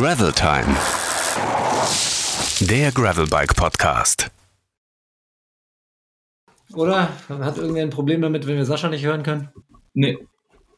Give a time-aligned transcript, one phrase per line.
[0.00, 0.74] Gravel Time.
[2.60, 4.30] Der Gravelbike Podcast.
[6.72, 7.10] Oder?
[7.28, 9.50] Hat irgendwer ein Problem damit, wenn wir Sascha nicht hören können?
[9.92, 10.16] Nee,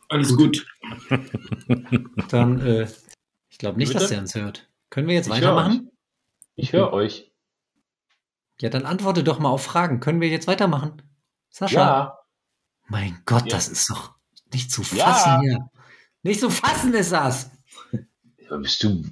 [0.09, 0.67] alles gut.
[2.31, 2.89] Dann, äh,
[3.49, 4.01] ich glaube nicht, Bitte?
[4.01, 4.69] dass er uns hört.
[4.91, 5.93] Können wir jetzt Ich weitermachen?
[6.57, 7.31] Ich höre euch.
[8.61, 10.01] Ja, dann antworte doch mal auf Fragen.
[10.01, 11.01] Können wir jetzt weitermachen?
[11.49, 11.81] Sascha?
[11.81, 12.19] Ja.
[12.89, 13.51] Mein Gott, Ja.
[13.51, 14.17] das ist doch
[14.53, 14.99] nicht zu fassen
[15.31, 15.41] Ja.
[15.43, 15.59] hier.
[16.25, 17.53] Nicht zu fassen ist das.
[18.53, 19.03] Ja bist du.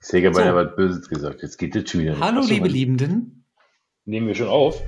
[0.00, 0.38] Säger So.
[0.38, 1.42] beinahe was Böses gesagt.
[1.42, 2.12] Jetzt geht das schon wieder.
[2.12, 2.22] nicht.
[2.22, 2.68] Hallo, Ach so, liebe.
[2.68, 3.44] Liebenden.
[4.04, 4.82] Nehmen wir schon auf.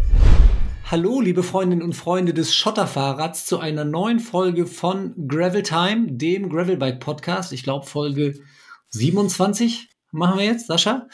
[0.84, 6.51] Hallo, liebe Freundinnen und Freunde des Schotterfahrrads zu einer neuen Folge von Gravel Time, dem
[6.51, 7.52] Gravelbike Podcast.
[7.52, 8.38] Ich glaube, Folge
[8.91, 11.09] 27 machen wir jetzt, Sascha.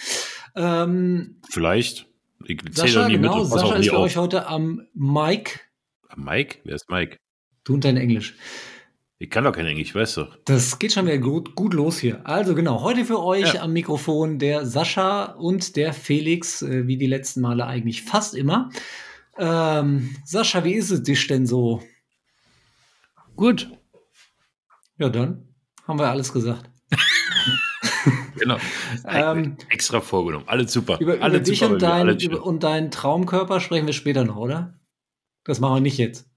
[0.57, 2.07] Ähm, Vielleicht.
[2.47, 5.61] Ich zähle Sascha, genau, mit Sascha ist für euch heute am Mic.
[6.17, 6.59] Mike?
[6.65, 7.19] Wer ist Mike?
[7.65, 8.37] Du und dein Englisch.
[9.19, 10.27] Ich kann doch kein Englisch, weißt du.
[10.45, 12.27] Das geht schon wieder gut, gut los hier.
[12.27, 13.63] Also genau, heute für euch Ja.
[13.63, 18.71] am Mikrofon der Sascha und der Felix, äh, wie die letzten Male eigentlich fast immer.
[19.39, 21.83] Ähm, Sascha, wie ist es dich denn so?
[23.37, 23.71] Gut.
[24.99, 25.49] Ja, dann
[25.87, 26.71] haben wir alles gesagt.
[28.37, 28.59] Genau.
[29.07, 30.45] Ähm, Extra vorgenommen.
[30.49, 30.99] Alles super.
[31.01, 34.37] Über, über alles dich super und, dein, über, und deinen Traumkörper sprechen wir später noch,
[34.37, 34.79] oder?
[35.45, 36.29] Das machen wir nicht jetzt.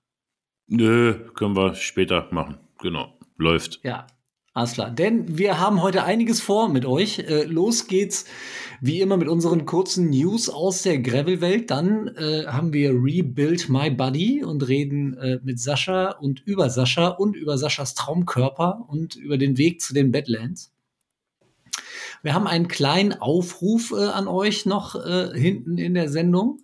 [0.67, 2.57] Nö, können wir später machen.
[2.79, 3.13] Genau.
[3.37, 3.79] Läuft.
[3.83, 4.07] Ja,
[4.53, 4.89] alles klar.
[4.89, 7.19] Denn wir haben heute einiges vor mit euch.
[7.19, 8.25] Äh, los geht's
[8.81, 11.69] wie immer mit unseren kurzen News aus der Gravel-Welt.
[11.69, 17.09] Dann äh, haben wir Rebuild My Body und reden äh, mit Sascha und über Sascha
[17.09, 20.73] und über Saschas Traumkörper und über den Weg zu den Badlands.
[22.23, 26.61] Wir haben einen kleinen Aufruf äh, an euch noch äh, hinten in der Sendung.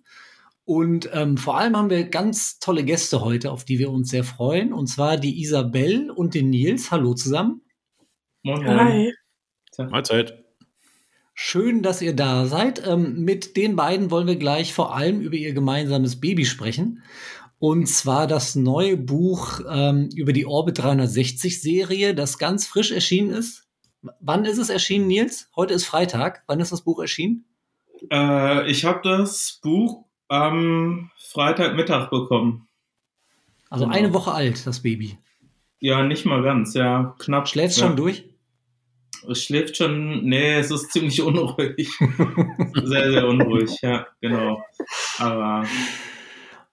[0.65, 4.23] Und ähm, vor allem haben wir ganz tolle Gäste heute, auf die wir uns sehr
[4.23, 4.71] freuen.
[4.71, 6.91] Und zwar die Isabel und den Nils.
[6.91, 7.61] Hallo zusammen.
[8.43, 8.77] Moin, moin.
[8.77, 9.13] Hi.
[9.89, 10.43] Mahlzeit.
[11.33, 12.85] Schön, dass ihr da seid.
[12.87, 17.03] Ähm, mit den beiden wollen wir gleich vor allem über ihr gemeinsames Baby sprechen.
[17.59, 23.31] Und zwar das neue Buch ähm, über die Orbit 360 Serie, das ganz frisch erschienen
[23.31, 23.67] ist.
[24.19, 25.49] Wann ist es erschienen, Nils?
[25.55, 26.43] Heute ist Freitag.
[26.47, 27.45] Wann ist das Buch erschienen?
[28.11, 32.67] Äh, ich habe das Buch am Freitagmittag bekommen.
[33.69, 33.97] Also Genau.
[33.97, 35.17] eine Woche alt, das Baby.
[35.79, 37.47] Ja, nicht mal ganz, ja, knapp.
[37.47, 37.87] Schläfst ja.
[37.87, 38.23] schon durch?
[39.29, 41.89] Es schläft schon, nee, es ist ziemlich unruhig.
[42.73, 44.63] sehr, sehr unruhig, ja, genau.
[45.17, 45.65] Aber,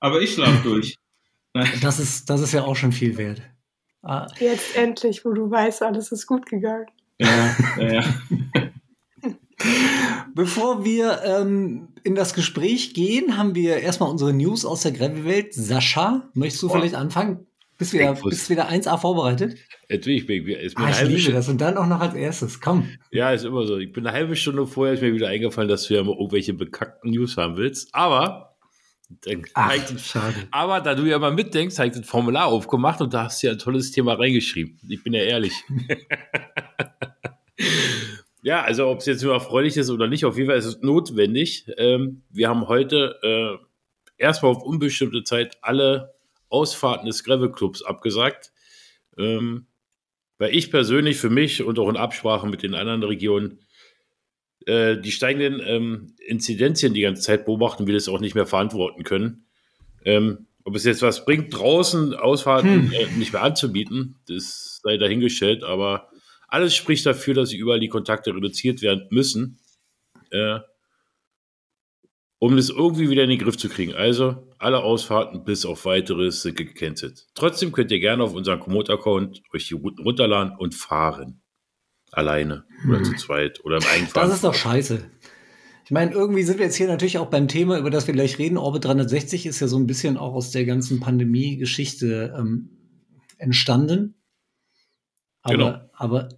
[0.01, 0.97] aber ich schlafe durch.
[1.83, 3.43] Das ist, das ist ja auch schon viel wert.
[4.03, 6.87] Ah, Jetzt endlich, wo du weißt, alles ist gut gegangen.
[7.19, 8.05] Ja, ja, ja.
[10.41, 15.53] Bevor wir ähm, in das Gespräch gehen, haben wir erstmal unsere News aus der Gravel-Welt.
[15.53, 16.77] Sascha, möchtest du Boah.
[16.79, 17.47] vielleicht anfangen?
[17.77, 19.59] Bist du wieder, bist wieder 1A vorbereitet?
[19.91, 21.51] Jetzt will ich, ist mir Ah, ich liebe Stunde, das.
[21.51, 22.59] Und dann auch noch als erstes.
[22.59, 22.89] Komm.
[23.11, 23.77] Ja, ist immer so.
[23.77, 26.55] Ich bin eine halbe Stunde vorher, ist mir wieder eingefallen, dass du ja mal irgendwelche
[26.55, 27.95] bekackten News haben willst.
[27.95, 28.57] Aber,
[29.27, 30.35] dann, Ach, ich- schade.
[30.53, 33.49] aber da du ja mal mitdenkst, habe ich das Formular aufgemacht und da hast du
[33.49, 34.79] ja ein tolles Thema reingeschrieben.
[34.89, 35.53] Ich bin ja ehrlich.
[38.43, 40.81] ja, also ob es jetzt nur erfreulich ist oder nicht, auf jeden Fall ist es
[40.81, 41.67] notwendig.
[41.77, 43.57] Ähm, wir haben heute äh,
[44.17, 46.15] erstmal auf unbestimmte Zeit alle
[46.49, 48.53] Ausfahrten des Gravel Clubs abgesagt.
[49.19, 49.67] Ähm,
[50.41, 53.61] weil ich persönlich für mich und auch in Absprache mit den anderen Regionen
[54.67, 59.05] äh, die steigenden ähm, Inzidenzien die ganze Zeit beobachten, wir das auch nicht mehr verantworten
[59.05, 59.45] können.
[60.05, 62.93] Ähm, ob es jetzt was bringt, draußen Ausfahrten Hm.
[62.93, 66.11] äh, nicht mehr anzubieten, das sei dahingestellt, aber
[66.51, 69.59] alles spricht dafür, dass überall die Kontakte reduziert werden müssen,
[70.31, 70.59] äh,
[72.39, 73.95] um das irgendwie wieder in den Griff zu kriegen.
[73.95, 77.29] Also alle Ausfahrten bis auf weiteres sind gecancelt.
[77.35, 81.43] Trotzdem könnt ihr gerne auf unseren Komoot-Account euch die Routen runterladen und fahren.
[82.13, 83.05] Alleine oder Hm.
[83.05, 84.29] zu zweit oder im Eigenfahren.
[84.29, 85.09] Das ist doch scheiße.
[85.85, 88.39] Ich meine, irgendwie sind wir jetzt hier natürlich auch beim Thema, über das wir gleich
[88.39, 88.57] reden.
[88.57, 92.71] Orbit 360 ist ja so ein bisschen auch aus der ganzen Pandemie-Geschichte ähm,
[93.39, 94.15] entstanden.
[95.43, 95.91] Aber, Genau.
[95.93, 96.29] aber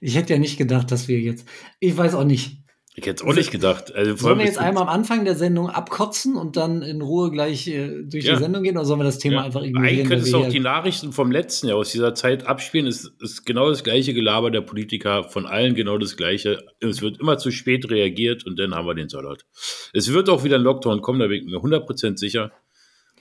[0.00, 1.46] ich hätte ja nicht gedacht, dass wir jetzt,
[1.80, 2.58] ich weiß auch nicht,
[2.96, 3.92] Ich hätte es auch nicht gedacht.
[3.92, 7.66] Also Sollen wir jetzt einmal am Anfang der Sendung abkotzen und dann in Ruhe gleich
[7.66, 8.34] äh, durch Ja.
[8.36, 9.42] die Sendung gehen oder sollen wir das Thema Ja.
[9.42, 9.92] einfach ignorieren?
[9.96, 12.86] Eigentlich könntest wir du auch die Nachrichten vom letzten Jahr aus dieser Zeit abspielen.
[12.86, 16.62] Es ist genau das gleiche Gelaber der Politiker, von allen genau das gleiche.
[16.78, 19.44] Es wird immer zu spät reagiert und dann haben wir den Salat.
[19.92, 22.52] Es wird auch wieder ein Lockdown kommen, da bin ich mir 100% sicher.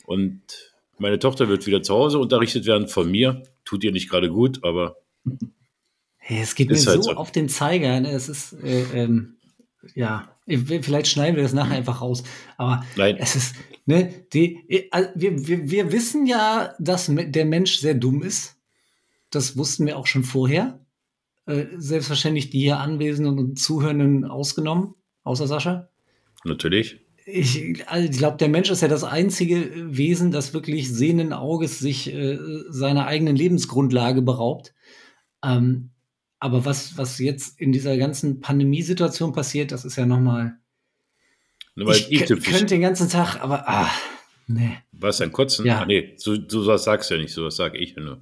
[0.06, 0.42] Und
[1.00, 3.42] meine Tochter wird wieder zu Hause unterrichtet werden von mir.
[3.66, 4.98] Tut ihr nicht gerade gut, aber
[6.26, 7.18] Hey, es geht mir Ist halt so so.
[7.18, 8.00] auf den Zeiger.
[8.00, 8.10] Ne?
[8.12, 9.36] Es ist, äh, ähm,
[9.94, 12.24] ja, vielleicht schneiden wir das nachher einfach raus.
[12.58, 13.18] Aber nein.
[13.20, 13.56] es ist,
[13.86, 18.56] ne, die, äh, wir, wir, wir wissen ja, dass der Mensch sehr dumm ist.
[19.32, 20.80] Das wussten wir auch schon vorher.
[21.46, 25.90] äh, selbstverständlich die hier Anwesenden und Zuhörenden ausgenommen, außer Sascha.
[26.46, 27.02] Natürlich.
[27.26, 31.80] Ich, also ich glaube, der Mensch ist ja das einzige Wesen, das wirklich sehenden Auges
[31.80, 32.38] sich äh,
[32.70, 34.74] seiner eigenen Lebensgrundlage beraubt.
[35.44, 35.92] Ähm,
[36.44, 40.58] aber was, was jetzt in dieser ganzen Pandemiesituation passiert, das ist ja nochmal.
[41.78, 43.90] Ich ich kö- könnte den ganzen Tag, aber ah,
[44.48, 44.78] nee.
[44.92, 45.66] Was, ein Kotzen?
[45.66, 45.80] Ja.
[45.80, 48.22] Ah, nee, so, so was sagst du ja nicht, so was sage ich ja nur.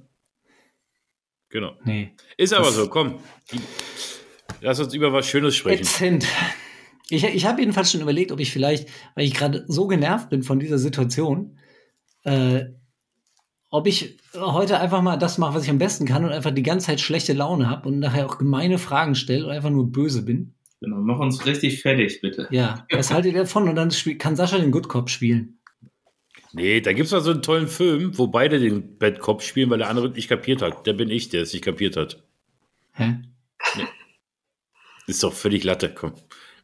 [1.48, 1.76] Genau.
[1.84, 2.12] Nee.
[2.36, 3.18] Ist aber so, komm.
[4.60, 5.82] Lass uns über was Schönes sprechen.
[5.82, 6.24] Ätzend.
[7.10, 10.44] Ich, ich habe jedenfalls schon überlegt, ob ich vielleicht, weil ich gerade so genervt bin
[10.44, 11.58] von dieser Situation,
[12.22, 12.66] äh,
[13.72, 16.62] ob ich heute einfach mal das mache, was ich am besten kann und einfach die
[16.62, 20.24] ganze Zeit schlechte Laune habe und nachher auch gemeine Fragen stelle und einfach nur böse
[20.24, 20.54] bin.
[20.80, 22.48] Genau, mach uns richtig fertig, bitte.
[22.50, 23.68] Ja, was haltet ihr davon?
[23.68, 25.58] Und dann kann Sascha den Good Cop spielen.
[26.52, 29.70] Nee, da gibt es mal so einen tollen Film, wo beide den Bad Cop spielen,
[29.70, 30.86] weil der andere nicht kapiert hat.
[30.86, 32.22] Der bin ich, der es nicht kapiert hat.
[32.92, 33.22] Hä?
[35.06, 36.12] Ist doch völlig Latte, komm.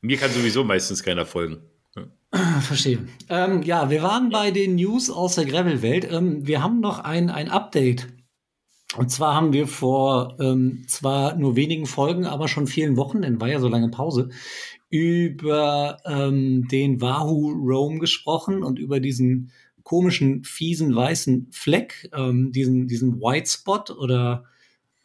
[0.02, 1.62] Mir kann sowieso meistens keiner folgen.
[2.60, 3.06] Verstehe.
[3.28, 6.08] Ähm, ja, wir waren bei den News aus der Gravel-Welt.
[6.10, 8.08] Ähm, wir haben noch ein, ein Update.
[8.96, 13.40] Und zwar haben wir vor ähm, zwar nur wenigen Folgen, aber schon vielen Wochen, denn
[13.40, 14.30] war ja so lange Pause,
[14.90, 19.52] über ähm, den Wahoo Roam gesprochen und über diesen
[19.82, 24.44] komischen, fiesen, weißen Fleck, ähm, diesen, diesen White Spot oder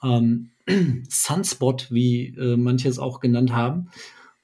[0.01, 0.51] ähm,
[1.09, 3.89] Sunspot, wie äh, manche es auch genannt haben.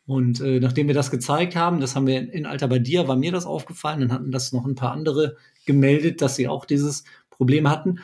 [0.09, 3.15] Und äh, nachdem wir das gezeigt haben, das haben wir in, in Alta Badia, war
[3.15, 7.03] mir das aufgefallen, dann hatten das noch ein paar andere gemeldet, dass sie auch dieses
[7.29, 7.99] Problem hatten.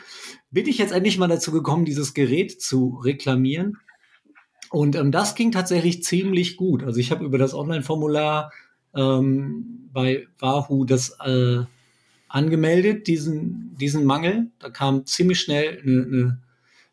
[0.52, 3.78] Bin ich jetzt endlich mal dazu gekommen, dieses Gerät zu reklamieren.
[4.70, 6.84] Und ähm, das ging tatsächlich ziemlich gut.
[6.84, 8.52] Also ich habe über das Online-Formular
[8.94, 11.64] ähm, bei Wahoo das äh,
[12.28, 14.52] angemeldet, diesen, diesen Mangel.
[14.60, 16.42] Da kam ziemlich schnell eine, eine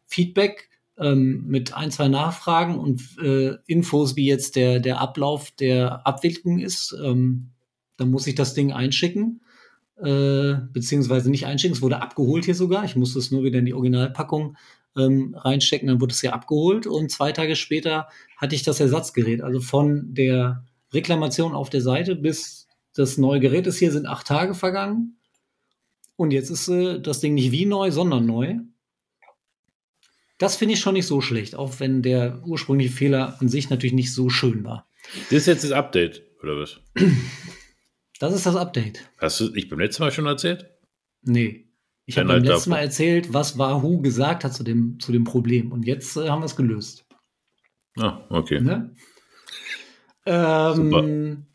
[0.08, 6.06] Feedback ähm, mit ein, zwei Nachfragen und äh, Infos, wie jetzt der, der Ablauf der
[6.06, 6.96] Abwicklung ist.
[7.04, 7.50] Ähm,
[7.98, 9.42] dann muss ich das Ding einschicken,
[9.98, 12.84] äh, beziehungsweise nicht einschicken, es wurde abgeholt hier sogar.
[12.86, 14.58] Ich musste es nur wieder in die Originalpackung
[14.98, 18.08] ähm, reinstecken, dann wurde es hier abgeholt und zwei Tage später
[18.38, 19.42] hatte ich das Ersatzgerät.
[19.42, 24.28] Also von der Reklamation auf der Seite bis das neue Gerät ist hier, sind acht
[24.28, 25.18] Tage vergangen.
[26.16, 28.60] Und jetzt ist äh, das Ding nicht wie neu, sondern neu.
[30.44, 33.94] Das finde ich schon nicht so schlecht, auch wenn der ursprüngliche Fehler an sich natürlich
[33.94, 34.90] nicht so schön war.
[35.30, 36.82] Das ist jetzt das Update, oder was?
[38.20, 39.10] Das ist das Update.
[39.20, 40.70] Hast du nicht beim letzten Mal schon erzählt?
[41.22, 41.70] Nee.
[42.06, 45.24] Ich habe beim halt letzten Mal erzählt, was Wahoo gesagt hat zu dem, zu dem
[45.24, 45.72] Problem.
[45.72, 47.06] Und jetzt äh, haben wir es gelöst.
[47.98, 48.60] Ah, okay.
[48.60, 48.94] Ne?
[50.26, 51.48] Ähm,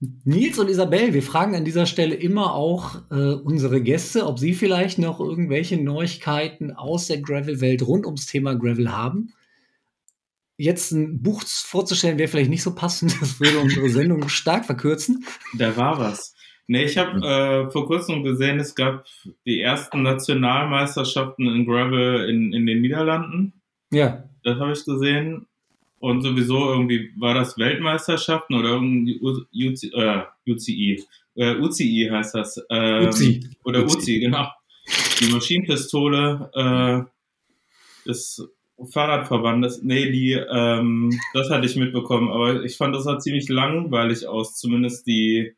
[0.00, 4.54] Nils und Isabel, wir fragen an dieser Stelle immer auch äh, unsere Gäste, ob sie
[4.54, 9.32] vielleicht noch irgendwelche Neuigkeiten aus der Gravel-Welt rund ums Thema Gravel haben.
[10.56, 15.24] Jetzt ein Buch vorzustellen wäre vielleicht nicht so passend, das würde unsere Sendung stark verkürzen.
[15.56, 16.34] Da war was.
[16.68, 19.06] Nee, ich habe äh, vor kurzem gesehen, es gab
[19.46, 23.62] die ersten Nationalmeisterschaften in Gravel in, in den Niederlanden.
[23.90, 25.46] Ja, Das habe ich gesehen.
[26.00, 31.02] Und sowieso irgendwie war das Weltmeisterschaften oder irgendwie U- UC, äh, UCI.
[31.34, 32.60] Äh, UCI heißt das.
[32.70, 33.48] Ähm, Uzi.
[33.64, 33.96] Oder Uzi.
[33.98, 34.48] Uzi, genau.
[35.20, 38.48] Die Maschinenpistole äh, des
[38.92, 39.82] Fahrradverbandes.
[39.82, 42.30] Nee, die, ähm, das hatte ich mitbekommen.
[42.30, 44.54] Aber ich fand, das sah ziemlich langweilig aus.
[44.56, 45.52] Zumindest die,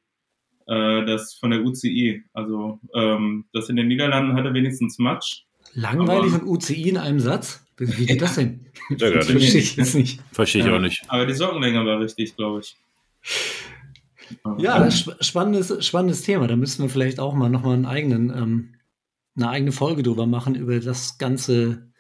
[0.67, 2.23] äh, das von der UCI.
[2.33, 5.43] Also, ähm, das in den Niederlanden hatte wenigstens Matsch.
[5.75, 7.65] langweilig Aber- und UCI in einem Satz?
[7.81, 8.67] Wie geht das denn?
[8.91, 10.21] Ja, Das verstehe ich jetzt nicht.
[10.33, 10.77] Verstehe ich Ja.
[10.77, 11.03] auch nicht.
[11.09, 12.77] Aber die Sockenlänge war richtig, glaube ich.
[14.59, 16.47] Ja, sp spannendes, spannendes Thema.
[16.47, 18.75] Da müssten wir vielleicht auch mal nochmal einen eigenen, ähm,
[19.37, 21.91] eine eigene Folge drüber machen, über das ganze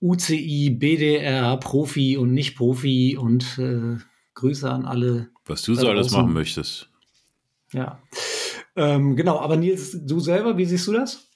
[0.00, 3.96] UCI, BDR, Profi und Nicht-Profi und äh,
[4.34, 5.30] Grüße an alle.
[5.46, 6.88] Was du so alles machen möchtest.
[7.72, 8.02] Ja.
[8.76, 11.28] Ähm, genau, aber Nils, du selber, wie siehst du das?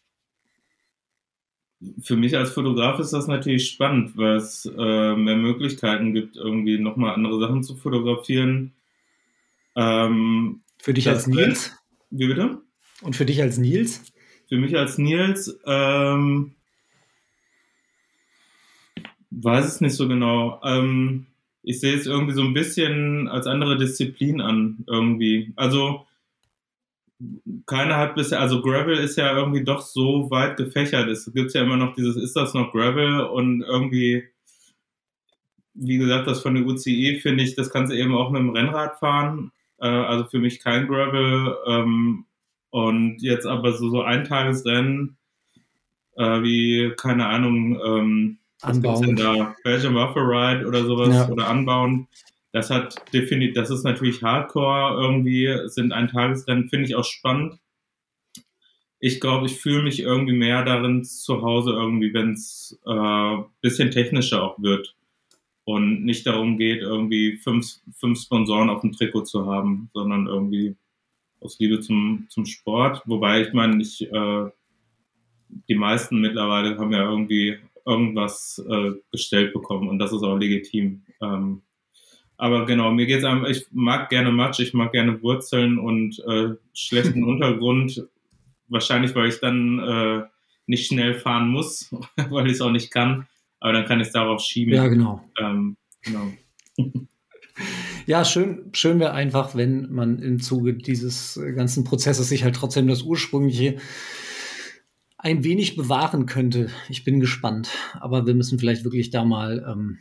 [2.00, 6.78] Für mich als Fotograf ist das natürlich spannend, weil es äh, mehr Möglichkeiten gibt, irgendwie
[6.78, 8.72] nochmal andere Sachen zu fotografieren.
[9.74, 11.76] Ähm, Für dich als Nils
[12.10, 12.62] wie bitte?
[13.02, 14.02] und für dich als Nils?
[14.48, 16.52] Für mich als Nils, ähm,
[19.30, 20.60] weiß es nicht so genau.
[20.64, 21.26] Ähm,
[21.62, 25.52] ich sehe es irgendwie so ein bisschen als andere Disziplin an, irgendwie.
[25.56, 26.06] Also,
[27.66, 31.08] keiner hat bisher, also Gravel ist ja irgendwie doch so weit gefächert.
[31.08, 33.20] Es gibt ja immer noch dieses, ist das noch Gravel?
[33.20, 34.24] Und irgendwie,
[35.74, 38.50] wie gesagt, das von der UCI finde ich, das kannst du eben auch mit dem
[38.50, 39.52] Rennrad fahren.
[39.78, 41.56] Äh, also für mich kein Gravel.
[41.66, 42.26] Ähm,
[42.70, 45.16] und jetzt aber so, so Eintagesrennen,
[46.16, 49.54] äh, wie, keine Ahnung, ähm, Was gibt's denn da?
[49.64, 51.28] Belgian Waffle Ride oder sowas Ja.
[51.28, 52.08] oder Unbound.
[52.56, 57.60] Das hat definitiv, das ist natürlich Hardcore irgendwie, sind ein Tagesrennen, finde ich auch spannend.
[58.98, 63.90] Ich glaube, ich fühle mich irgendwie mehr darin zu Hause irgendwie, wenn es äh, bisschen
[63.90, 64.96] technischer auch wird
[65.64, 70.76] und nicht darum geht, irgendwie fünf, fünf Sponsoren auf dem Trikot zu haben, sondern irgendwie
[71.40, 73.02] aus Liebe zum, zum Sport.
[73.04, 74.50] Wobei ich meine, ich, äh,
[75.68, 81.02] die meisten mittlerweile haben ja irgendwie irgendwas äh, gestellt bekommen und das ist auch legitim.
[81.20, 81.60] Ähm,
[82.38, 86.54] aber genau, mir geht's einfach, ich mag gerne Matsch, ich mag gerne Wurzeln und äh,
[86.74, 88.06] schlechten Untergrund.
[88.68, 90.22] Wahrscheinlich, weil ich dann äh,
[90.66, 91.90] nicht schnell fahren muss,
[92.30, 93.26] weil ich es auch nicht kann.
[93.60, 94.74] Aber dann kann ich es darauf schieben.
[94.74, 95.22] Ja, genau.
[95.38, 96.32] ähm, genau.
[98.04, 102.86] Ja, schön, schön wäre einfach, wenn man im Zuge dieses ganzen Prozesses sich halt trotzdem
[102.86, 103.78] das ursprüngliche
[105.18, 106.68] ein wenig bewahren könnte.
[106.88, 109.98] Ich bin gespannt, aber wir müssen vielleicht wirklich da mal ähm,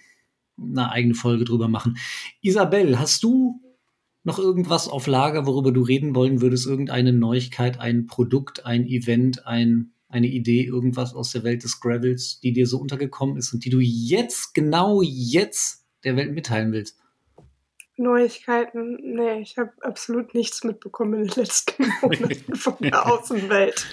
[0.57, 1.97] eine eigene Folge drüber machen.
[2.41, 3.61] Isabel, hast du
[4.23, 6.65] noch irgendwas auf Lager, worüber du reden wollen würdest?
[6.65, 12.39] Irgendeine Neuigkeit, ein Produkt, ein Event, ein, eine Idee, irgendwas aus der Welt des Gravels,
[12.39, 16.97] die dir so untergekommen ist und die du jetzt, genau jetzt der Welt mitteilen willst?
[17.97, 23.85] Neuigkeiten, nee, ich habe absolut nichts mitbekommen in den letzten Monaten von der Außenwelt.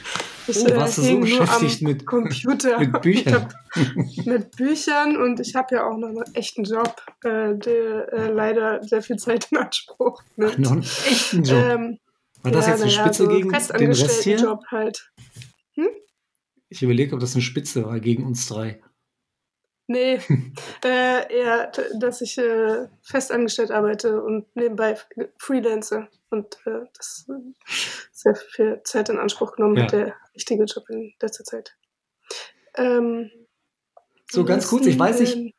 [0.48, 2.78] Ich Oh, warst du so beschäftigt mit- Computer.
[2.80, 3.34] mit Büchern?
[3.74, 8.30] Hab, mit Büchern und ich habe ja auch noch einen echten Job, äh, der äh,
[8.30, 10.58] leider sehr viel Zeit in Anspruch nimmt.
[10.58, 11.64] Noch einen echten Job.
[11.64, 11.98] Ähm,
[12.42, 13.88] War das ja, jetzt eine naja, Spitze so gegen den Rest hier?
[13.88, 15.12] Festangestelltenjob halt.
[16.68, 18.80] Ich überlege, ob das eine Spitze war gegen uns drei.
[19.92, 20.18] Nee,
[20.84, 24.96] äh, eher, dass ich äh, festangestellt arbeite und nebenbei
[25.38, 26.08] freelance.
[26.30, 27.32] Und äh, das äh,
[28.10, 29.82] sehr viel Zeit in Anspruch genommen Ja.
[29.84, 31.76] hat, der richtige Job in letzter Zeit.
[32.76, 33.30] Ähm,
[34.30, 35.54] So, ganz kurz, ich weiß nicht,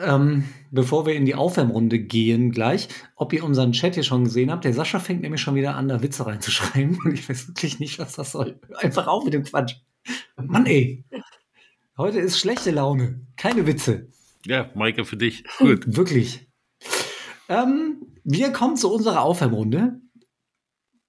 [0.00, 4.50] ähm, bevor wir in die Aufwärmrunde gehen gleich, ob ihr unseren Chat hier schon gesehen
[4.50, 4.64] habt.
[4.64, 6.98] Der Sascha fängt nämlich schon wieder an, da Witze reinzuschreiben.
[7.04, 8.58] Und ich weiß wirklich nicht, was das soll.
[8.78, 9.74] Einfach auf mit dem Quatsch.
[10.36, 11.04] Mann, ey.
[11.98, 13.26] Heute ist schlechte Laune.
[13.36, 14.06] Keine Witze.
[14.46, 15.42] Ja, Maike, für dich.
[15.58, 15.96] Gut.
[15.96, 16.48] Wirklich.
[17.48, 20.00] Ähm, wir kommen zu unserer Aufwärmrunde.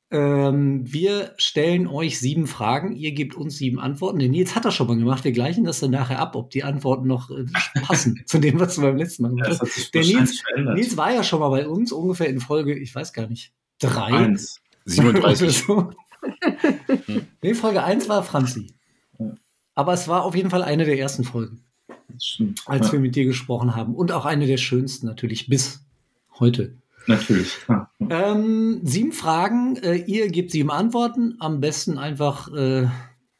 [0.10, 2.96] Ähm, wir stellen euch sieben Fragen.
[2.96, 4.18] Ihr gebt uns sieben Antworten.
[4.18, 5.24] Der Nils hat das schon mal gemacht.
[5.24, 7.46] Wir gleichen das dann nachher ab, ob die Antworten noch äh,
[7.84, 9.94] passen zu dem, was du beim letzten Mal gemacht hast.
[9.94, 10.42] Der Nils.
[10.74, 14.12] Nils war ja schon mal bei uns, ungefähr in Folge, ich weiß gar nicht, drei.
[14.12, 14.60] Eins.
[14.86, 15.44] 37.
[15.44, 15.92] Oder so.
[17.44, 18.79] nee, Folge eins war Franzi.
[19.80, 21.64] Aber es war auf jeden Fall eine der ersten Folgen,
[22.22, 22.64] stimmt.
[22.66, 23.96] als ja, wir mit dir gesprochen haben.
[23.96, 25.86] Und auch eine der schönsten natürlich bis
[26.38, 26.74] heute.
[27.08, 27.56] natürlich.
[27.70, 27.90] Ja.
[28.10, 31.38] Ähm, sieben Fragen, äh, ihr gebt sieben Antworten.
[31.40, 32.88] Am besten einfach äh,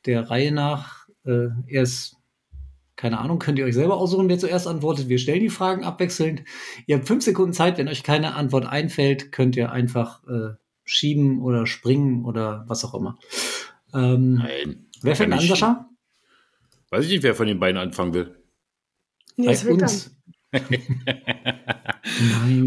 [0.06, 1.10] der Reihe nach.
[1.26, 2.16] Äh, erst,
[2.96, 5.10] keine Ahnung, könnt ihr euch selber aussuchen, wer zuerst antwortet.
[5.10, 6.44] Wir stellen die Fragen abwechselnd.
[6.88, 7.78] Ihr habt fünf Sekunden Zeit.
[7.78, 10.54] Wenn euch keine Antwort einfällt, könnt ihr einfach äh,
[10.86, 13.18] schieben oder springen oder was auch immer.
[13.94, 14.86] Ähm, Nein.
[15.02, 15.90] wer fängt an, Sascha?
[16.92, 18.36] Weiß ich nicht, wer von den beiden anfangen will.
[19.38, 20.16] Nils Bei uns.
[20.52, 20.68] mein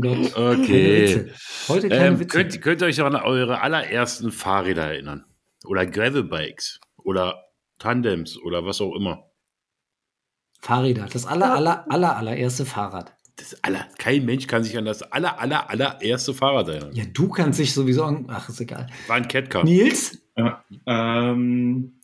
[0.00, 0.36] Gott.
[0.36, 1.32] Okay.
[1.68, 2.28] Heute keine Ähm, Witze.
[2.38, 5.24] könnt, könnt ihr euch an eure allerersten Fahrräder erinnern?
[5.64, 6.80] Oder Gravelbikes?
[6.98, 7.44] Oder
[7.78, 8.38] Tandems?
[8.38, 9.28] Oder was auch immer?
[10.60, 11.08] Fahrräder.
[11.12, 13.12] Das aller, aller, aller, allererste Fahrrad.
[13.36, 16.92] Das aller, kein Mensch kann sich an das aller, aller, allererste Fahrrad erinnern.
[16.94, 18.26] Ja, du kannst dich sowieso an.
[18.28, 18.86] Ach, ist egal.
[19.08, 19.64] War ein Catcar.
[19.64, 20.18] Nils?
[20.36, 21.98] Ja, ähm,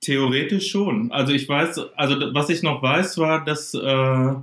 [0.00, 1.12] theoretisch schon.
[1.12, 4.34] Also ich weiß, also was ich noch weiß, war, dass äh,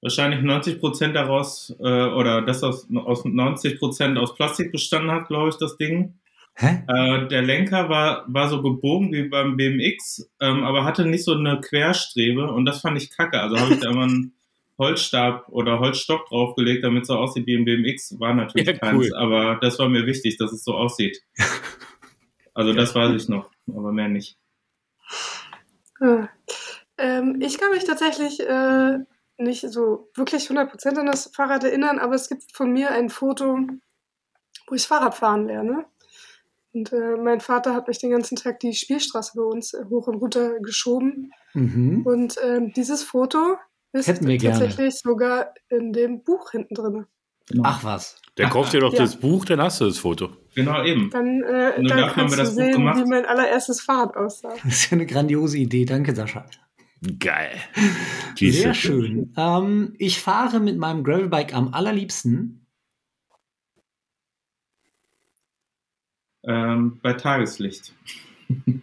[0.00, 5.28] wahrscheinlich 90 Prozent daraus äh, oder das aus, aus 90 Prozent aus Plastik bestanden hat,
[5.28, 6.14] glaube ich, das Ding.
[6.56, 6.84] Hä?
[6.86, 11.34] Äh, der Lenker war, war so gebogen wie beim BMX, ähm, aber hatte nicht so
[11.34, 13.40] eine Querstrebe und das fand ich kacke.
[13.40, 14.34] Also habe ich da immer einen
[14.78, 18.20] Holzstab oder Holzstock draufgelegt, damit es so aussieht wie im BMX.
[18.20, 19.14] War natürlich Ja, keins, cool.
[19.16, 21.20] aber das war mir wichtig, dass es so aussieht.
[22.56, 24.36] Also das weiß ich noch, aber mehr nicht.
[26.00, 26.28] Ah.
[26.98, 28.98] Ähm, ich kann mich tatsächlich äh,
[29.38, 33.58] nicht so wirklich 100% an das Fahrrad erinnern, aber es gibt von mir ein Foto,
[34.68, 35.86] wo ich Fahrrad fahren lerne.
[36.72, 40.08] Und äh, mein Vater hat mich den ganzen Tag die Spielstraße bei uns äh, hoch
[40.08, 41.30] und runter geschoben.
[41.52, 42.04] Mhm.
[42.04, 43.56] Und ähm, dieses Foto
[43.92, 44.58] ist Hätten wir gerne.
[44.58, 47.06] tatsächlich sogar in dem Buch hinten drin.
[47.62, 48.20] Ach was.
[48.36, 48.98] Der kauft dir doch Ja.
[49.00, 50.30] das Buch, dann hast du das Foto.
[50.54, 51.08] Genau eben.
[51.10, 52.98] Dann, äh, dann haben kannst wir du das Buch sehen, gemacht.
[52.98, 54.54] wie mein allererstes Fahrrad aussah.
[54.64, 55.84] Das ist ja eine grandiose Idee.
[55.84, 56.44] Danke, Sascha.
[57.20, 57.60] Geil.
[57.74, 57.92] Sehr
[58.52, 58.74] Siehste.
[58.74, 59.32] schön.
[59.36, 62.66] Ähm, ich fahre mit meinem Gravelbike am allerliebsten.
[66.44, 67.92] Ähm, bei Tageslicht.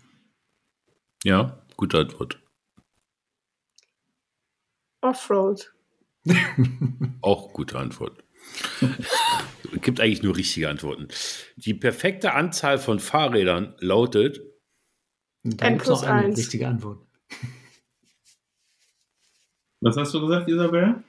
[1.23, 2.41] Ja, gute Antwort.
[5.01, 5.71] Offroad.
[7.21, 8.23] Auch gute Antwort.
[9.81, 11.07] Gibt eigentlich nur richtige Antworten.
[11.55, 14.41] Die perfekte Anzahl von Fahrrädern lautet
[15.43, 16.37] Da N gibt es noch plus eine eins.
[16.37, 17.05] richtige Antwort.
[19.81, 21.03] Was hast du gesagt, Isabel?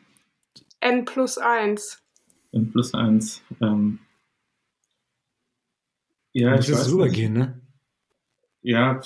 [0.80, 2.02] N plus 1.
[2.52, 3.42] N plus eins.
[3.60, 3.98] Ähm,
[6.32, 6.88] ja, Muss ich nicht.
[6.88, 7.60] rübergehen, ne?
[8.62, 9.00] Ja,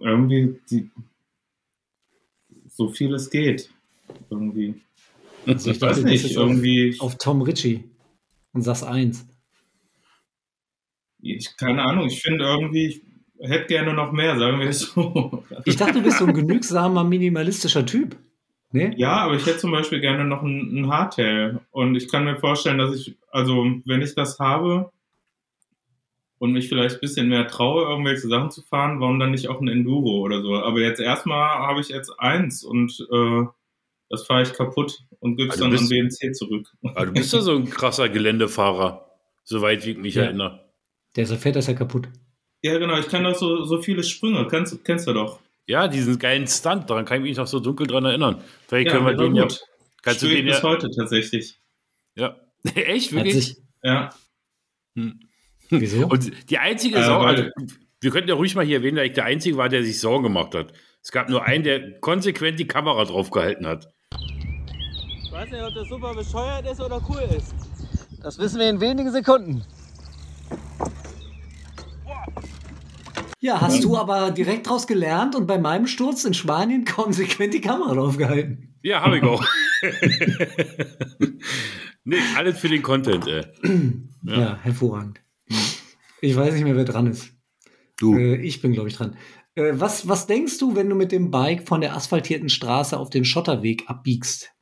[0.00, 0.90] irgendwie die,
[2.68, 3.70] so viel es geht.
[4.30, 4.80] Irgendwie.
[5.46, 6.96] Also ich Ich weiß dachte, nicht, auf, irgendwie.
[7.00, 7.84] auf Tom Ritchie
[8.52, 9.26] und sag's eins.
[11.20, 13.02] Ich, keine Ahnung, ich finde irgendwie,
[13.38, 15.44] ich hätte gerne noch mehr, sagen wir es so.
[15.64, 18.16] Ich dachte, du bist so ein genügsamer, minimalistischer Typ.
[18.72, 18.94] Ne?
[18.96, 21.60] Ja, aber ich hätte zum Beispiel gerne noch ein, ein Hardtail.
[21.70, 24.90] Und ich kann mir vorstellen, dass ich, also wenn ich das habe
[26.38, 29.60] und mich vielleicht ein bisschen mehr traue, irgendwelche Sachen zu fahren, warum dann nicht auch
[29.60, 30.56] ein Enduro oder so?
[30.56, 33.44] Aber jetzt erstmal habe ich jetzt eins und äh,
[34.12, 36.68] das fahre ich kaputt und gebe es Also dann an bist- BNC zurück.
[36.82, 39.10] Aber du bist ja so ein krasser Geländefahrer,
[39.42, 40.24] soweit wie ich mich Ja.
[40.24, 40.70] erinnere.
[41.16, 42.08] Der ist fährt, ist ja kaputt.
[42.62, 45.40] Ja, genau, ich kann doch so, so viele Sprünge, kennst, kennst du doch.
[45.66, 48.42] Ja, diesen geilen Stunt, daran kann ich mich noch so dunkel dran erinnern.
[48.68, 49.48] Vielleicht Ja, können wir den ja.
[50.02, 50.62] Kannst du Spür den bis ja.
[50.62, 51.58] heute tatsächlich.
[52.14, 52.36] ja.
[52.74, 53.34] Echt, wirklich?
[53.46, 54.10] sich, Ja.
[54.96, 55.20] Hm.
[55.70, 56.06] wieso?
[56.06, 57.50] Und die einzige Äh, weil- also,
[58.00, 60.24] wir könnten ja ruhig mal hier erwähnen, dass ich der Einzige war, der sich Sorgen
[60.24, 60.72] gemacht hat.
[61.02, 63.88] Es gab nur einen, der konsequent die Kamera draufgehalten hat.
[65.32, 67.54] Ich weiß nicht, ob das super bescheuert ist oder cool ist.
[68.22, 69.64] Das wissen wir in wenigen Sekunden.
[73.40, 77.62] Ja, hast du aber direkt draus gelernt und bei meinem Sturz in Spanien konsequent die
[77.62, 78.76] Kamera draufgehalten.
[78.82, 79.42] Ja, habe ich auch.
[82.04, 83.46] nee, alles für den Content, ey.
[84.24, 85.22] Ja, hervorragend.
[86.20, 87.32] Ich weiß nicht mehr, wer dran ist.
[87.98, 88.18] Du.
[88.18, 89.16] Äh, ich bin, glaube ich, dran.
[89.54, 93.08] Äh, was, was denkst du, wenn du mit dem Bike von der asphaltierten Straße auf
[93.08, 94.52] den Schotterweg abbiegst?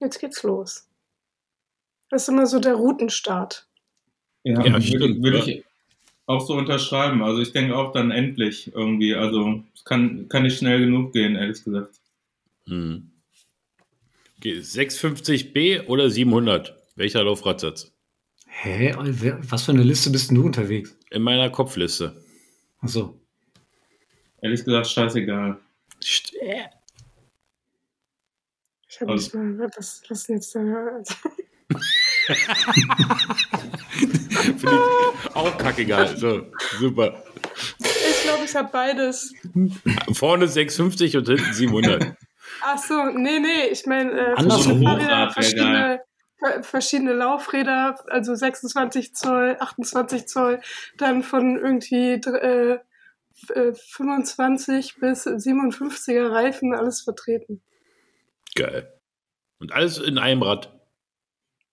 [0.00, 0.88] Jetzt geht's los.
[2.10, 3.66] Das ist immer so der Routenstart.
[4.44, 5.64] Ja, Ja, würde, würde ich
[6.26, 7.22] auch so unterschreiben.
[7.22, 9.14] Also ich denke auch dann endlich irgendwie.
[9.14, 11.94] Also es kann, kann nicht schnell genug gehen, ehrlich gesagt.
[12.66, 13.10] Hm.
[14.38, 16.76] Okay, 650b oder 700?
[16.96, 17.92] Welcher Laufradsatz?
[18.46, 18.94] Hä?
[19.48, 20.96] Was für eine Liste bist denn du unterwegs?
[21.10, 22.24] In meiner Kopfliste.
[22.80, 23.18] Achso.
[24.42, 25.58] Ehrlich gesagt, scheißegal.
[28.96, 30.56] Ich habe nicht mal, was, was denn jetzt?
[30.56, 31.14] Also,
[33.90, 34.80] Finde
[35.24, 36.16] ich auch kackegal.
[36.16, 36.46] So,
[36.78, 37.22] super.
[37.82, 39.34] ich glaube, ich habe beides.
[40.12, 42.14] Vorne 650 und hinten 700.
[42.62, 46.00] Ach so, nee, nee, ich meine, äh, verschiedene, verschiedene,
[46.38, 50.60] ver- verschiedene Laufräder, also 26 Zoll, 28 Zoll,
[50.96, 52.78] dann von irgendwie äh,
[53.42, 57.60] f- äh, 25 bis 57er Reifen, alles vertreten.
[58.56, 58.92] Geil.
[59.58, 60.72] Und alles in einem Rad.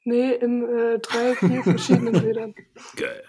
[0.04, 2.54] Nee, in äh, drei, vier verschiedenen Rädern.
[2.96, 3.24] Geil.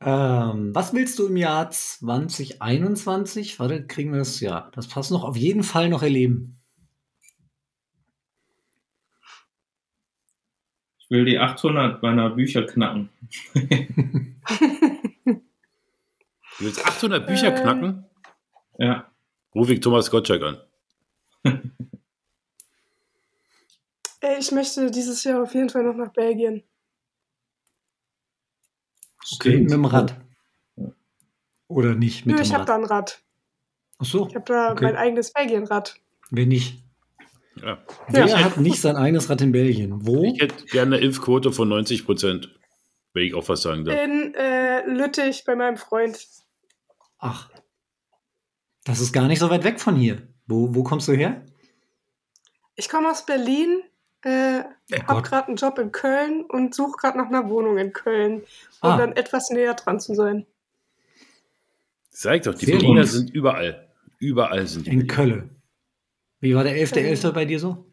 [0.00, 3.58] Ähm, was willst du im Jahr 2021?
[3.58, 4.40] Warte, kriegen wir das?
[4.40, 5.24] Ja, das passt noch.
[5.24, 6.60] Auf jeden Fall noch erleben.
[10.98, 13.10] Ich will die 800 meiner Bücher knacken.
[16.58, 17.62] Du willst 800 Bücher Ähm.
[17.62, 18.04] knacken?
[18.78, 19.10] Ja.
[19.54, 20.58] Ruf ich Thomas Gottschalk an.
[24.38, 26.62] Ich möchte dieses Jahr auf jeden Fall noch nach Belgien.
[29.34, 30.16] Okay, mit dem Rad.
[31.68, 32.68] Oder nicht mit Nö, dem ich habe Rad?
[32.68, 33.22] da ein Rad.
[33.98, 34.84] Ach so, Ich habe da Okay.
[34.84, 36.00] mein eigenes Belgienrad.
[36.30, 36.82] wer nicht?
[37.56, 37.82] Ja.
[38.08, 38.44] Wer Ja.
[38.44, 40.06] hat nicht sein eigenes Rad in Belgien?
[40.06, 40.24] Wo?
[40.34, 42.58] Ich hätte gerne eine Impfquote von 90 Prozent.
[43.14, 43.98] Wenn ich auch was sagen darf.
[43.98, 46.26] In äh, Lüttich bei meinem Freund.
[47.18, 47.50] Ach,
[48.84, 50.28] das ist gar nicht so weit weg von hier.
[50.46, 51.44] Wo, wo kommst du her?
[52.74, 53.82] Ich komme aus Berlin,
[54.22, 54.62] äh,
[55.06, 58.42] habe gerade einen Job in Köln und suche gerade nach einer Wohnung in Köln,
[58.82, 58.96] um Ah.
[58.96, 60.46] dann etwas näher dran zu sein.
[62.10, 63.10] Sag doch, die Sehr Berliner gut.
[63.10, 63.88] sind überall.
[64.18, 64.90] Überall sind die.
[64.90, 65.06] In.
[65.06, 65.50] Köln.
[66.40, 67.32] Wie war der 11.11.
[67.32, 67.86] bei dir so?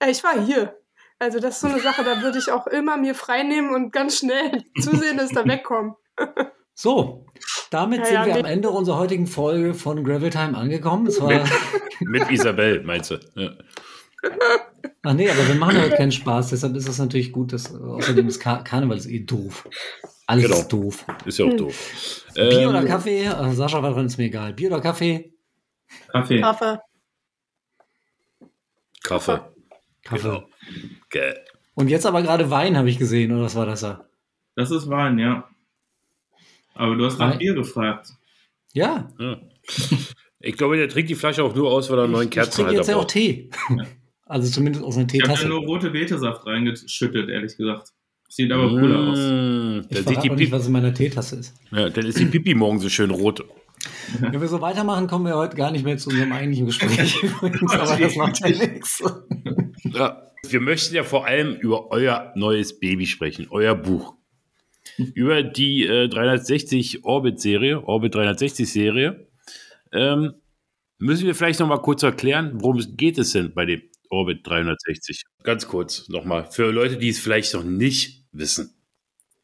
[0.00, 0.78] Äh, ich war hier.
[1.20, 3.90] Also das ist so eine Sache, da würde ich auch immer mir frei nehmen und
[3.92, 5.96] ganz schnell zusehen, dass da wegkomme.
[6.80, 7.26] So,
[7.70, 11.06] damit Ja, sind ja, wir am Ende unserer heutigen Folge von Gravel Time angekommen.
[11.08, 11.44] War,
[12.00, 13.18] Mit Isabel, meinst du?
[13.34, 13.50] Ja.
[15.02, 18.26] ach nee, aber wir machen heute keinen Spaß, deshalb ist es natürlich gut, dass außerdem
[18.28, 19.68] ist Kar Karneval ist eh doof.
[20.26, 20.56] Alles Genau.
[20.58, 21.04] ist doof.
[21.24, 21.56] Ist ja auch Hm.
[21.56, 22.24] doof.
[22.34, 23.24] Bier Ähm, oder Kaffee?
[23.24, 24.52] Äh, Sascha war drin, ist mir egal.
[24.52, 25.32] Bier oder Kaffee?
[26.12, 26.40] Kaffee.
[26.40, 26.78] Kaffee.
[29.02, 29.40] Kaffee.
[30.02, 30.22] Kaffee.
[30.28, 30.48] Genau.
[31.10, 31.44] Geil.
[31.74, 34.04] Und jetzt aber gerade Wein, habe ich gesehen, oder was war das da?
[34.56, 35.48] Das ist Wein, ja.
[36.78, 37.36] Aber du hast nach?
[37.38, 38.10] Bier gefragt.
[38.72, 39.08] Ja.
[39.18, 39.40] Ja.
[40.40, 42.48] Ich glaube, der trinkt die Flasche auch nur aus, weil er einen neuen Ich, ich
[42.48, 43.04] trinke jetzt ja auch.
[43.04, 43.50] Tee.
[44.30, 45.48] Also zumindest aus einer Ich habe da Teetasse.
[45.48, 47.88] nur rote Betesaft reingeschüttet, ehrlich gesagt.
[48.28, 49.18] Sieht aber cooler aus.
[49.18, 51.54] Mm, Ich verrate die nicht, Pipi, was in meiner Teetasse ist.
[51.72, 53.42] ja, dann ist die Pipi morgen so schön rot.
[54.20, 57.72] Wenn wir so weitermachen, kommen wir heute gar nicht mehr zu unserem eigentlichen Gespräch übrigens,
[57.72, 59.02] aber das macht ja nichts.
[59.84, 60.22] Ja.
[60.46, 64.14] Wir möchten ja vor allem über euer neues Baby sprechen, euer Buch.
[65.14, 69.28] Über die äh, 360 Orbit-Serie, Orbit 360-Serie.
[69.92, 70.34] Ähm,
[70.98, 74.46] müssen wir vielleicht noch mal kurz erklären, worum es geht es denn bei dem Orbit
[74.46, 75.22] 360?
[75.44, 78.74] Ganz kurz nochmal, für Leute, die es vielleicht noch nicht wissen.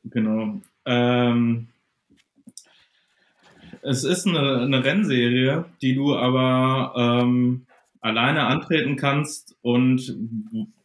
[0.04, 0.60] Genau.
[0.84, 1.68] Ähm,
[3.82, 7.66] es ist eine, eine Rennserie, die du aber ähm,
[8.00, 10.16] alleine antreten kannst und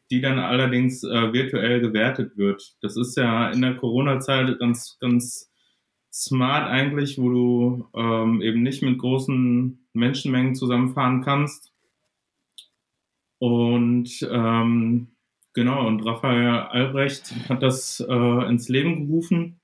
[0.09, 2.75] die dann allerdings äh, virtuell gewertet wird.
[2.81, 5.51] Das ist ja in der Corona-Zeit ganz, ganz
[6.11, 11.71] smart eigentlich, wo du ähm, eben nicht mit großen Menschenmengen zusammenfahren kannst.
[13.37, 15.09] Und ähm,
[15.53, 19.59] genau, und Raphael Albrecht hat das äh, ins Leben gerufen,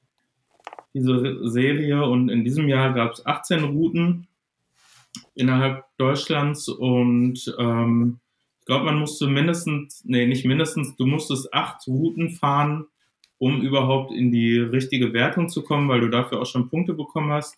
[0.94, 2.06] diese Serie.
[2.06, 4.28] Und in diesem Jahr gab es 18 Routen
[5.34, 8.20] innerhalb Deutschlands und ähm,
[8.66, 12.88] ich glaube, man musste mindestens, nee, nicht mindestens, du musstest acht Routen fahren,
[13.38, 17.32] um überhaupt in die richtige Wertung zu kommen, weil du dafür auch schon Punkte bekommen
[17.32, 17.56] hast.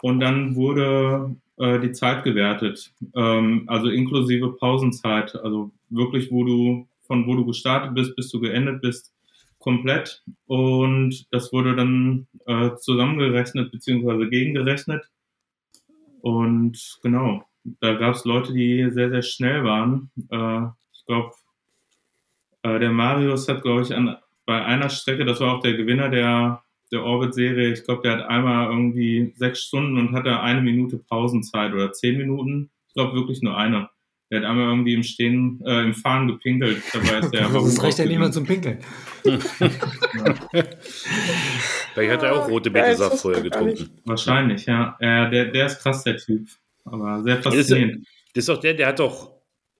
[0.00, 6.86] Und dann wurde äh, die Zeit gewertet, ähm, also inklusive Pausenzeit, also wirklich, wo du
[7.02, 9.12] von wo du gestartet bist, bis du geendet bist,
[9.58, 10.22] komplett.
[10.46, 15.04] Und das wurde dann äh, zusammengerechnet beziehungsweise gegengerechnet.
[16.20, 20.10] Und genau, da gab es Leute, die sehr, sehr schnell waren.
[20.30, 21.32] Äh, ich glaube,
[22.62, 26.08] äh, der Marius hat, glaube ich, an, bei einer Strecke, das war auch der Gewinner
[26.08, 30.98] der, der Orbit-Serie, ich glaube, der hat einmal irgendwie sechs Stunden und hatte eine Minute
[30.98, 32.70] Pausenzeit oder zehn Minuten.
[32.88, 33.88] Ich glaube wirklich nur eine.
[34.30, 36.82] Der hat einmal irgendwie im Stehen, äh, im Fahren gepinkelt.
[36.92, 38.78] Dabei ist der Das reicht ja mal zum Pinkeln.
[41.94, 43.90] Vielleicht hat er auch rote Betesaft das vorher getrunken.
[44.04, 44.96] Wahrscheinlich, ja.
[45.00, 46.48] Äh, der, der ist krass, der Typ.
[46.84, 48.06] Aber sehr faszinierend.
[48.34, 49.32] das ist doch der, der hat doch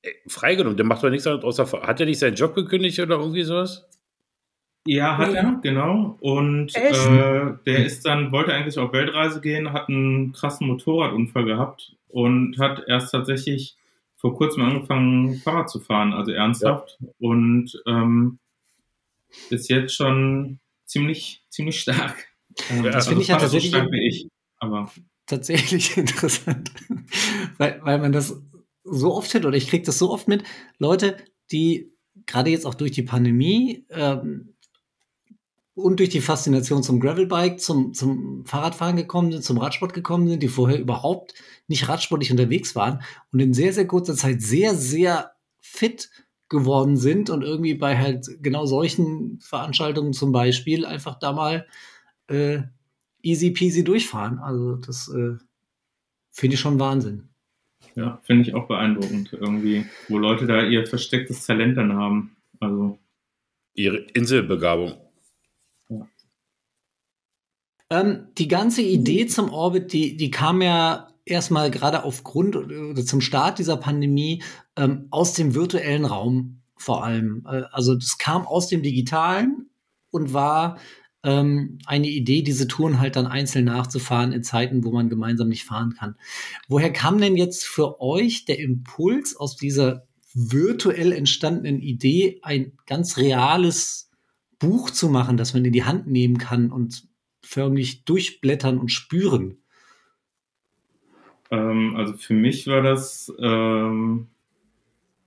[0.03, 0.77] äh, freigenommen.
[0.77, 1.83] Der macht doch nichts anderes außer.
[1.83, 3.89] Hat er nicht seinen Job gekündigt oder irgendwie sowas?
[4.87, 6.17] Ja, hat er, genau.
[6.21, 11.95] Und äh, der ist dann, wollte eigentlich auf Weltreise gehen, hat einen krassen Motorradunfall gehabt
[12.09, 13.77] und hat erst tatsächlich
[14.17, 16.99] vor kurzem angefangen, Fahrrad zu fahren, also ernsthaft.
[17.21, 18.39] Und ähm,
[19.51, 22.27] ist jetzt schon ziemlich, ziemlich stark.
[22.71, 24.29] Ähm, Das finde ich ja fast so tatsächlich- stark wie ich.
[24.59, 24.91] Aber
[25.33, 26.73] tatsächlich interessant,
[27.57, 28.41] weil, weil man das
[28.85, 30.45] so oft hört oder ich kriege das so oft mit,
[30.79, 31.17] Leute,
[31.51, 31.93] die
[32.27, 34.55] gerade jetzt auch durch die Pandemie ähm,
[35.75, 40.43] und durch die Faszination zum Gravelbike, zum, zum Fahrradfahren gekommen sind, zum Radsport gekommen sind,
[40.43, 41.35] die vorher überhaupt
[41.67, 46.11] nicht radsportlich unterwegs waren und in sehr, sehr kurzer Zeit sehr, sehr fit
[46.51, 51.67] geworden sind und irgendwie bei halt genau solchen Veranstaltungen zum Beispiel einfach da mal
[52.27, 52.65] äh,
[53.23, 54.39] easy peasy durchfahren.
[54.39, 55.37] Also das äh,
[56.31, 57.29] finde ich schon Wahnsinn.
[57.95, 62.37] ja, finde ich auch beeindruckend irgendwie, wo Leute da ihr verstecktes Talent dann haben.
[62.61, 62.99] Also
[63.75, 64.95] Ihre Inselbegabung.
[67.91, 73.21] Ähm, die ganze Idee zum Orbit, die, die kam ja erstmal gerade aufgrund oder zum
[73.21, 74.43] Start dieser Pandemie
[74.77, 77.47] ähm, aus dem virtuellen Raum vor allem.
[77.47, 79.71] Äh, also das kam aus dem Digitalen
[80.11, 80.79] und war
[81.25, 85.65] ähm, eine Idee, diese Touren halt dann einzeln nachzufahren in Zeiten, wo man gemeinsam nicht
[85.65, 86.17] fahren kann.
[86.69, 93.19] Woher kam denn jetzt für euch der Impuls aus dieser virtuell entstandenen Idee, ein ganz
[93.19, 94.11] reales
[94.59, 97.07] Buch zu machen, das man in die Hand nehmen kann und
[97.41, 99.59] förmlich durchblättern und spüren?
[101.51, 104.29] Ähm, also für mich war das ähm,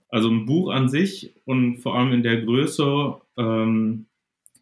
[0.10, 4.08] also ein Buch an sich und vor allem in der Größe ähm,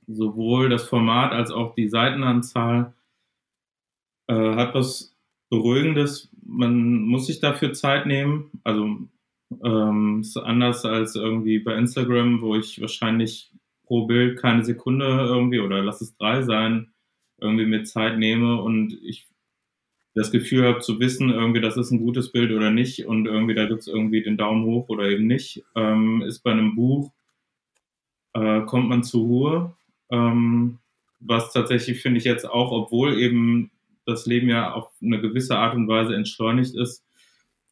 [0.08, 2.94] sowohl das Format als auch die Seitenanzahl
[4.28, 5.16] äh, hat was
[5.50, 6.30] Beruhigendes.
[6.46, 8.52] Man muss sich dafür Zeit nehmen.
[8.63, 8.98] Also
[9.63, 13.52] ähm, ist anders als irgendwie bei Instagram, wo ich wahrscheinlich
[13.84, 16.94] pro Bild keine Sekunde irgendwie oder lass es drei sein,
[17.39, 19.28] irgendwie mit Zeit nehme und ich
[20.16, 23.56] das Gefühl habe zu wissen, irgendwie, das ist ein gutes Bild oder nicht und irgendwie
[23.56, 27.12] da gibt es irgendwie den Daumen hoch oder eben nicht, ähm, ist bei einem Buch,
[28.34, 29.76] äh, kommt man zur Ruhe,
[30.13, 30.78] ähm,
[31.19, 33.71] was tatsächlich finde ich jetzt auch, obwohl eben
[34.06, 37.04] das Leben ja auf eine gewisse Art und Weise entschleunigt ist,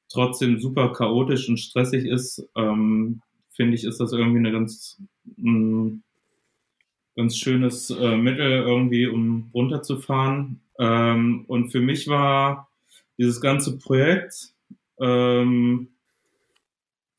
[0.09, 5.01] trotzdem super chaotisch und stressig ist, ähm, finde ich, ist das irgendwie eine ganz,
[5.37, 5.99] mh,
[7.15, 10.61] ganz schönes äh, Mittel irgendwie, um runterzufahren.
[10.79, 12.69] Ähm, und für mich war
[13.17, 14.53] dieses ganze Projekt,
[14.99, 15.89] ähm,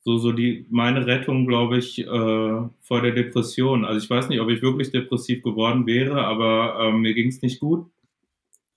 [0.05, 3.85] so, so die, meine Rettung, glaube ich, äh, vor der Depression.
[3.85, 7.41] Also ich weiß nicht, ob ich wirklich depressiv geworden wäre, aber ähm, mir ging es
[7.41, 7.87] nicht gut.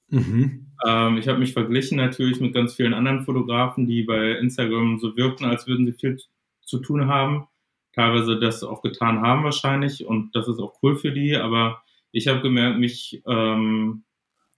[0.09, 0.67] Mhm.
[0.85, 5.17] Ähm, ich habe mich verglichen natürlich mit ganz vielen anderen Fotografen, die bei Instagram so
[5.17, 6.17] wirkten, als würden sie viel
[6.61, 7.47] zu tun haben.
[7.93, 12.27] Teilweise das auch getan haben wahrscheinlich und das ist auch cool für die, aber ich
[12.27, 14.03] habe gemerkt, mich, ähm,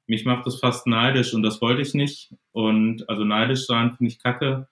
[0.06, 2.34] mich macht das fast neidisch und das wollte ich nicht.
[2.52, 4.68] Und also neidisch sein finde ich kacke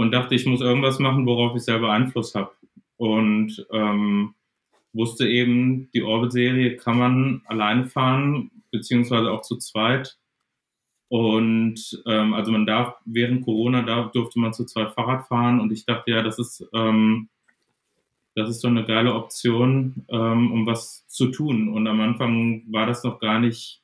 [0.00, 2.52] und dachte, ich muss irgendwas machen, worauf ich selber Einfluss habe.
[2.96, 4.34] Und ähm,
[4.94, 10.16] wusste eben, die Orbit-Serie kann man alleine fahren, beziehungsweise auch zu zweit.
[11.08, 15.70] Und ähm, also man darf während Corona da durfte man zu zweit Fahrrad fahren und
[15.70, 17.28] ich dachte ja, das ist ähm,
[18.34, 21.68] das ist doch eine geile Option, ähm, um was zu tun.
[21.68, 23.82] Und am Anfang war das noch gar nicht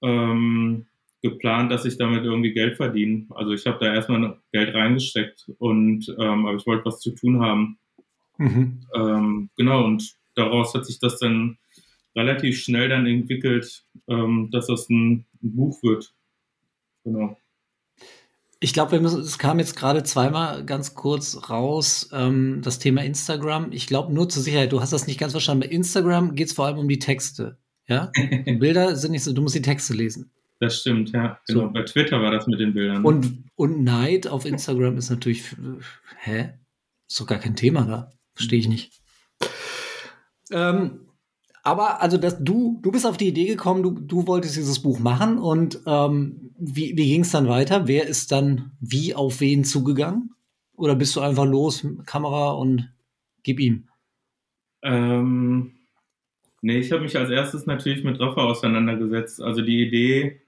[0.00, 0.86] ähm,
[1.24, 3.26] geplant, dass ich damit irgendwie Geld verdiene.
[3.30, 7.40] Also ich habe da erstmal Geld reingesteckt und ähm, aber ich wollte was zu tun
[7.40, 7.78] haben.
[8.36, 8.80] Mhm.
[8.94, 11.56] Ähm, genau, und daraus hat sich das dann
[12.14, 16.14] relativ schnell dann entwickelt, ähm, dass das ein, ein Buch wird.
[17.04, 17.38] Genau.
[18.60, 23.02] Ich glaube, wir müssen, es kam jetzt gerade zweimal ganz kurz raus, ähm, das Thema
[23.02, 23.72] Instagram.
[23.72, 25.66] Ich glaube nur zur Sicherheit, du hast das nicht ganz verstanden.
[25.68, 27.56] Bei Instagram geht es vor allem um die Texte.
[27.88, 28.12] Ja?
[28.14, 30.30] Die Bilder sind nicht so, du musst die Texte lesen.
[30.60, 31.38] Das stimmt, ja.
[31.46, 31.60] Genau.
[31.60, 31.70] So.
[31.70, 33.04] Bei Twitter war das mit den Bildern.
[33.04, 35.44] Und, und Neid auf Instagram ist natürlich,
[36.20, 36.54] hä?
[37.08, 38.10] Ist doch gar kein Thema da.
[38.34, 39.00] Verstehe ich nicht.
[40.50, 41.00] Ähm,
[41.62, 44.98] aber also, dass du, du bist auf die Idee gekommen, du, du wolltest dieses Buch
[44.98, 47.88] machen und ähm, wie, wie ging es dann weiter?
[47.88, 50.34] Wer ist dann wie auf wen zugegangen?
[50.76, 52.92] Oder bist du einfach los, Kamera und
[53.42, 53.88] gib ihm?
[54.82, 55.72] Ähm,
[56.60, 59.40] nee, ich habe mich als erstes natürlich mit Rafa auseinandergesetzt.
[59.40, 60.42] Also die Idee,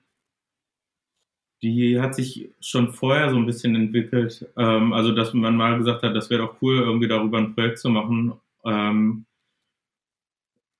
[1.67, 4.47] die hat sich schon vorher so ein bisschen entwickelt.
[4.57, 7.79] Ähm, also, dass man mal gesagt hat, das wäre doch cool, irgendwie darüber ein Projekt
[7.79, 8.35] zu machen.
[8.65, 9.27] Ähm,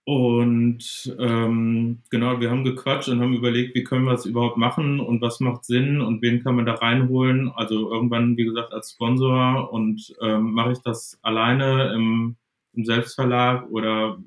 [0.05, 5.01] und ähm, genau, wir haben gequatscht und haben überlegt, wie können wir es überhaupt machen
[5.01, 7.51] und was macht Sinn und wen kann man da reinholen.
[7.51, 12.37] Also irgendwann, wie gesagt, als Sponsor und ähm, mache ich das alleine im,
[12.75, 14.19] im Selbstverlag oder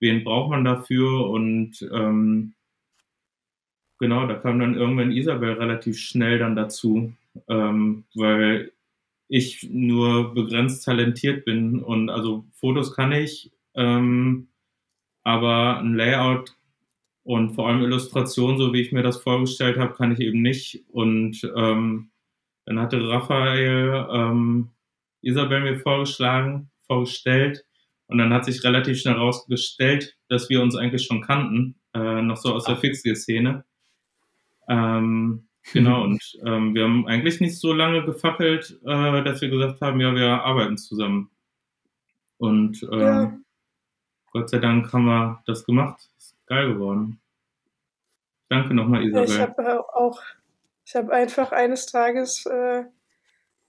[0.00, 1.28] wen braucht man dafür?
[1.28, 2.54] Und ähm,
[3.98, 7.12] genau, da kam dann irgendwann Isabel relativ schnell dann dazu,
[7.48, 8.72] ähm, weil
[9.28, 13.50] ich nur begrenzt talentiert bin und also Fotos kann ich.
[13.74, 14.48] Ähm,
[15.24, 16.54] aber ein Layout
[17.24, 20.84] und vor allem Illustration, so wie ich mir das vorgestellt habe, kann ich eben nicht.
[20.88, 22.10] Und ähm,
[22.64, 24.70] dann hatte Raphael ähm,
[25.22, 27.64] Isabel mir vorgeschlagen, vorgestellt.
[28.06, 32.36] Und dann hat sich relativ schnell herausgestellt, dass wir uns eigentlich schon kannten, äh, noch
[32.36, 33.64] so aus der Fixie-Szene.
[34.68, 39.80] Ähm, genau, und ähm, wir haben eigentlich nicht so lange gefackelt, äh, dass wir gesagt
[39.80, 41.30] haben, ja, wir arbeiten zusammen.
[42.38, 43.38] Und ähm, Ja.
[44.32, 46.10] Gott sei Dank haben wir das gemacht.
[46.18, 47.20] Ist geil geworden.
[48.48, 49.24] Danke nochmal, Isabel.
[49.28, 50.20] ich habe auch,
[50.84, 52.84] ich habe einfach eines Tages äh,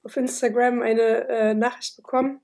[0.03, 2.41] auf Instagram eine äh, Nachricht bekommen.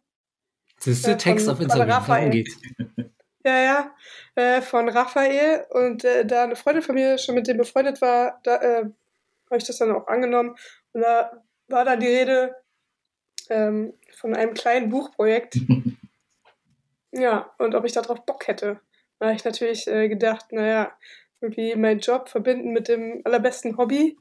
[0.80, 2.30] Siehst du, Ja, Text auf Instagram, darum Raphael.
[2.30, 2.58] geht's.
[3.46, 3.96] Ja, ja,
[4.36, 8.40] äh, von Raphael und äh, da eine Freundin von mir schon mit dem befreundet war,
[8.44, 8.84] da äh,
[9.48, 10.56] habe ich das dann auch angenommen
[10.94, 12.56] und da war dann die Rede
[13.50, 15.58] ähm, von einem kleinen Buchprojekt.
[17.12, 18.80] ja, und ob ich darauf Bock hätte.
[19.20, 20.92] Da habe ich natürlich äh, gedacht, naja,
[21.42, 24.18] irgendwie meinen Job verbinden mit dem allerbesten Hobby.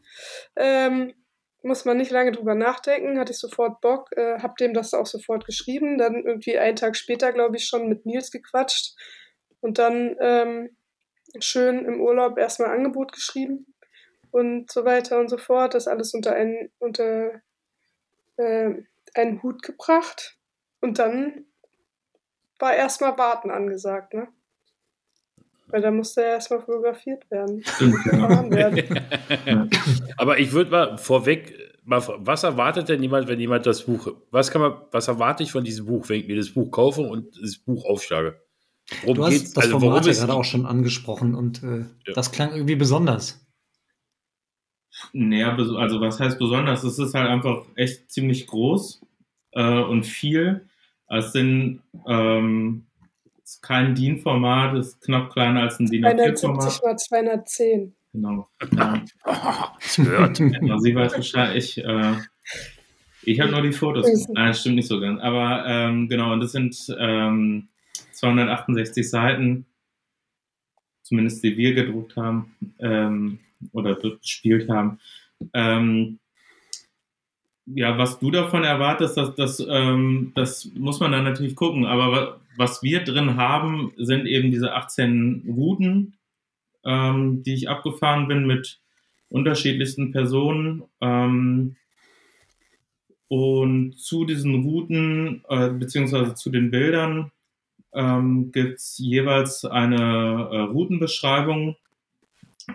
[0.57, 1.15] Ähm,
[1.63, 5.07] muss man nicht lange drüber nachdenken, hatte ich sofort Bock, äh, hab dem das auch
[5.07, 8.97] sofort geschrieben, dann irgendwie einen Tag später, glaube ich, schon mit Nils gequatscht
[9.61, 10.77] und dann ähm,
[11.41, 13.75] schön im Urlaub erstmal Angebot geschrieben
[14.31, 17.41] und so weiter und so fort, das alles unter einen, unter
[18.37, 18.71] äh,
[19.15, 20.39] einen Hut gebracht
[20.81, 21.47] und dann
[22.59, 24.29] war erstmal Warten angesagt, ne?
[25.73, 27.65] Weil da musste er erstmal fotografiert werden.
[30.19, 31.55] Aber ich würde mal vorweg,
[31.85, 35.51] mal, was erwartet denn jemand, wenn jemand das Buch, was kann man, was erwarte ich
[35.51, 38.41] von diesem Buch, wenn ich mir das Buch kaufe und das Buch aufschlage?
[39.03, 39.53] Worum Du hast geht's?
[39.55, 42.13] das Also Format worum ja es gerade auch schon angesprochen und äh, Ja.
[42.15, 43.39] das klang irgendwie besonders.
[45.15, 46.85] Naja, also was heißt besonders?
[46.85, 49.01] Es ist halt einfach echt ziemlich groß
[49.53, 50.69] äh, und viel.
[51.09, 52.87] Es sind ähm,
[53.53, 56.73] ist kein DIN-Format, ist knapp kleiner als ein DIN A4-Format.
[56.73, 57.95] 270 mal 210.
[58.13, 58.49] Genau.
[58.77, 59.05] Ja.
[59.81, 60.39] es gehört.
[60.39, 61.57] Ja, sie weiß Bescheid.
[61.57, 62.15] Ich, äh,
[63.23, 64.07] ich habe nur die Fotos.
[64.29, 65.21] Nein, das stimmt nicht so ganz.
[65.21, 67.69] Aber ähm, genau, und das sind ähm,
[68.13, 69.67] 268 Seiten,
[71.03, 73.39] zumindest die wir gedruckt haben ähm,
[73.73, 74.99] oder gespielt haben.
[75.55, 76.19] Ähm,
[77.67, 81.87] ja, was du davon erwartest, das, das, ähm, das muss man dann natürlich gucken.
[81.87, 86.15] Aber was wir drin haben, sind eben diese 18 Routen,
[86.85, 88.81] ähm, die ich abgefahren bin mit
[89.29, 90.85] unterschiedlichsten Personen.
[91.01, 91.77] Ähm,
[93.29, 97.31] und zu diesen Routen, äh, beziehungsweise zu den Bildern,
[97.95, 99.97] ähm, gibt es jeweils eine
[100.53, 101.77] äh, Routenbeschreibung.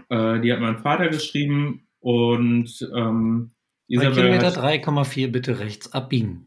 [0.09, 3.51] Äh, die hat mein Vater geschrieben und ähm,
[3.87, 6.46] Bei Isabel Kilometer hat, 3,4 bitte rechts abbiegen.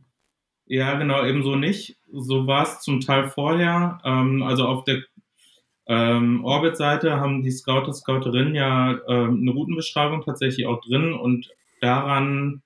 [0.71, 1.97] Ja, genau, ebenso nicht.
[2.13, 3.99] So war es zum Teil vorher.
[4.05, 5.03] Ähm, also auf der
[5.89, 12.63] ähm, Orbit-Seite haben die Scouter, Scouterinnen ja ähm, eine Routenbeschreibung tatsächlich auch drin und daran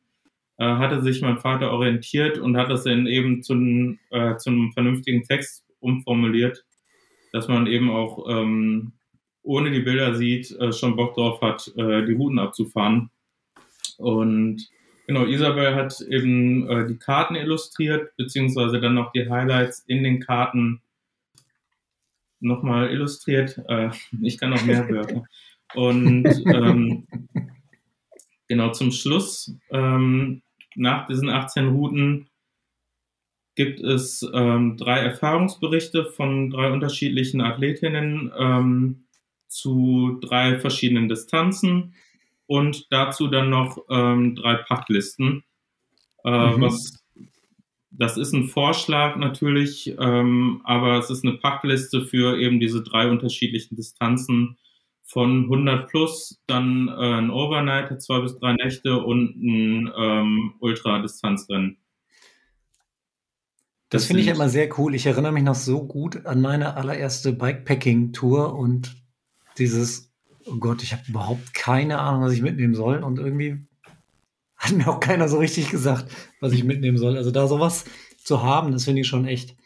[0.58, 3.54] äh, hatte sich mein Vater orientiert und hat das dann eben zu,
[4.10, 6.62] äh, einem vernünftigen Text umformuliert,
[7.32, 8.92] dass man eben auch ähm,
[9.42, 13.10] ohne die Bilder sieht, äh, schon Bock drauf hat, äh, die Routen abzufahren.
[13.96, 14.68] Und
[15.06, 20.20] genau, Isabel hat eben äh, die Karten illustriert, beziehungsweise dann noch die Highlights in den
[20.20, 20.82] Karten
[22.40, 23.60] nochmal illustriert.
[23.68, 23.90] Äh,
[24.22, 25.24] ich kann noch mehr Wörter.
[25.74, 27.06] Und ähm,
[28.48, 30.42] genau zum Schluss, ähm,
[30.76, 32.28] nach diesen 18 Routen,
[33.56, 39.04] gibt es ähm, drei Erfahrungsberichte von drei unterschiedlichen Athletinnen ähm,
[39.46, 41.94] zu drei verschiedenen Distanzen
[42.54, 45.42] und dazu dann noch ähm, drei Packlisten.
[46.24, 46.60] Äh, Mhm.
[46.60, 47.04] was,
[47.90, 53.10] das ist ein Vorschlag natürlich, ähm, aber es ist eine Packliste für eben diese drei
[53.10, 54.56] unterschiedlichen Distanzen
[55.02, 61.76] von 100 plus, dann äh, ein Overnight, zwei bis drei Nächte und ein ähm, Ultradistanzrennen.
[63.90, 64.94] Das Das finde ich immer sehr cool.
[64.94, 68.96] Ich erinnere mich noch so gut an meine allererste Bikepacking-Tour und
[69.58, 70.13] dieses,
[70.46, 73.02] oh Gott, ich habe überhaupt keine Ahnung, was ich mitnehmen soll.
[73.02, 73.66] Und irgendwie
[74.56, 77.16] hat mir auch keiner so richtig gesagt, was ich mitnehmen soll.
[77.16, 77.84] Also da sowas
[78.22, 79.56] zu haben, das finde ich schon echt,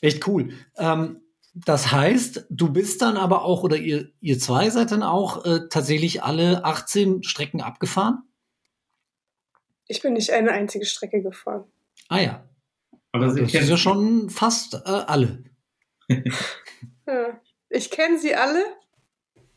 [0.00, 0.50] echt cool.
[0.76, 1.20] Ähm,
[1.54, 5.68] das heißt, du bist dann aber auch, oder ihr, ihr zwei seid dann auch äh,
[5.68, 8.22] tatsächlich alle 18 Strecken abgefahren?
[9.86, 11.64] Ich bin nicht eine einzige Strecke gefahren.
[12.08, 12.48] Ah ja,
[13.10, 15.44] Aber sie das ist ja schon fast äh, alle.
[17.04, 17.40] Ja.
[17.68, 18.62] Ich kenne sie alle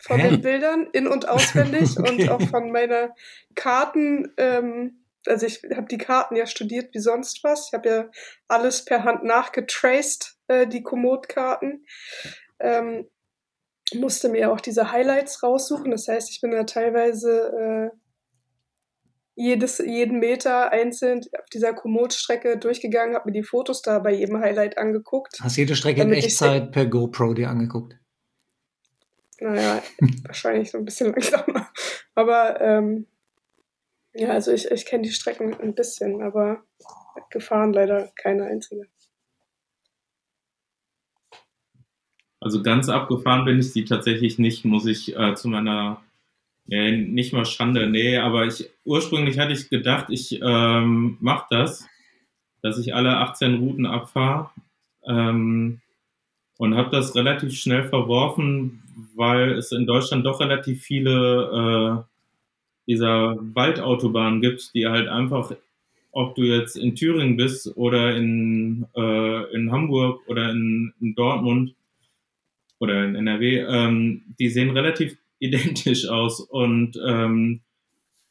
[0.05, 0.29] von Hä?
[0.29, 2.09] den Bildern in- und auswendig Okay.
[2.09, 3.15] und auch von meiner
[3.55, 4.33] Karten.
[4.37, 7.67] Ähm, also ich habe die Karten ja studiert wie sonst was.
[7.67, 8.09] Ich habe ja
[8.47, 11.85] alles per Hand nachgetraced, äh, die Komoot-Karten.
[12.59, 13.07] Ähm,
[13.95, 15.89] musste mir auch diese Highlights raussuchen.
[15.89, 17.97] Das heißt, ich bin da teilweise äh,
[19.35, 24.39] jedes, jeden Meter einzeln auf dieser Komoot-Strecke durchgegangen, habe mir die Fotos da bei jedem
[24.39, 25.39] Highlight angeguckt.
[25.41, 27.97] Hast jede Strecke in Echtzeit per GoPro dir angeguckt?
[29.39, 29.83] Naja,
[30.23, 31.67] wahrscheinlich so ein bisschen langsamer.
[32.13, 33.07] Aber ähm,
[34.13, 36.63] ja, also ich, ich kenne die Strecken ein bisschen, aber
[37.29, 38.87] gefahren leider keine einzige.
[42.39, 46.01] Also ganz abgefahren bin ich die tatsächlich nicht, muss ich äh, zu meiner,
[46.65, 51.87] nee, nicht mal Schande, nee, aber ich, ursprünglich hatte ich gedacht, ich ähm, mache das,
[52.61, 54.51] dass ich alle 18 Routen abfahre
[55.07, 55.81] ähm,
[56.57, 58.81] und habe das relativ schnell verworfen,
[59.15, 62.05] weil es in Deutschland doch relativ viele
[62.87, 65.51] äh, dieser Waldautobahnen gibt, die halt einfach,
[66.11, 71.75] ob du jetzt in Thüringen bist oder in, äh, in Hamburg oder in, in Dortmund,
[72.79, 76.39] oder in NRW, ähm, die sehen relativ identisch aus.
[76.39, 77.61] Und ähm,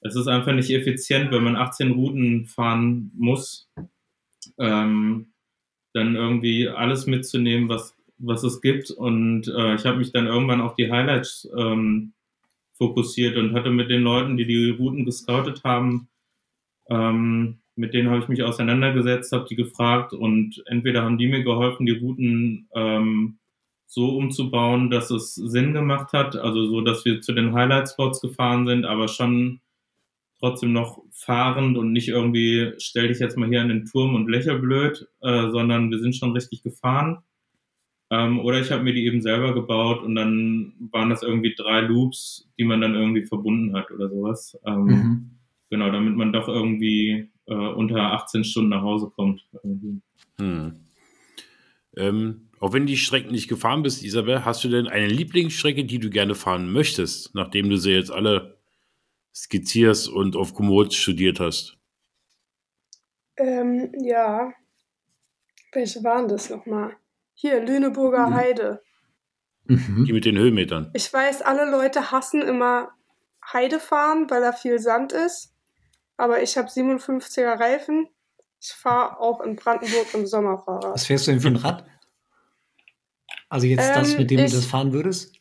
[0.01, 3.69] es ist einfach nicht effizient, wenn man 18 Routen fahren muss,
[4.59, 5.27] ähm,
[5.93, 7.95] dann irgendwie alles mitzunehmen, was,
[8.27, 8.91] was es gibt.
[8.91, 12.13] Und äh, ich habe mich dann irgendwann auf die Highlights ähm,
[12.77, 16.09] fokussiert und hatte mit den Leuten, die die Routen gescoutet haben,
[16.89, 21.43] ähm, mit denen habe ich mich auseinandergesetzt, habe die gefragt und entweder haben die mir
[21.43, 23.39] geholfen, die Routen ähm,
[23.87, 28.67] so umzubauen, dass es Sinn gemacht hat, also so, dass wir zu den Highlight-Spots gefahren
[28.67, 29.61] sind, aber schon
[30.39, 34.29] trotzdem noch fahrend und nicht irgendwie, stell dich jetzt mal hier an den Turm und
[34.29, 37.19] lächel blöd, äh, sondern wir sind schon richtig gefahren.
[38.11, 41.81] Ähm, oder ich habe mir die eben selber gebaut und dann waren das irgendwie drei
[41.81, 44.59] Loops, die man dann irgendwie verbunden hat oder sowas.
[44.67, 45.31] Ähm, Mhm.
[45.71, 49.45] Genau, damit man doch irgendwie äh, unter 18 Stunden nach Hause kommt.
[50.39, 50.79] Hm.
[51.97, 55.99] Ähm, auch wenn die Strecken nicht gefahren bist, Isabel, hast du denn eine Lieblingsstrecke, die
[55.99, 58.59] du gerne fahren möchtest, nachdem du sie jetzt alle
[59.35, 61.77] skizzierst und auf Komoot studiert hast?
[63.37, 64.53] Ähm, ja.
[65.73, 66.97] Welche waren das nochmal?
[67.35, 68.35] Hier, Lüneburger Mhm.
[68.35, 68.83] Heide.
[69.67, 70.05] Mhm.
[70.07, 70.91] Die mit den Höhenmetern.
[70.95, 72.91] Ich weiß, alle Leute hassen immer
[73.53, 75.53] Heide fahren, weil da viel Sand ist.
[76.17, 78.09] Aber ich habe 57er Reifen.
[78.61, 80.95] Ich fahre auch in Brandenburg im Sommer Fahrrad.
[80.95, 81.85] Was fährst du denn für ein Rad?
[83.49, 85.35] Also jetzt das, Ähm, mit dem ich- du das fahren würdest?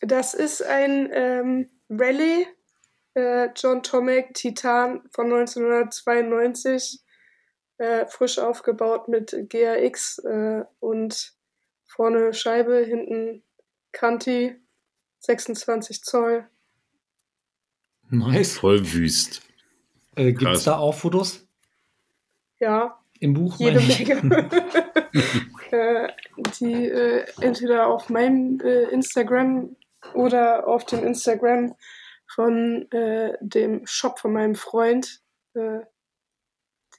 [0.00, 2.46] Das ist ein ähm, Rallye
[3.14, 7.00] äh, John Tomek Titan von 1992,
[7.82, 11.34] äh, frisch aufgebaut mit GRX äh, und
[11.84, 13.42] vorne Scheibe, hinten
[13.90, 14.54] Kanti,
[15.18, 16.48] 26 Zoll.
[18.08, 18.58] Nice.
[18.58, 19.42] Voll wüst.
[20.14, 21.46] Äh, Gibt es da auch Fotos
[22.60, 23.58] Ja, im Buch?
[23.58, 24.06] jede meine ich?
[24.06, 24.48] Menge.
[25.72, 26.08] äh,
[26.60, 29.74] die äh, entweder auf meinem äh, Instagram
[30.14, 31.74] oder auf dem Instagram
[32.28, 35.20] von äh, dem Shop von meinem Freund,
[35.54, 35.80] äh,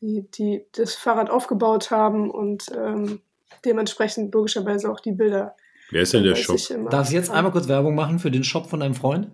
[0.04, 3.22] die, die das Fahrrad aufgebaut haben und ähm,
[3.64, 5.56] dementsprechend logischerweise auch die Bilder.
[5.91, 6.60] Wer ist denn der Shop?
[6.89, 9.30] Darf ich jetzt einmal kurz Werbung machen für den Shop von deinem Freund?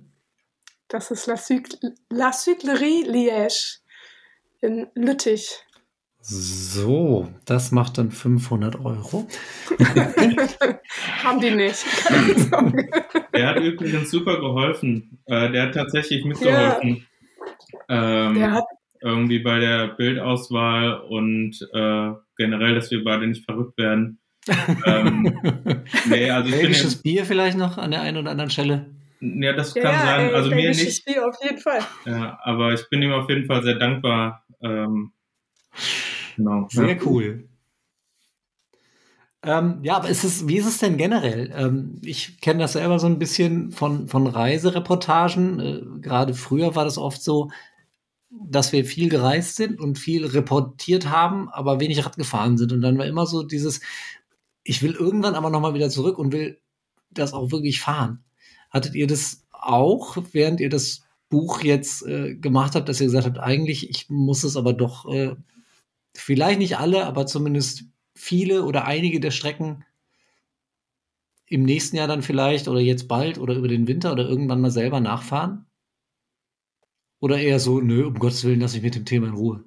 [0.88, 3.80] Das ist La, Cycle, La Cyclerie Liège
[4.62, 5.64] in Lüttich.
[6.22, 9.28] So, das macht dann 500 Euro.
[11.24, 11.86] haben die nicht.
[13.34, 15.20] Der hat übrigens super geholfen.
[15.26, 17.08] Äh, der hat tatsächlich mitgeholfen.
[17.88, 18.66] Ähm, Der hat
[19.02, 24.20] irgendwie bei der Bildauswahl und äh, generell, dass wir beide nicht verrückt werden.
[24.86, 25.24] ähm,
[26.10, 28.88] nee, also ich bin Belgisches jetzt, Bier vielleicht noch an der einen oder anderen Stelle.
[29.20, 30.30] ja, das ja, kann ja, sein.
[30.30, 31.06] ey, Also mir nicht.
[31.06, 31.80] Bier auf jeden Fall.
[32.06, 34.46] Ja, aber ich bin ihm auf jeden Fall sehr dankbar.
[34.62, 35.12] Ähm,
[36.36, 36.68] genau.
[36.70, 36.98] Sehr ja.
[37.06, 37.50] cool.
[39.42, 41.54] Ähm, ja, aber ist es, wie ist es denn generell?
[41.56, 45.60] Ähm, ich kenne das selber so ein bisschen von, von Reisereportagen.
[45.60, 47.50] Äh, Gerade früher war das oft so,
[48.30, 52.72] dass wir viel gereist sind und viel reportiert haben, aber wenig Rad gefahren sind.
[52.72, 53.82] Und dann war immer so dieses,
[54.64, 56.60] ich will irgendwann aber nochmal wieder zurück und will
[57.10, 58.24] das auch wirklich fahren.
[58.70, 63.26] Hattet ihr das auch, während ihr das Buch jetzt äh, gemacht habt, dass ihr gesagt
[63.26, 65.36] habt, eigentlich, ich muss es aber doch äh,
[66.16, 69.86] vielleicht nicht alle, aber zumindest viele oder einige der Strecken
[71.48, 74.72] im nächsten Jahr dann vielleicht oder jetzt bald oder über den Winter oder irgendwann mal
[74.72, 75.66] selber nachfahren?
[77.20, 79.64] Oder eher so, nö, um Gottes Willen, lass ich mit dem Thema in Ruhe.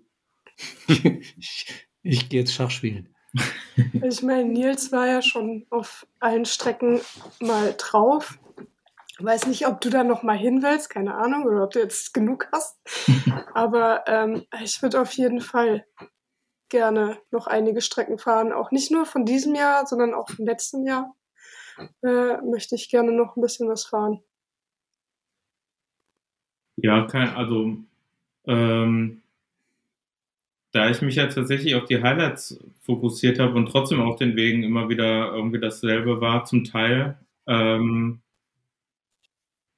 [0.88, 3.14] ich ich gehe jetzt Schach spielen.
[4.02, 7.00] Ich meine, Nils war ja schon auf allen Strecken
[7.40, 8.38] mal drauf.
[9.18, 12.12] Weiß nicht, ob du da noch mal hin willst, keine Ahnung, oder ob du jetzt
[12.12, 12.76] genug hast.
[13.54, 15.86] Aber ähm, ich würde auf jeden Fall
[16.68, 18.52] gerne noch einige Strecken fahren.
[18.52, 21.14] Auch nicht nur von diesem Jahr, sondern auch vom letzten Jahr
[22.02, 24.22] äh, möchte ich gerne noch ein bisschen was fahren.
[26.82, 27.78] Ja, kein, also
[28.46, 29.22] ähm,
[30.72, 34.62] da ich mich ja tatsächlich auf die Highlights fokussiert habe und trotzdem auf den Wegen
[34.62, 38.20] immer wieder irgendwie dasselbe war, zum Teil, ähm,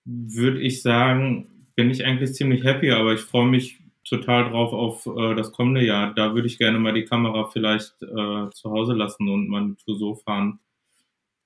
[0.05, 5.07] würde ich sagen, bin ich eigentlich ziemlich happy, aber ich freue mich total drauf auf
[5.07, 6.15] äh, das kommende Jahr.
[6.15, 9.77] Da würde ich gerne mal die Kamera vielleicht äh, zu Hause lassen und mal eine
[9.77, 10.59] Tour so fahren.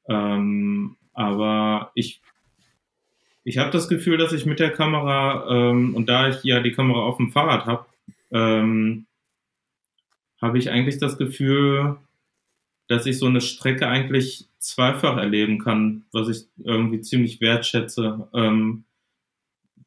[0.08, 2.22] Ähm, aber ich
[3.48, 6.72] ich habe das Gefühl, dass ich mit der Kamera, ähm, und da ich ja die
[6.72, 7.86] Kamera auf dem Fahrrad habe,
[8.30, 9.06] ähm,
[10.40, 11.96] habe ich eigentlich das Gefühl,
[12.88, 18.28] dass ich so eine Strecke eigentlich zweifach erleben kann, was ich irgendwie ziemlich wertschätze.
[18.34, 18.84] Ähm,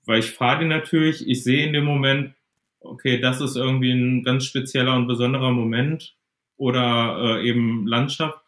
[0.05, 2.33] weil ich fahre die natürlich, ich sehe in dem Moment,
[2.79, 6.15] okay, das ist irgendwie ein ganz spezieller und besonderer Moment
[6.57, 8.39] oder äh, eben Landschaft.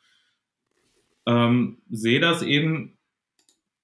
[1.27, 2.97] Ähm, sehe das eben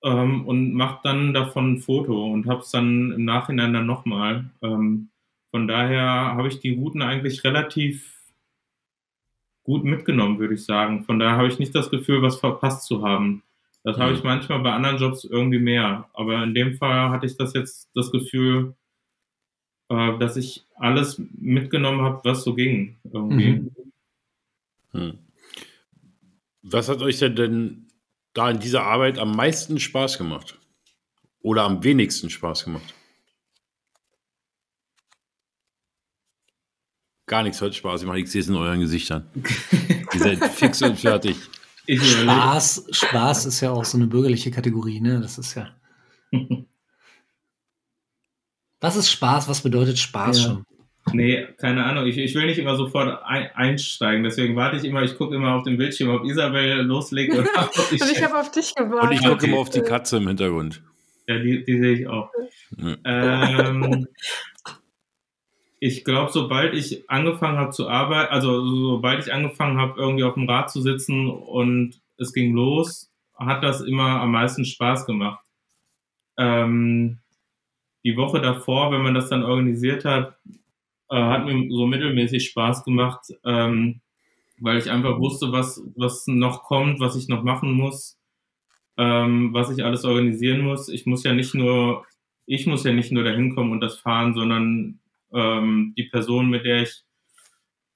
[0.03, 4.49] ähm, und mache dann davon ein Foto und habe es dann im Nachhinein dann nochmal.
[4.61, 5.09] Ähm,
[5.51, 6.03] von daher
[6.35, 8.19] habe ich die Routen eigentlich relativ
[9.63, 11.03] gut mitgenommen, würde ich sagen.
[11.03, 13.43] Von daher habe ich nicht das Gefühl, was verpasst zu haben.
[13.83, 16.09] Das habe ich manchmal bei anderen Jobs irgendwie mehr.
[16.13, 18.75] Aber in dem Fall hatte ich das jetzt das Gefühl,
[19.89, 22.97] äh, dass ich alles mitgenommen habe, was so ging.
[23.11, 23.51] Irgendwie.
[23.51, 23.71] Mhm.
[24.91, 25.19] Hm.
[26.61, 27.88] Was hat euch denn, denn
[28.33, 30.57] da in dieser Arbeit am meisten Spaß gemacht?
[31.41, 32.93] Oder am wenigsten Spaß gemacht?
[37.27, 38.17] Gar nichts hat Spaß gemacht.
[38.17, 39.29] Ich sehe es in euren Gesichtern.
[40.13, 41.37] Ihr seid fix und fertig.
[41.87, 45.19] Spaß, Spaß ist ja auch so eine bürgerliche Kategorie, ne?
[45.21, 45.75] Das ist ja.
[48.81, 49.47] Was ist Spaß?
[49.49, 50.43] Was bedeutet Spaß Ja.
[50.43, 50.65] schon?
[51.13, 52.05] Nee, keine Ahnung.
[52.05, 54.23] Ich, ich will nicht immer sofort ein, einsteigen.
[54.23, 57.47] Deswegen warte ich immer, ich gucke immer auf dem Bildschirm, ob Isabel loslegt oder
[57.77, 58.01] ob ich.
[58.01, 59.03] Und ich habe auf dich gewartet.
[59.03, 59.47] Und ich gucke Okay.
[59.47, 60.81] immer auf die Katze im Hintergrund.
[61.27, 62.31] ja, die, die sehe ich auch.
[62.77, 62.95] Ja.
[63.05, 64.07] Ähm,
[65.79, 70.33] ich glaube, sobald ich angefangen habe zu arbeiten, also sobald ich angefangen habe, irgendwie auf
[70.33, 75.39] dem Rad zu sitzen und es ging los, hat das immer am meisten Spaß gemacht.
[76.37, 77.19] ähm,
[78.05, 80.37] die Woche davor, wenn man das dann organisiert hat,
[81.09, 84.01] äh, hat mir so mittelmäßig Spaß gemacht, ähm,
[84.59, 88.19] weil ich einfach wusste, was, was noch kommt, was ich noch machen muss,
[88.97, 90.89] ähm, was ich alles organisieren muss.
[90.89, 92.05] Ich muss ja nicht nur,
[92.45, 94.99] ich muss ja nicht nur dahin kommen und das fahren, sondern
[95.33, 97.03] ähm, die Person, mit der ich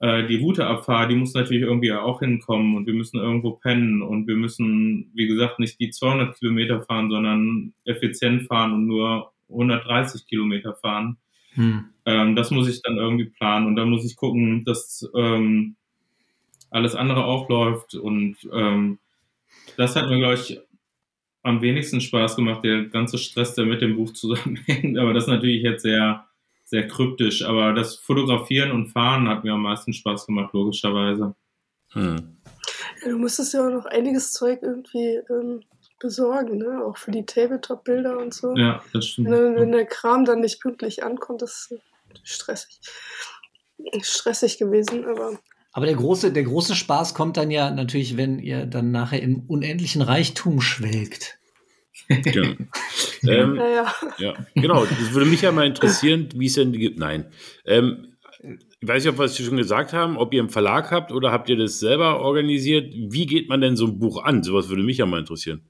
[0.03, 4.01] äh, die Route abfahre, die muss natürlich irgendwie auch hinkommen und wir müssen irgendwo pennen
[4.01, 9.31] und wir müssen, wie gesagt, nicht die 200 Kilometer fahren, sondern effizient fahren und nur
[9.49, 11.17] 130 Kilometer fahren.
[11.53, 11.85] Hm.
[12.05, 15.75] Ähm, das muss ich dann irgendwie planen und dann muss ich gucken, dass ähm,
[16.69, 18.99] alles andere auch läuft und ähm,
[19.77, 20.59] das hat mir, glaube ich,
[21.43, 24.97] am wenigsten Spaß gemacht, der ganze Stress, der mit dem Buch zusammenhängt.
[24.99, 26.25] Aber das ist natürlich jetzt sehr,
[26.63, 27.43] sehr kryptisch.
[27.43, 31.35] Aber das Fotografieren und Fahren hat mir am meisten Spaß gemacht, logischerweise.
[31.91, 32.37] Hm.
[33.03, 35.61] Ja, du musstest ja auch noch einiges Zeug irgendwie ähm,
[36.03, 36.83] besorgen, ne?
[36.85, 38.53] Auch für die Tabletop-Bilder und so.
[38.55, 39.31] Ja, das stimmt.
[39.31, 41.81] Wenn, wenn, der Kram dann nicht pünktlich ankommt, das ist
[42.23, 42.79] stressig.
[44.01, 45.39] Stressig gewesen, aber.
[45.71, 49.45] Aber der große, der große Spaß kommt dann ja natürlich, wenn ihr dann nachher im
[49.47, 51.39] unendlichen Reichtum schwelgt.
[52.07, 52.49] Genau.
[53.27, 53.93] ähm, ja, ja.
[54.17, 54.85] ja, genau.
[54.85, 56.99] Das würde mich ja mal interessieren, wie es denn gibt.
[56.99, 57.31] Nein.
[57.65, 58.13] Ähm,
[58.81, 61.31] ich weiß nicht, ob wir es schon gesagt haben, ob ihr einen Verlag habt oder
[61.31, 62.93] habt ihr das selber organisiert?
[62.93, 64.43] Wie geht man denn so ein Buch an?
[64.43, 65.61] Sowas würde mich ja mal interessieren.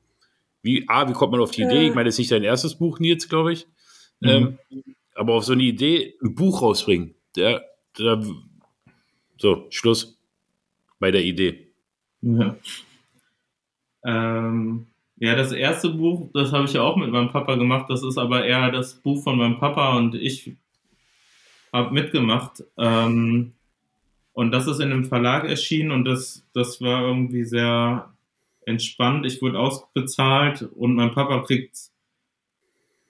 [0.63, 1.87] Wie, A, wie kommt man auf die Idee?
[1.87, 3.67] Ich meine, das ist nicht dein erstes Buch, Nils, glaube ich.
[4.21, 4.29] Mhm.
[4.29, 4.57] Ähm,
[5.13, 7.63] aber auf so eine Idee, ein Buch rausbringen, der,
[7.99, 8.23] der,
[9.37, 10.17] so, Schluss
[10.99, 11.67] bei der Idee.
[12.21, 12.55] Ja.
[14.05, 14.87] Ähm,
[15.17, 17.89] ja, das erste Buch, das habe ich ja auch mit meinem Papa gemacht.
[17.89, 20.53] Das ist aber eher das Buch von meinem Papa und ich
[21.73, 22.63] habe mitgemacht.
[22.77, 23.51] Ähm,
[24.31, 28.12] und das ist in einem Verlag erschienen und das, das war irgendwie sehr
[28.65, 29.25] entspannt.
[29.25, 31.77] Ich wurde ausbezahlt und mein Papa kriegt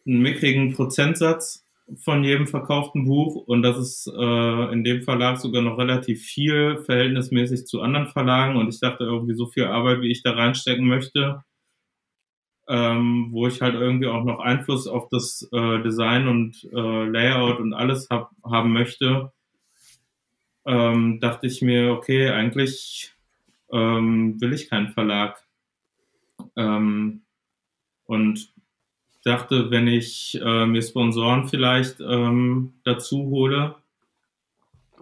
[0.06, 1.66] einen mickrigen Prozentsatz
[1.98, 6.78] von jedem verkauften Buch und das ist äh, in dem Verlag sogar noch relativ viel
[6.78, 10.88] verhältnismäßig zu anderen Verlagen und ich dachte irgendwie so viel Arbeit, wie ich da reinstecken
[10.88, 11.44] möchte,
[12.68, 17.60] ähm, wo ich halt irgendwie auch noch Einfluss auf das äh, Design und äh, Layout
[17.60, 19.32] und alles hab, haben möchte,
[20.66, 23.14] ähm, dachte ich mir, okay, eigentlich
[23.72, 25.43] ähm, will ich keinen Verlag.
[26.56, 27.22] Ähm,
[28.06, 28.54] und
[29.24, 33.76] dachte, wenn ich äh, mir Sponsoren vielleicht ähm, dazu hole,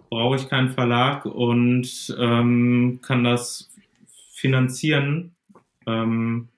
[0.08, 3.70] brauche ich keinen Verlag und ähm, kann das
[4.34, 5.34] finanzieren.
[5.86, 6.48] Ähm,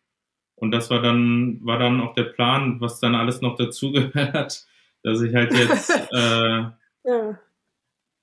[0.56, 4.66] und das war dann, war dann auch der Plan, was dann alles noch dazugehört,
[5.02, 6.64] dass ich halt jetzt äh,
[7.04, 7.38] ja.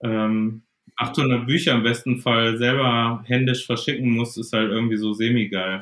[0.01, 0.63] ähm,
[0.97, 5.81] 800 Bücher im besten Fall selber händisch verschicken muss, ist halt irgendwie so semi-geil.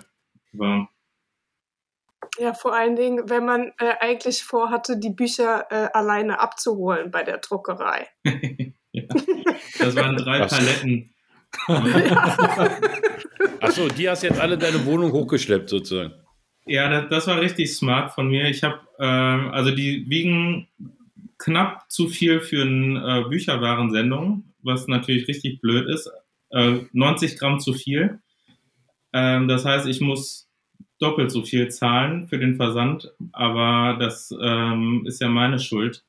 [2.37, 7.23] Ja, vor allen Dingen, wenn man äh, eigentlich vorhatte, die Bücher äh, alleine abzuholen bei
[7.23, 8.07] der Druckerei.
[8.91, 9.03] ja,
[9.79, 11.13] das waren drei Paletten.
[13.61, 16.13] Achso, die hast jetzt alle deine Wohnung hochgeschleppt sozusagen.
[16.65, 18.45] Ja, das, das war richtig smart von mir.
[18.45, 20.67] Ich habe, äh, also die wiegen
[21.39, 26.11] knapp zu viel für eine äh, Bücherwarensendung, was natürlich richtig blöd ist.
[26.51, 28.19] Äh, 90 Gramm zu viel.
[29.13, 30.49] Ähm, das heißt, ich muss
[30.99, 36.03] doppelt so viel zahlen für den Versand, aber das ähm, ist ja meine Schuld.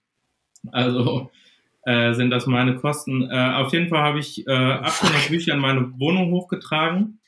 [0.72, 1.30] Also
[1.84, 3.22] äh, sind das meine Kosten.
[3.30, 7.20] Äh, auf jeden Fall habe ich äh, 800 Bücher in meine Wohnung hochgetragen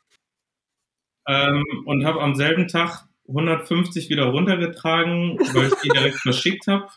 [1.27, 6.89] ähm, und habe am selben Tag 150 wieder runtergetragen, weil ich die direkt verschickt habe.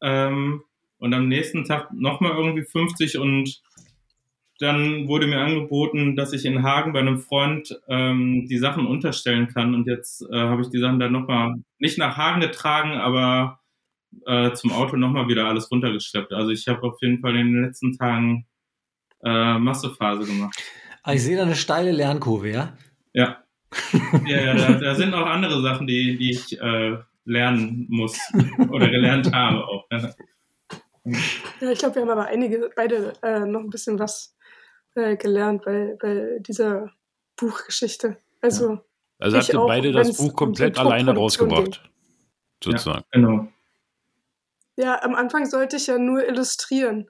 [0.00, 0.62] Ähm,
[0.98, 3.60] und am nächsten Tag nochmal irgendwie 50 und
[4.62, 9.48] dann wurde mir angeboten, dass ich in Hagen bei einem Freund ähm, die Sachen unterstellen
[9.48, 9.74] kann.
[9.74, 13.60] Und jetzt äh, habe ich die Sachen dann nochmal nicht nach Hagen getragen, aber
[14.26, 16.32] äh, zum Auto nochmal wieder alles runtergeschleppt.
[16.32, 18.46] Also ich habe auf jeden Fall in den letzten Tagen
[19.24, 20.56] äh, Massephase gemacht.
[21.02, 22.76] Ah, ich sehe da eine steile Lernkurve, ja?
[23.12, 23.38] Ja.
[24.26, 28.16] ja, ja da, da, sind auch andere Sachen, die, die ich äh, lernen muss
[28.68, 29.86] oder gelernt habe auch.
[29.90, 34.36] Ja, ich glaube, wir haben aber einige, beide äh, noch ein bisschen was
[34.94, 36.90] äh, gelernt bei, bei dieser
[37.36, 38.16] Buchgeschichte.
[38.40, 38.82] Also, ja.
[39.18, 41.88] also habt ihr beide das Buch komplett um alleine rausgebracht.
[42.62, 42.98] Sozusagen.
[42.98, 43.48] Ja, genau.
[44.76, 47.08] Ja, am Anfang sollte ich ja nur illustrieren.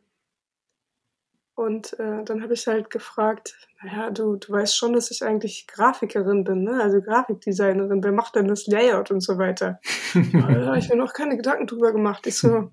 [1.55, 5.67] Und äh, dann habe ich halt gefragt, naja, du, du weißt schon, dass ich eigentlich
[5.67, 6.83] Grafikerin bin, ne?
[6.83, 8.03] also Grafikdesignerin.
[8.03, 9.79] Wer macht denn das Layout und so weiter?
[10.15, 12.27] ja, da habe ich mir noch keine Gedanken drüber gemacht.
[12.27, 12.71] Ich so,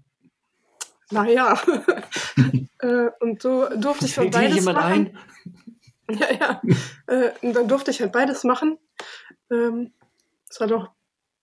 [1.11, 1.59] naja.
[2.79, 4.81] äh, und so durfte ich dann beides machen.
[4.81, 5.17] Ein?
[6.11, 6.61] Ja, ja.
[7.05, 8.79] Äh, und dann durfte ich halt beides machen.
[9.51, 9.93] Ähm,
[10.49, 10.89] es war doch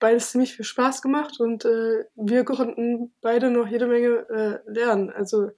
[0.01, 5.11] beides ziemlich viel Spaß gemacht und äh, wir konnten beide noch jede Menge äh, lernen.
[5.11, 5.51] Also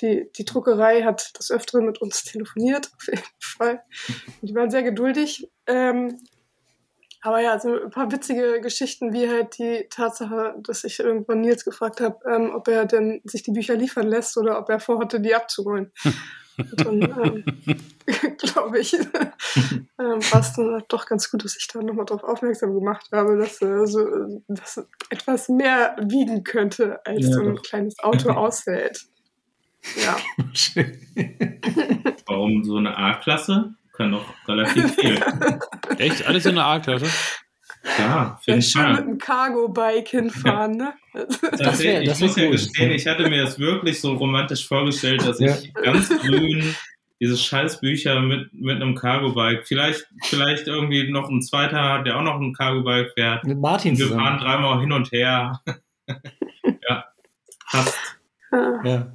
[0.00, 3.82] die, die Druckerei hat das Öfteren mit uns telefoniert, auf jeden Fall.
[4.42, 5.50] Die waren sehr geduldig.
[5.66, 6.18] Ähm,
[7.20, 11.64] aber ja, so ein paar witzige Geschichten, wie halt die Tatsache, dass ich irgendwann Nils
[11.64, 15.20] gefragt habe, ähm, ob er denn sich die Bücher liefern lässt oder ob er vorhatte,
[15.20, 15.92] die abzuholen.
[16.58, 17.44] Und dann, ähm,
[18.38, 19.02] glaube ich, ähm,
[19.98, 23.62] war es dann doch ganz gut, dass ich da nochmal drauf aufmerksam gemacht habe, dass,
[23.62, 27.62] äh, so, dass etwas mehr wiegen könnte, als Ja, so ein doch.
[27.62, 29.06] kleines Auto aushält.
[29.96, 30.16] Ja.
[32.26, 33.74] Warum so eine A-Klasse?
[33.98, 35.20] Kann doch relativ viel.
[35.98, 36.26] Echt?
[36.26, 37.06] Alles in der A-Klasse?
[37.98, 40.94] Ja, Ja, jeden schön mit einem Cargo-Bike hinfahren, ne?
[41.58, 42.52] Das wär- ich das muss ja cool.
[42.52, 45.54] gestehen, ich hatte mir das wirklich so romantisch vorgestellt, dass Ja.
[45.56, 46.74] ich ganz grün
[47.20, 52.40] diese Scheißbücher mit, mit einem Cargo-Bike, vielleicht, vielleicht irgendwie noch ein zweiter, der auch noch
[52.40, 53.44] ein Cargo-Bike fährt.
[53.44, 54.38] Mit Martin Wir fahren zusammen.
[54.40, 55.60] dreimal hin und her.
[56.88, 57.04] ja,
[57.70, 57.98] passt.
[58.52, 59.12] Ja.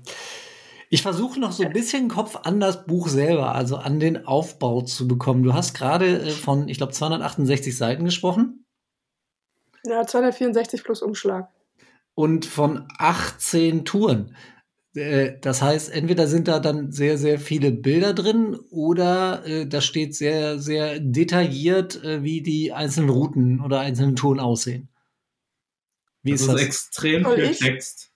[0.94, 4.82] Ich versuche noch so ein bisschen Kopf an das Buch selber, also an den Aufbau
[4.84, 5.42] zu bekommen.
[5.44, 8.66] Du hast gerade äh, von, ich glaube, 268 Seiten gesprochen
[9.86, 11.50] Ja, 264 plus Umschlag.
[12.16, 14.36] und von 18 Touren.
[14.96, 19.82] Äh, Das heißt, entweder sind da dann sehr, sehr viele Bilder drin oder äh, da
[19.82, 24.90] steht sehr, sehr detailliert, äh, wie die einzelnen Routen oder einzelnen Touren aussehen.
[26.22, 26.62] Wie Das ist ist das?
[26.62, 27.60] extrem viel ich?
[27.60, 28.13] Text.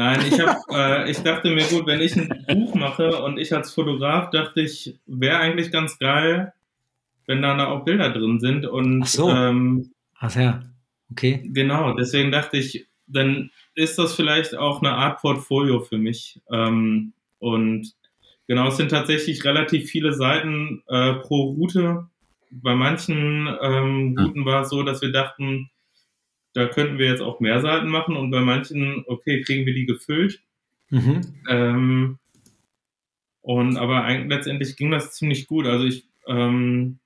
[0.00, 3.54] Nein, ich, hab, äh, ich dachte mir, gut, wenn ich ein Buch mache und ich
[3.54, 6.54] als Fotograf dachte ich, wäre eigentlich ganz geil,
[7.26, 8.64] wenn da auch Bilder drin sind.
[8.64, 9.28] Und Ach so.
[9.28, 10.62] ähm, Ach ja,
[11.10, 11.42] okay.
[11.52, 16.40] genau, deswegen dachte ich, dann ist das vielleicht auch eine Art Portfolio für mich.
[16.50, 17.92] Ähm, und
[18.46, 22.06] genau, es sind tatsächlich relativ viele Seiten äh, pro Route.
[22.50, 24.24] Bei manchen ähm, Hm.
[24.24, 25.68] Routen war es so, dass wir dachten,
[26.52, 29.86] da könnten wir jetzt auch mehr Seiten machen und bei manchen, okay, kriegen wir die
[29.86, 30.42] gefüllt.
[30.90, 31.20] Mhm.
[31.48, 32.18] Ähm,
[33.42, 35.66] und aber eigentlich, letztendlich ging das ziemlich gut.
[35.66, 36.98] Also ich ähm,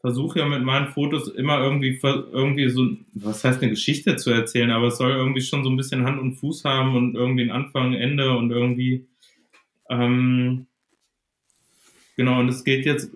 [0.00, 4.70] versuche ja mit meinen Fotos immer irgendwie irgendwie so, was heißt eine Geschichte zu erzählen,
[4.70, 7.50] aber es soll irgendwie schon so ein bisschen Hand und Fuß haben und irgendwie ein
[7.50, 9.06] Anfang, Ende und irgendwie
[9.92, 10.66] ähm,
[12.16, 12.40] genau.
[12.40, 13.10] Und es geht jetzt,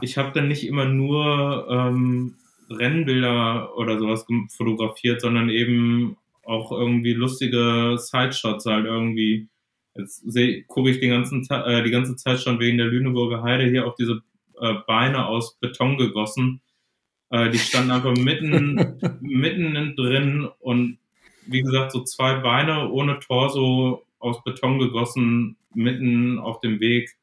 [0.00, 2.34] ich habe dann nicht immer nur ähm,
[2.70, 9.48] Rennbilder oder sowas fotografiert, sondern eben auch irgendwie lustige Sideshots halt irgendwie.
[9.94, 10.24] Jetzt
[10.68, 13.94] gucke ich den ganzen äh, die ganze Zeit schon wegen der Lüneburger Heide hier auf
[13.96, 14.22] diese
[14.60, 16.60] äh, Beine aus Beton gegossen.
[17.30, 20.98] Äh, die standen einfach mitten, mitten drin und
[21.46, 27.16] wie gesagt, so zwei Beine ohne Torso aus Beton gegossen, mitten auf dem Weg.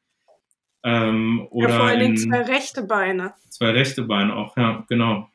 [0.82, 3.34] Ähm, oder ja, vor allen Dingen in- zwei rechte Beine.
[3.48, 5.28] zwei rechte Beine auch, ja, genau.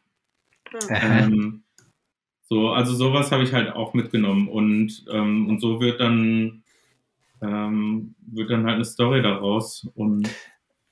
[0.90, 1.64] Ähm,
[2.44, 6.64] so, also sowas habe ich halt auch mitgenommen und, ähm, und so wird dann
[7.42, 10.30] ähm, wird dann halt eine Story daraus und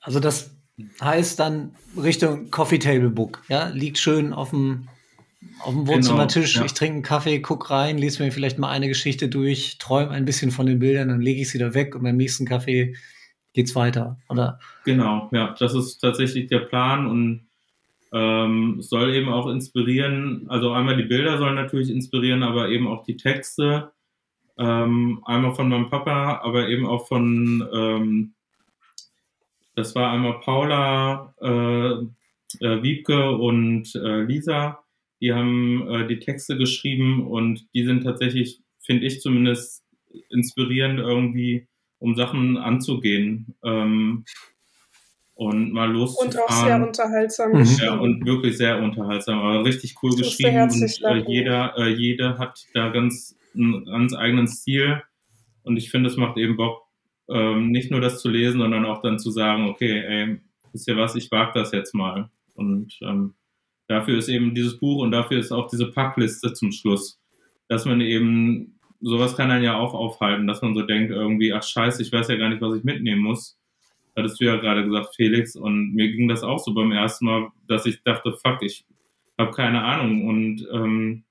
[0.00, 0.56] Also das
[1.00, 4.88] heißt dann Richtung Coffee Table Book, ja, liegt schön auf dem
[5.60, 6.66] auf dem Wohnzimmertisch, Genau, ja.
[6.66, 10.26] ich trinke einen Kaffee, guck rein, lese mir vielleicht mal eine Geschichte durch, träume ein
[10.26, 12.94] bisschen von den Bildern, dann lege ich sie wieder weg und beim nächsten Kaffee
[13.54, 14.58] geht's weiter, oder?
[14.84, 17.48] genau, ja, das ist tatsächlich der Plan und
[18.12, 23.04] ähm, soll eben auch inspirieren, also einmal die Bilder sollen natürlich inspirieren, aber eben auch
[23.04, 23.92] die Texte,
[24.58, 28.34] ähm, einmal von meinem Papa, aber eben auch von, ähm,
[29.74, 34.80] das war einmal Paula, äh, äh, Wiebke und äh, Lisa,
[35.20, 39.84] die haben äh, die Texte geschrieben und die sind tatsächlich, finde ich zumindest,
[40.28, 43.54] inspirierend irgendwie, um Sachen anzugehen.
[43.62, 44.24] Ähm,
[45.40, 45.96] und mal Und
[46.38, 46.82] auch sehr loszufahren.
[46.82, 47.58] unterhaltsam Mhm.
[47.60, 47.82] geschrieben.
[47.82, 51.30] Ja, und wirklich sehr unterhaltsam, aber richtig cool Ich musste geschrieben herzlich und äh, lachen.
[51.30, 55.02] jeder, äh, jeder hat da ganz einen ganz eigenen Stil
[55.62, 56.82] und ich finde, es macht eben Bock,
[57.30, 60.40] ähm, nicht nur das zu lesen, sondern auch dann zu sagen, okay, ey,
[60.74, 63.34] ist ja was, ich wag das jetzt mal und ähm,
[63.88, 67.18] dafür ist eben dieses Buch und dafür ist auch diese Packliste zum Schluss,
[67.68, 71.62] dass man eben sowas kann einen ja auch aufhalten, dass man so denkt irgendwie, ach
[71.62, 73.59] scheiße, ich weiß ja gar nicht, was ich mitnehmen muss
[74.16, 77.48] hattest du ja gerade gesagt, Felix, und mir ging das auch so beim ersten Mal,
[77.68, 78.84] dass ich dachte, fuck, ich
[79.38, 80.26] habe keine Ahnung.
[80.28, 81.24] Und ähm,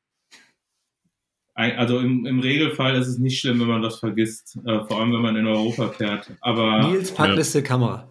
[1.53, 5.11] also im, im Regelfall ist es nicht schlimm, wenn man was vergisst, äh, vor allem
[5.11, 6.31] wenn man in Europa fährt.
[6.39, 8.09] Aber Nils Packliste Kamera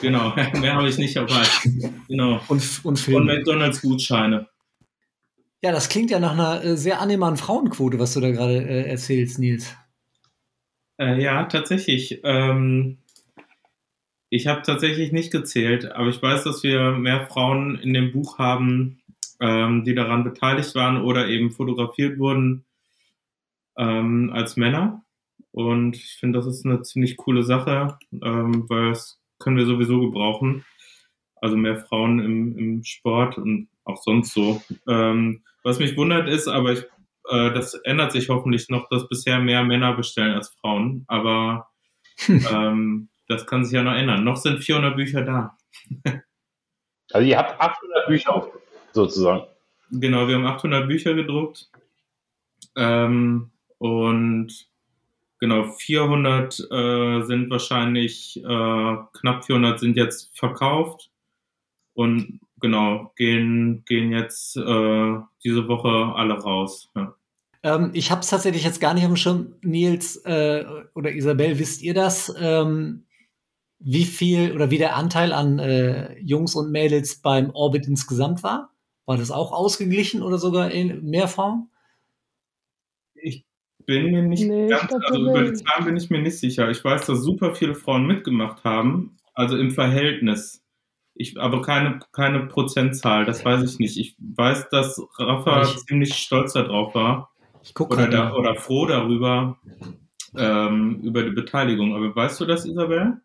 [0.00, 1.42] genau, mehr habe ich nicht dabei.
[2.08, 2.40] Genau.
[2.48, 3.26] und, und Und.
[3.26, 4.48] McDonalds Gutscheine.
[5.62, 8.88] Ja, das klingt ja nach einer äh, sehr annehmbaren Frauenquote, was du da gerade äh,
[8.88, 9.74] erzählst, Nils.
[10.98, 12.20] Äh, ja, tatsächlich.
[12.24, 12.98] Ähm,
[14.28, 18.38] ich habe tatsächlich nicht gezählt, aber ich weiß, dass wir mehr Frauen in dem Buch
[18.38, 19.00] haben
[19.40, 22.64] ähm, die daran beteiligt waren oder eben fotografiert wurden
[23.76, 25.02] ähm, als Männer.
[25.52, 30.00] Und ich finde, das ist eine ziemlich coole Sache, ähm, weil das können wir sowieso
[30.00, 30.64] gebrauchen.
[31.36, 34.62] Also mehr Frauen im, im Sport und auch sonst so.
[34.88, 36.84] Ähm, was mich wundert ist, aber ich,
[37.28, 41.04] äh, das ändert sich hoffentlich noch, dass bisher mehr Männer bestellen als Frauen.
[41.08, 41.68] Aber
[42.28, 44.24] ähm, das kann sich ja noch ändern.
[44.24, 45.56] Noch sind 400 Bücher da.
[47.12, 48.48] Also ihr habt 800 Bücher auf,
[48.92, 49.46] sozusagen.
[49.92, 51.70] Genau, wir haben 800 Bücher gedruckt.
[52.74, 54.68] Ähm, und
[55.38, 61.10] genau, 400 äh, sind wahrscheinlich, äh, knapp 400 sind jetzt verkauft.
[61.94, 65.14] Und genau, gehen, gehen jetzt äh,
[65.44, 66.90] diese Woche alle raus.
[66.96, 67.14] Ja.
[67.62, 70.64] Ähm, ich habe es tatsächlich jetzt gar nicht auf dem Schirm, Nils äh,
[70.94, 72.34] oder Isabel, wisst ihr das?
[72.38, 73.06] Ähm,
[73.78, 78.70] wie viel oder wie der Anteil an äh, Jungs und Mädels beim Orbit insgesamt war?
[79.04, 81.70] War das auch ausgeglichen oder sogar in mehr Frauen?
[83.14, 83.44] Ich
[83.84, 86.70] bin mir nicht Nee, ganz, glaub, also über die Zahlen bin ich mir nicht sicher.
[86.70, 90.62] Ich weiß, dass super viele Frauen mitgemacht haben, also im Verhältnis.
[91.14, 93.96] Ich, aber keine, keine Prozentzahl, das weiß ich nicht.
[93.96, 97.30] Ich weiß, dass Rafa Ich- ziemlich stolz darauf war
[97.62, 99.56] Ich gucke oder, gerade da, oder froh darüber,
[100.36, 101.94] ähm, über die Beteiligung.
[101.94, 103.18] Aber weißt du das, Isabel?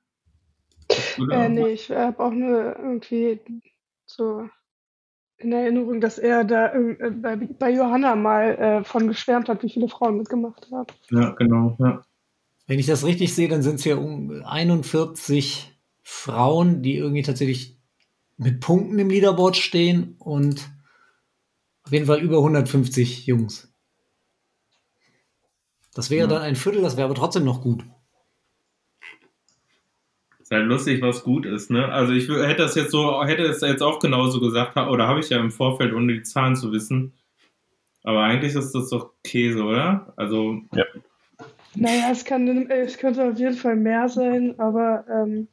[1.31, 3.39] Äh, nee, ich habe auch nur irgendwie
[4.05, 4.47] so
[5.37, 9.69] in Erinnerung, dass er da äh, bei, bei Johanna mal äh, von geschwärmt hat, wie
[9.69, 10.87] viele Frauen mitgemacht haben.
[11.09, 11.75] Ja, genau.
[11.79, 12.03] Ja.
[12.67, 17.77] Wenn ich das richtig sehe, dann sind es ja um 41 Frauen, die irgendwie tatsächlich
[18.37, 20.69] mit Punkten im Leaderboard stehen und
[21.83, 23.73] auf jeden Fall über 150 Jungs.
[25.93, 26.35] Das wäre Ja.
[26.35, 27.83] dann ein Viertel, das wäre aber trotzdem noch gut.
[30.51, 31.87] Ist halt lustig, was gut ist, ne?
[31.87, 35.29] Also ich hätte das jetzt so, hätte es jetzt auch genauso gesagt, oder habe ich
[35.29, 37.13] ja im Vorfeld, ohne die Zahlen zu wissen.
[38.03, 40.11] Aber eigentlich ist das doch Käse, oder?
[40.17, 40.61] Also,
[41.75, 45.47] Naja, es, kann, äh, es könnte auf jeden Fall mehr sein, aber ähm,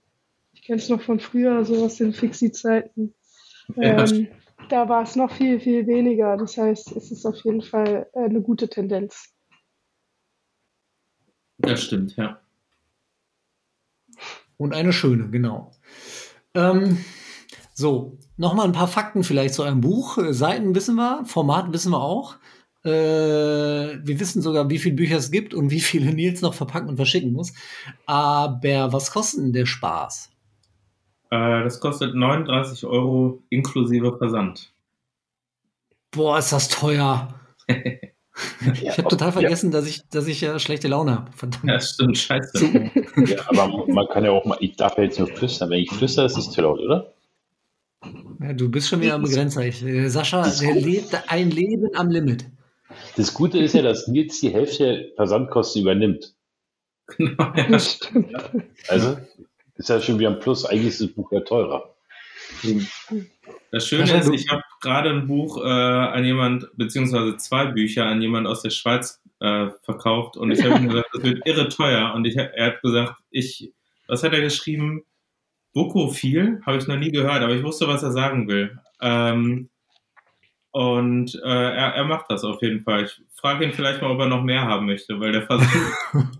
[0.52, 3.14] ich kenne es noch von früher, so aus den Fixie-Zeiten.
[3.76, 4.04] Ja.
[4.04, 4.26] Ähm,
[4.68, 6.36] da war es noch viel, viel weniger.
[6.36, 9.32] Das heißt, es ist auf jeden Fall äh, eine gute Tendenz.
[11.58, 12.40] das stimmt, ja.
[14.58, 15.72] Und eine schöne, genau.
[16.54, 16.98] Ähm,
[17.72, 20.18] so, nochmal ein paar Fakten vielleicht zu einem Buch.
[20.18, 22.36] Äh, Seiten wissen wir, Format wissen wir auch.
[22.84, 26.88] Äh, wir wissen sogar, wie viele Bücher es gibt und wie viele Nils noch verpacken
[26.88, 27.54] und verschicken muss.
[28.04, 30.30] Aber was kostet denn der Spaß?
[31.30, 34.72] Äh, das kostet 39 Euro inklusive Versand.
[36.10, 37.34] Boah, ist das teuer.
[38.64, 41.32] Ja, Ich habe total vergessen, dass ich, dass ich ja schlechte Laune habe.
[41.32, 41.64] Verdammt.
[41.64, 42.90] Ja, stimmt, scheiße.
[43.26, 45.70] Ja, aber man kann ja auch mal, ich darf ja jetzt nur flüstern.
[45.70, 47.12] Wenn ich flüstere, ist es zu laut, oder?
[48.40, 49.64] Ja, du bist schon wieder am Begrenzer.
[49.66, 52.46] Ich, äh, Sascha, der lebt ein Leben am Limit.
[53.16, 56.34] Das Gute ist ja, dass Nils die Hälfte der Versandkosten übernimmt.
[57.16, 57.68] genau, ja.
[57.68, 58.32] Das stimmt.
[58.88, 59.16] Also,
[59.76, 60.64] ist ja schon wieder ein Plus.
[60.64, 61.94] Eigentlich ist das Buch ja teurer.
[63.70, 68.22] Das Schöne ist, ich habe gerade ein Buch äh, an jemand, beziehungsweise zwei Bücher an
[68.22, 72.12] jemand aus der Schweiz äh, verkauft und ich habe ihm gesagt, das wird irre teuer
[72.14, 73.72] und ich, er hat gesagt, ich,
[74.06, 75.04] was hat er geschrieben?
[75.74, 78.78] Bukophil, habe ich noch nie gehört, aber ich wusste, was er sagen will.
[79.00, 79.68] Ähm,
[80.70, 83.04] und äh, er, er macht das auf jeden Fall.
[83.04, 85.70] Ich frage ihn vielleicht mal, ob er noch mehr haben möchte, weil der Versand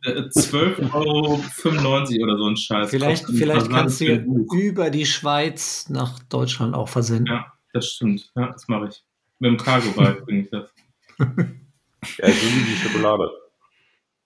[0.04, 2.90] äh, 12,95 Euro oder so ein Scheiß.
[2.90, 4.06] Vielleicht, vielleicht kannst du
[4.52, 7.26] über die Schweiz nach Deutschland auch versenden.
[7.26, 8.30] Ja, das stimmt.
[8.36, 9.02] Ja, das mache ich.
[9.38, 10.72] Mit dem Cargo-Bike bringe ich das.
[11.18, 13.30] Ja, so wie die Schokolade.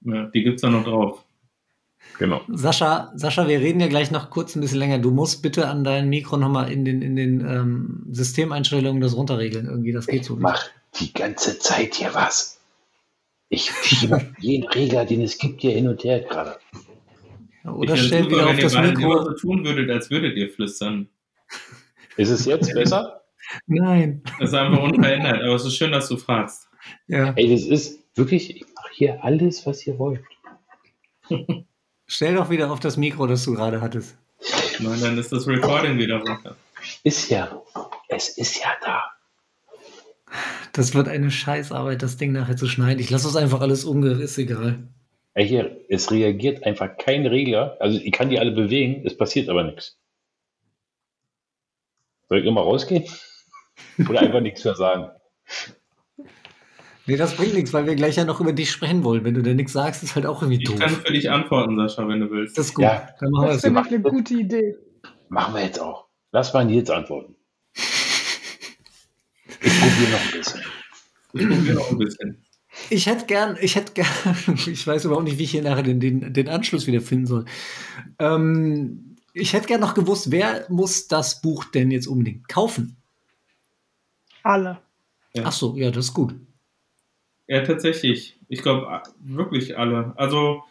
[0.03, 1.25] Ja, die gibt's da noch drauf.
[2.19, 2.43] Genau.
[2.49, 4.99] Sascha, Sascha, wir reden ja gleich noch kurz ein bisschen länger.
[4.99, 9.67] Du musst bitte an dein Mikro nochmal in den, in den ähm, Systemeinstellungen das runterregeln.
[9.67, 10.43] Irgendwie, das geht so Ich nicht.
[10.43, 10.65] mach
[11.01, 12.61] die ganze Zeit hier was.
[13.53, 16.59] Ich schiebe jeden Regler, den es gibt, hier hin und her gerade.
[17.65, 19.13] Oder Ich find's stell wieder wenn auf ihr das Mikro.
[19.13, 21.07] immer so tun würdet, als würdet ihr flüstern.
[22.17, 23.21] Ist es jetzt besser?
[23.67, 24.23] Nein.
[24.39, 26.67] Das ist einfach unverändert, aber es ist schön, dass du fragst.
[27.09, 27.35] Ja.
[27.37, 30.25] Ey, das ist wirklich, ich mache hier alles, was ihr wollt.
[32.07, 34.17] Stell doch wieder auf das Mikro, das du gerade hattest.
[34.79, 36.57] Und dann ist das Recording wieder runter.
[37.05, 37.63] Ist ja,
[38.09, 39.12] es ist ja da.
[40.73, 43.01] Das wird eine Scheißarbeit, das Ding nachher zu schneiden.
[43.01, 44.89] Ich lasse es einfach alles umge, ist egal.
[45.35, 47.77] Ey, hier, es reagiert einfach kein Regler.
[47.81, 49.99] Also ich kann die alle bewegen, es passiert aber nichts.
[52.29, 53.05] Soll ich immer rausgehen?
[54.09, 55.11] Oder einfach nichts mehr sagen?
[57.07, 59.25] Nee, das bringt nichts, weil wir gleich ja noch über dich sprechen wollen.
[59.25, 60.79] Wenn du da nichts sagst, ist halt auch irgendwie Ich doof.
[60.79, 62.57] kann für dich antworten, Sascha, wenn du willst.
[62.57, 62.85] Das ist gut.
[62.85, 63.09] Ja.
[63.19, 63.65] Dann machen wir Das das.
[63.65, 64.77] finde ich eine gute Idee.
[65.29, 66.07] Machen wir jetzt auch.
[66.31, 67.35] Lass mal Nils antworten.
[69.63, 70.61] Ich probiere noch ein bisschen.
[71.35, 72.45] Ich probiere noch ein bisschen.
[72.91, 74.07] Ich hätte gern, ich hätte gern,
[74.67, 77.45] ich weiß überhaupt nicht, wie ich hier nachher den, den, den Anschluss wieder finden soll.
[78.19, 82.97] Ähm, ich hätte gern noch gewusst, wer muss das Buch denn jetzt unbedingt kaufen?
[84.43, 84.79] Alle.
[85.35, 85.45] Ja.
[85.47, 86.35] Ach so, ja, das ist gut.
[87.47, 88.39] Ja, tatsächlich.
[88.49, 90.13] Ich glaube wirklich alle.
[90.17, 90.63] Also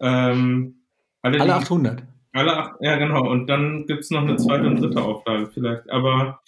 [0.00, 0.76] ähm,
[1.22, 2.02] alle, Alle die- 800.
[2.32, 3.30] Alle acht, ja genau.
[3.30, 5.88] Und dann gibt es noch eine zweite und dritte Auflage vielleicht.
[5.90, 6.40] Aber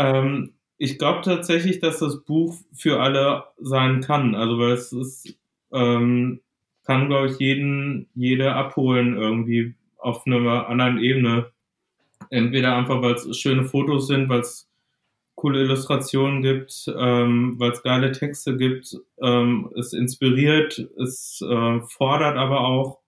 [0.00, 4.34] ähm, ich glaube tatsächlich, dass das Buch für alle sein kann.
[4.34, 5.38] Also weil es ist,
[5.72, 6.40] ähm,
[6.84, 11.50] kann, glaube ich, jeden, jede abholen irgendwie auf einer anderen Ebene.
[12.30, 14.70] Entweder einfach, weil es schöne Fotos sind, weil es
[15.34, 22.36] coole Illustrationen gibt, ähm, weil es geile Texte gibt, ähm, es inspiriert, es äh, fordert
[22.36, 23.00] aber auch.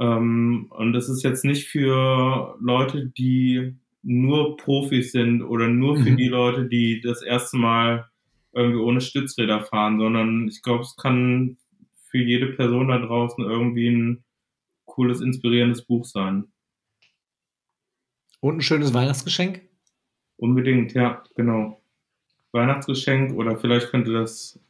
[0.00, 6.10] Ähm, und das ist jetzt nicht für Leute, die nur Profis sind oder nur für
[6.10, 6.16] Mhm.
[6.16, 8.08] die Leute, die das erste Mal
[8.52, 11.56] irgendwie ohne Stützräder fahren, sondern ich glaube, es kann
[12.10, 14.24] für jede Person da draußen irgendwie ein
[14.84, 16.44] cooles, inspirierendes Buch sein.
[18.40, 19.62] Und ein schönes Weihnachtsgeschenk?
[20.36, 21.80] Unbedingt, ja, genau.
[22.52, 24.60] Weihnachtsgeschenk oder vielleicht könnte das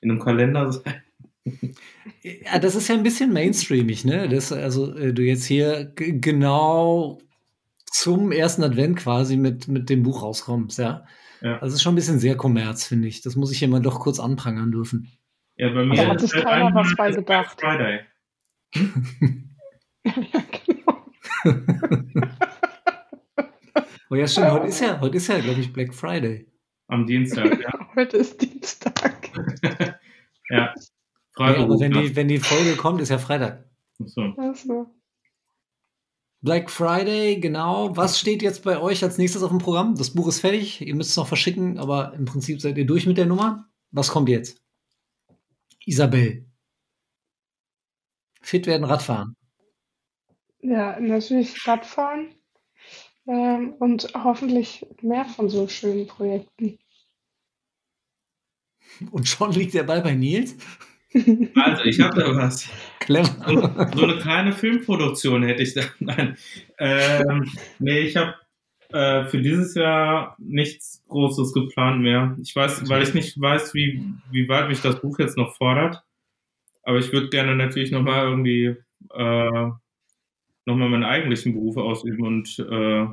[0.00, 1.02] in einem Kalender sein.
[2.22, 4.28] Ja, das ist ja ein bisschen mainstreamig, ne?
[4.30, 7.18] Das, also, äh, du jetzt hier genau
[7.94, 11.06] zum ersten Advent quasi mit, mit dem Buch rauskommst, ja.
[11.40, 11.58] Ja.
[11.58, 13.22] Das ist schon ein bisschen sehr Kommerz, finde ich.
[13.22, 15.12] Das muss ich hier mal doch kurz anprangern dürfen.
[15.56, 17.24] Ja, bei mir Da hat ist sich halt keiner ein was bei gedacht.
[17.24, 18.00] Black Friday.
[20.04, 21.04] ja, genau.
[24.10, 26.46] Oh ja, stimmt, heute ist ja, heute ist ja, glaube ich, Black Friday.
[26.86, 27.70] Am Dienstag, ja.
[27.96, 29.30] Heute ist Dienstag.
[30.50, 30.72] ja.
[31.36, 33.64] Ja, aber wenn die, wenn die Folge kommt, ist ja Freitag.
[34.00, 34.34] Achso.
[34.36, 34.94] Also,
[36.44, 37.96] Black Friday, genau.
[37.96, 39.94] Was steht jetzt bei euch als nächstes auf dem Programm?
[39.94, 43.06] Das Buch ist fertig, ihr müsst es noch verschicken, aber im Prinzip seid ihr durch
[43.06, 43.66] mit der Nummer.
[43.92, 44.60] Was kommt jetzt?
[45.86, 46.44] Isabel.
[48.42, 49.36] Fit werden, Radfahren.
[50.60, 52.34] ja, natürlich Radfahren.
[53.26, 56.78] Ähm, und hoffentlich mehr von so schönen Projekten.
[59.10, 60.56] Und schon liegt der Ball bei Nils.
[61.54, 62.68] Also, ich habe da was.
[63.00, 63.90] Clever.
[63.94, 65.82] So eine kleine Filmproduktion hätte ich da.
[66.00, 66.36] Nein.
[66.78, 68.34] Ähm, nee, ich habe
[68.90, 72.36] äh, für dieses Jahr nichts Großes geplant mehr.
[72.42, 76.02] Ich weiß, weil ich nicht weiß, wie, wie weit mich das Buch jetzt noch fordert.
[76.82, 78.76] Aber ich würde gerne natürlich nochmal irgendwie
[79.14, 79.70] äh,
[80.66, 83.06] nochmal meinen eigentlichen Beruf ausüben und äh,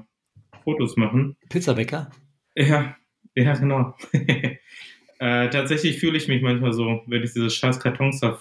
[0.63, 1.37] Fotos machen.
[1.49, 2.09] Pizzabäcker.
[2.55, 2.95] Ja,
[3.35, 3.95] ja, genau.
[5.21, 8.39] äh, tatsächlich fühle ich mich manchmal so, wenn ich diese scheiß Kartons da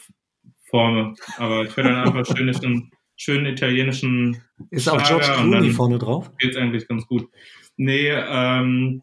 [0.64, 1.14] forme.
[1.36, 6.34] Aber ich will dann einfach schönen, schönen italienischen Ist auch George Clooney vorne drauf.
[6.38, 7.28] geht's eigentlich ganz gut.
[7.76, 9.02] Nee, ähm,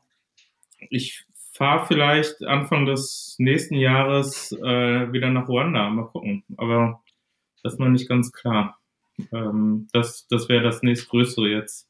[0.89, 1.23] ich
[1.53, 5.87] fahre vielleicht Anfang des nächsten Jahres äh, wieder nach Ruanda.
[5.91, 6.43] Mal gucken.
[6.57, 7.03] Aber
[7.61, 8.79] das ist noch nicht ganz klar.
[9.31, 11.87] Ähm, das das wäre das nächstgrößere jetzt.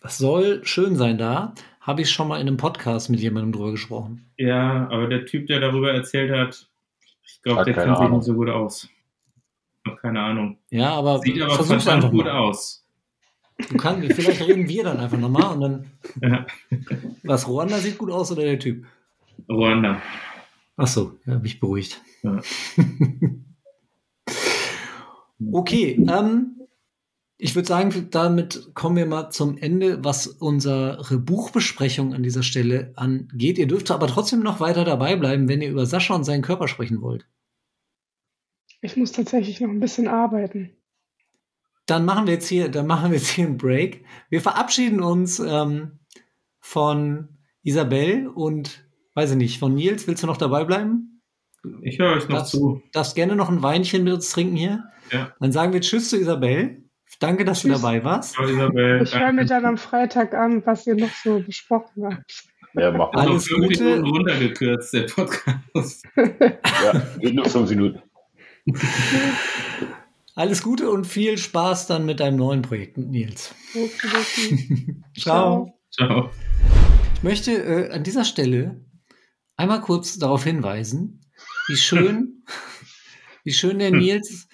[0.00, 1.54] Das soll schön sein da.
[1.88, 4.30] Habe ich schon mal in einem Podcast mit jemandem drüber gesprochen.
[4.36, 6.68] Ja, aber der Typ, der darüber erzählt hat,
[7.24, 8.86] ich glaube, der kennt sich nicht so gut aus.
[9.86, 10.58] Hab keine Ahnung.
[10.68, 12.40] Ja, aber Sieht aber versuch's verdammt einfach gut mal.
[12.40, 12.86] aus.
[13.70, 15.90] Du kannst, vielleicht reden wir dann einfach nochmal und dann.
[16.20, 16.46] Ja.
[17.22, 18.84] Was, Ruanda sieht gut aus oder der Typ?
[19.48, 20.02] Ruanda.
[20.76, 22.02] Ach so, ja, mich beruhigt.
[22.22, 22.38] Ja.
[25.52, 26.57] okay, ähm,
[27.40, 32.92] ich würde sagen, damit kommen wir mal zum Ende, was unsere Buchbesprechung an dieser Stelle
[32.96, 33.58] angeht.
[33.58, 36.66] Ihr dürft aber trotzdem noch weiter dabei bleiben, wenn ihr über Sascha und seinen Körper
[36.66, 37.26] sprechen wollt.
[38.80, 40.70] Ich muss tatsächlich noch ein bisschen arbeiten.
[41.86, 44.04] Dann machen wir jetzt hier, dann machen wir jetzt hier einen Break.
[44.30, 46.00] Wir verabschieden uns ähm,
[46.60, 48.84] von Isabel und
[49.14, 50.06] weiß ich nicht, von Nils.
[50.06, 51.22] Willst du noch dabei bleiben?
[51.82, 52.82] Ich höre euch noch Das- zu.
[52.92, 54.84] Darfst gerne noch ein Weinchen mit uns trinken hier.
[55.12, 55.32] Ja.
[55.40, 56.84] Dann sagen wir Tschüss zu Isabel.
[57.18, 57.80] Danke, dass du Tschüss.
[57.80, 58.36] dabei warst.
[58.38, 62.44] Ich höre mir dann am Freitag an, was ihr noch so besprochen habt.
[62.74, 63.26] Ja, mach mal.
[63.26, 63.84] Alles fünf Gute.
[63.84, 66.04] Minuten runtergekürzt, der Podcast.
[66.14, 68.02] Ja, geht nur fünf Minuten.
[70.34, 73.54] Alles Gute und viel Spaß dann mit deinem neuen Projekt mit Nils.
[75.18, 75.74] Ciao.
[75.90, 76.30] Ciao.
[77.14, 78.84] Ich möchte äh, an dieser Stelle
[79.56, 81.20] einmal kurz darauf hinweisen,
[81.66, 82.44] wie schön,
[83.44, 84.47] wie schön der Nils,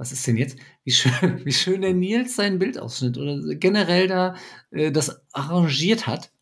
[0.00, 0.58] was ist denn jetzt?
[0.82, 4.34] Wie schön, wie schön der Nils seinen Bildausschnitt oder generell da
[4.70, 6.32] äh, das arrangiert hat.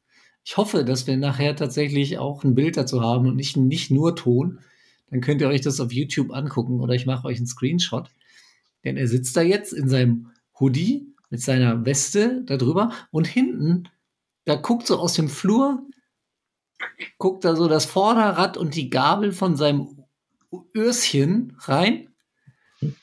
[0.44, 4.14] Ich hoffe, dass wir nachher tatsächlich auch ein Bild dazu haben und nicht, nicht nur
[4.14, 4.61] Ton.
[5.11, 8.09] Dann könnt ihr euch das auf YouTube angucken oder ich mache euch einen Screenshot.
[8.84, 10.30] Denn er sitzt da jetzt in seinem
[10.61, 13.88] Hoodie mit seiner Weste da drüber und hinten,
[14.44, 15.82] da guckt so aus dem Flur
[17.18, 20.04] guckt da so das Vorderrad und die Gabel von seinem
[20.76, 22.07] Öschen rein.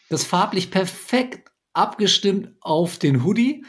[0.10, 3.66] Das farblich perfekt abgestimmt auf den Hoodie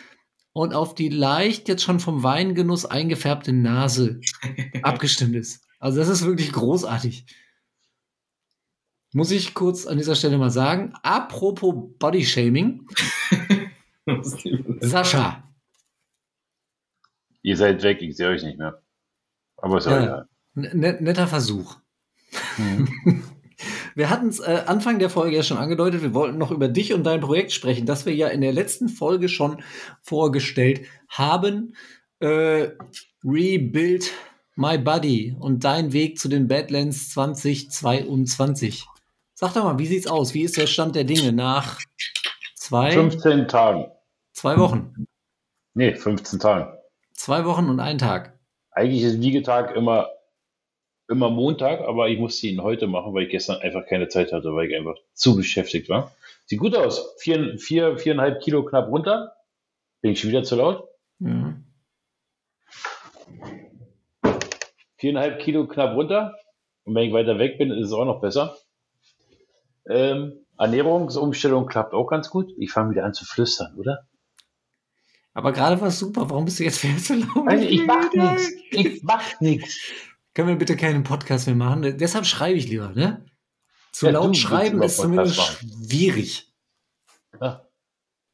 [0.53, 4.21] und auf die leicht jetzt schon vom Weingenuss eingefärbte Nase
[4.83, 5.67] abgestimmt ist.
[5.79, 7.27] Also das ist wirklich großartig.
[9.13, 10.93] Muss ich kurz an dieser Stelle mal sagen.
[11.03, 12.87] Apropos Bodyshaming.
[14.81, 15.47] Sascha,
[17.47, 18.83] Ihr seid weg, ich sehe euch nicht mehr.
[19.59, 20.29] Aber ist ja egal.
[20.55, 21.77] Netter Versuch.
[23.97, 26.93] Wir hatten es äh, Anfang der Folge ja schon angedeutet, wir wollten noch über dich
[26.93, 29.63] und dein Projekt sprechen, das wir ja in der letzten Folge schon
[30.03, 31.75] vorgestellt haben.
[32.21, 32.69] Äh,
[33.25, 34.13] Rebuild
[34.55, 38.87] My Body und dein Weg zu den Badlands 2022.
[39.33, 40.35] Sag doch mal, wie sieht's aus?
[40.35, 41.81] Wie ist der Stand der Dinge nach
[42.55, 43.87] zwei, 15 Tagen.
[44.35, 45.07] zwei Wochen?
[45.73, 46.71] Nee, 15 Tagen.
[47.15, 48.39] Zwei Wochen und ein Tag.
[48.73, 50.11] Eigentlich ist Wiegetag immer,
[51.09, 54.55] immer Montag, aber ich musste ihn heute machen, weil ich gestern einfach keine Zeit hatte,
[54.55, 56.13] weil ich einfach zu beschäftigt war.
[56.47, 57.15] Sieht gut aus.
[57.19, 59.33] Vier, vier, viereinhalb Kilo knapp runter.
[60.01, 60.89] Bin ich schon wieder zu laut?
[61.21, 61.57] Ja.
[64.97, 66.37] Viereinhalb Kilo knapp runter.
[66.85, 68.57] Und wenn ich weiter weg bin, ist es auch noch besser.
[69.89, 72.53] Ähm, Ernährungsumstellung klappt auch ganz gut.
[72.59, 74.07] Ich fange wieder an zu flüstern, oder?
[75.35, 76.31] Aber gerade war es super.
[76.31, 77.47] Warum bist du jetzt wieder so laut?
[77.47, 78.53] Also ich mach nichts.
[78.71, 79.81] Ich mach nichts.
[80.37, 81.97] Können wir bitte keinen Podcast mehr machen?
[81.97, 83.25] Deshalb schreibe ich lieber, ne?
[83.91, 86.53] Zu Ja, laut schreiben ist zumindest schwierig.
[87.41, 87.67] Ja.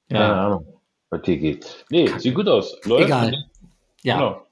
[0.08, 0.80] Keine Ahnung,
[1.10, 1.84] was hier geht.
[1.90, 2.76] Nee, sieht gut aus.
[2.86, 3.04] Läuft.
[3.04, 3.44] Egal.
[4.02, 4.16] Ja.
[4.16, 4.46] Genau.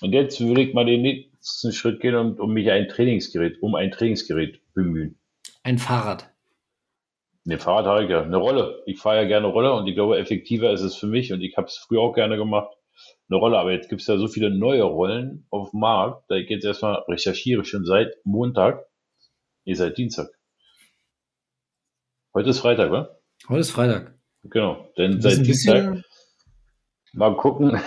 [0.00, 3.74] Und jetzt würde ich mal den nächsten Schritt gehen und um mich ein Trainingsgerät, um
[3.74, 5.18] ein Trainingsgerät bemühen.
[5.62, 6.32] Ein Fahrrad.
[7.44, 8.22] Ne, Fahrrad habe ich ja.
[8.22, 8.82] Eine Rolle.
[8.86, 11.58] Ich fahre ja gerne Rolle und ich glaube, effektiver ist es für mich und ich
[11.58, 12.74] habe es früher auch gerne gemacht.
[13.30, 16.24] Eine Rolle, aber jetzt gibt es ja so viele neue Rollen auf dem Markt.
[16.28, 18.86] Da ich jetzt erstmal recherchiere schon seit Montag.
[19.64, 20.28] Nee, seit Dienstag.
[22.34, 23.16] Heute ist Freitag, wa?
[23.48, 24.14] Heute ist Freitag.
[24.42, 24.92] Genau.
[24.98, 26.02] Denn seit Dienstag
[27.14, 27.80] mal gucken,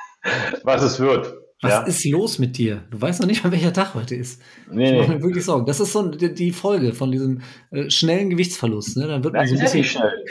[0.64, 1.32] was es wird.
[1.62, 1.82] was ja?
[1.84, 2.84] ist los mit dir?
[2.90, 4.42] Du weißt noch nicht mal, welcher Tag heute ist.
[4.70, 5.16] nee, Ich mache nee.
[5.16, 5.64] mir wirklich Sorgen.
[5.64, 8.98] Das ist so die, Folge von diesem äh, schnellen Gewichtsverlust.
[8.98, 9.06] Ne?
[9.06, 9.84] Dann wird man so ein bisschen.
[9.84, 10.24] schnell.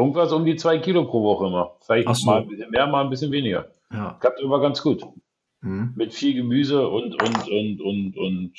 [0.00, 1.76] Irgendwas um die zwei Kilo pro Woche immer.
[1.84, 2.26] Vielleicht so.
[2.26, 3.70] mal ein bisschen mehr, mal ein bisschen weniger.
[3.92, 4.16] Ja.
[4.20, 5.02] Klappt immer ganz gut.
[5.62, 5.92] Hm.
[5.96, 8.52] Mit viel Gemüse und, und, und, und, und.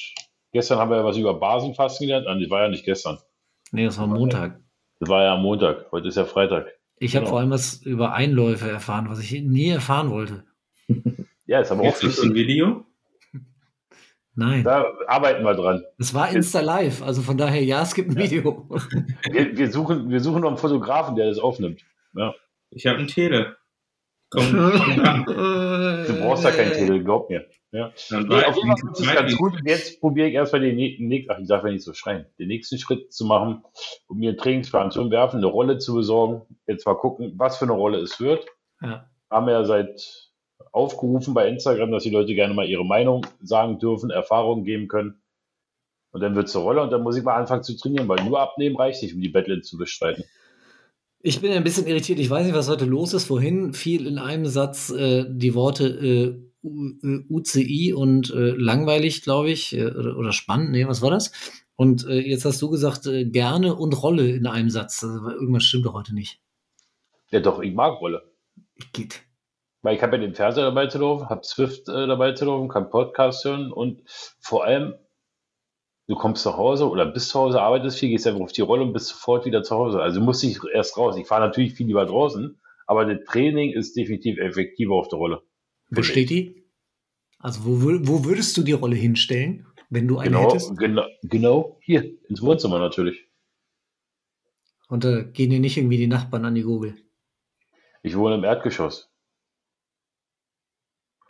[0.54, 2.28] Gestern haben wir ja was über Basenfasten gelernt.
[2.28, 3.18] Ah, Das war ja nicht gestern.
[3.72, 4.60] Nee, das war Montag.
[5.00, 5.92] Das war ja am Montag.
[5.92, 6.68] Heute ist ja Freitag.
[6.98, 7.32] Ich habe Genau.
[7.32, 10.44] vor allem was über Einläufe erfahren, was ich nie erfahren wollte.
[11.48, 12.48] Ja, ist aber auch Jetzt ist so ein wichtig.
[12.48, 12.86] Video.
[14.36, 14.64] Nein.
[14.64, 15.84] Da arbeiten wir dran.
[15.98, 18.66] Es war Insta Live, also von daher, ja, es gibt ein Video.
[19.30, 21.82] Wir, wir, suchen, wir suchen noch einen Fotografen, der das aufnimmt.
[22.16, 22.34] Ja.
[22.70, 23.58] Ich habe ein Tele.
[24.30, 24.44] Komm,
[25.26, 27.46] Du brauchst ja kein Tele, glaub mir.
[27.74, 27.92] Ja.
[28.10, 29.54] Dann Nee, auf ich, jeden Fall ist es ganz gut.
[29.54, 32.48] Und jetzt probiere ich erstmal den nächsten, ach, ich darf ja nicht so schreien, den
[32.48, 33.64] nächsten Schritt zu machen,
[34.08, 36.44] um mir einen Trainingsplan zu entwerfen, eine Rolle zu besorgen.
[36.68, 38.46] Jetzt mal gucken, was für eine Rolle es wird.
[38.82, 39.10] Ja.
[39.30, 40.31] Haben wir ja seit
[40.72, 45.22] aufgerufen bei Instagram, dass die Leute gerne mal ihre Meinung sagen dürfen, Erfahrungen geben können.
[46.12, 48.24] Und dann wird es eine Rolle und dann muss ich mal anfangen zu trainieren, weil
[48.26, 50.24] nur abnehmen reicht nicht, um die Battle zu bestreiten.
[51.20, 52.20] Ich bin ein bisschen irritiert.
[52.20, 53.26] Ich weiß nicht, was heute los ist.
[53.26, 59.22] Vorhin fiel in einem Satz äh, die Worte äh, U- äh, UCI und äh, langweilig,
[59.22, 60.72] glaube ich, äh, oder, oder spannend.
[60.72, 61.32] Nee, was war das?
[61.76, 65.04] Und äh, jetzt hast du gesagt, äh, gerne und Rolle in einem Satz.
[65.04, 66.40] Also, irgendwas stimmt doch heute nicht.
[67.30, 68.24] Ja doch, ich mag Rolle.
[68.92, 69.22] Geht.
[69.82, 72.70] Weil ich habe ja den Fernseher dabei zu laufen, habe Swift äh, dabei zu laufen,
[72.70, 74.04] kann Podcast hören und
[74.40, 74.94] vor allem,
[76.08, 78.84] du kommst zu Hause oder bist zu Hause, arbeitest viel, gehst einfach auf die Rolle
[78.84, 80.02] und bist sofort wieder zu Hause.
[80.02, 81.18] Also musst nicht erst raus.
[81.18, 85.42] Ich fahre natürlich viel lieber draußen, aber das Training ist definitiv effektiver auf der Rolle.
[85.90, 86.64] Wo steht die?
[87.40, 90.78] Also, wo, wo würdest du die Rolle hinstellen, wenn du eine Genau, hättest?
[90.78, 93.26] genau, genau hier, ins Wohnzimmer natürlich.
[94.90, 96.96] Und da gehen dir nicht irgendwie die Nachbarn an die Gurgel.
[98.04, 99.11] Ich wohne im Erdgeschoss.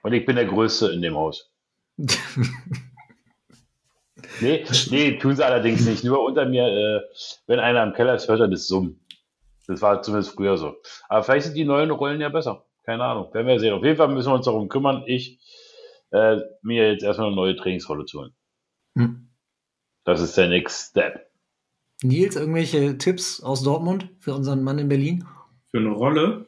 [0.02, 1.52] Und ich bin der Größte in dem Haus.
[4.39, 6.04] Nee, nee, tun sie allerdings nicht.
[6.04, 7.02] Nur unter mir, äh,
[7.47, 8.99] wenn einer im Keller ist, hört er das Summen.
[9.68, 10.76] Das war zumindest früher so.
[11.10, 12.66] Aber vielleicht sind die neuen Rollen ja besser.
[12.84, 13.34] Keine Ahnung.
[13.34, 13.74] Werden wir sehen.
[13.74, 15.39] Auf jeden Fall müssen wir uns darum kümmern, ich
[16.12, 18.34] äh, mir jetzt erstmal eine neue Trainingsrolle zu holen.
[18.97, 19.30] Hm.
[20.04, 21.32] Das ist der Next Step.
[22.04, 25.26] Nils, irgendwelche Tipps aus Dortmund für unseren Mann in Berlin?
[25.70, 26.47] Für eine Rolle.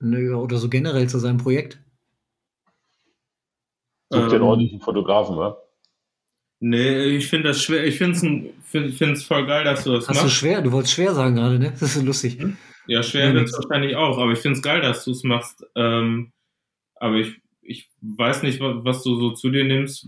[0.00, 1.81] Nö, oder so generell zu seinem Projekt?
[4.12, 5.56] Such dir einen Ähm, ordentlichen Fotografen, wa?
[6.60, 7.84] Nee, ich finde das schwer.
[7.84, 10.36] Ich finde es find, voll geil, dass du das Hast du machst.
[10.36, 10.62] schwer?
[10.62, 11.70] Du wolltest schwer sagen gerade, ne?
[11.72, 12.38] Das ist so lustig.
[12.86, 15.24] Ja, schwer Nee, wird es wahrscheinlich auch, aber ich finde es geil, dass du es
[15.24, 15.64] machst.
[15.76, 16.32] Ähm,
[16.96, 20.06] aber ich ich weiß nicht, wa- was du so zu dir nimmst,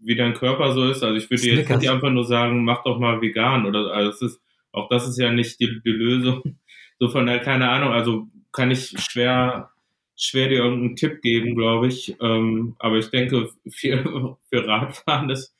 [0.00, 1.02] wie dein Körper so ist.
[1.02, 1.80] Also ich würde jetzt Snickers.
[1.80, 4.40] nicht einfach nur sagen, mach doch mal vegan oder also es ist,
[4.72, 6.42] auch das ist ja nicht die, die Lösung.
[7.00, 9.70] So von der, keine Ahnung, also kann ich schwer,
[10.18, 12.16] schwer dir irgendeinen Tipp geben, glaube ich.
[12.20, 15.54] Ähm, aber ich denke, für, für Radfahren ist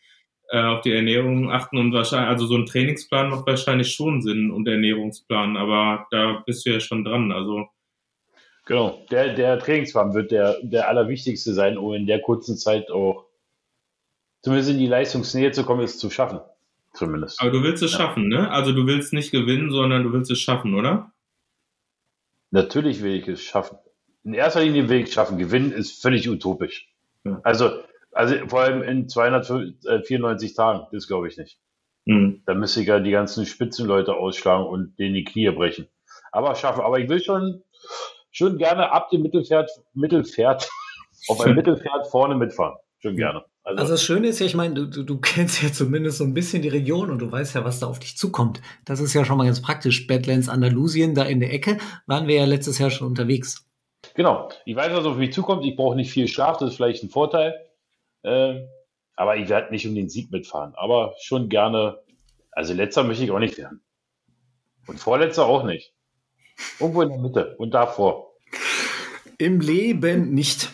[0.50, 4.50] äh, auf die Ernährung achten und wahrscheinlich, also so ein Trainingsplan macht wahrscheinlich schon Sinn
[4.50, 7.32] und Ernährungsplan, aber da bist du ja schon dran.
[7.32, 7.68] Also
[8.68, 9.02] Genau.
[9.11, 13.24] Der, der Trainingsplan wird der, der allerwichtigste sein, um in der kurzen Zeit auch
[14.42, 16.40] zumindest in die Leistungsnähe zu kommen, es zu schaffen.
[16.92, 17.40] Zumindest.
[17.40, 18.50] Aber du willst es schaffen, ne?
[18.50, 21.12] Also du willst nicht gewinnen, sondern du willst es schaffen, oder?
[22.50, 23.78] Natürlich will ich es schaffen.
[24.25, 25.39] In erster Linie ich es schaffen.
[25.39, 26.89] Gewinnen ist völlig utopisch.
[27.25, 27.41] Ja.
[27.45, 31.59] Also, also vor allem in 294 Tagen, das glaube ich nicht.
[32.07, 32.43] Hm.
[32.47, 35.89] Da müsste ich ja die ganzen Spitzenleute ausschlagen und denen die Knie brechen.
[36.33, 36.83] Aber schaffen.
[36.83, 37.62] Aber ich will schon,
[38.31, 40.69] schon gerne ab dem Mittelpferd, Mittelpferd,
[41.29, 42.77] auf ein Mittelpferd vorne mitfahren.
[43.01, 43.45] Schon gerne.
[43.62, 46.25] Also, Also das Schöne ist ja, ich meine, du, du, du kennst ja zumindest so
[46.25, 48.62] ein bisschen die Region und du weißt ja, was da auf dich zukommt.
[48.87, 50.07] Das ist ja schon mal ganz praktisch.
[50.07, 53.68] Badlands Andalusien, da in der Ecke, waren wir ja letztes Jahr schon unterwegs.
[54.14, 54.49] Genau.
[54.64, 55.64] Ich weiß, was auf mich zukommt.
[55.64, 57.55] Ich brauche nicht viel Schlaf, das ist vielleicht ein Vorteil.
[58.24, 58.68] Ähm,
[59.16, 60.74] aber ich werde nicht um den Sieg mitfahren.
[60.76, 61.99] Aber schon gerne.
[62.53, 63.82] Also letzter möchte ich auch nicht werden.
[64.86, 65.92] Und vorletzter auch nicht.
[66.80, 68.32] Irgendwo in der Mitte und davor.
[69.38, 70.70] Im Leben nicht.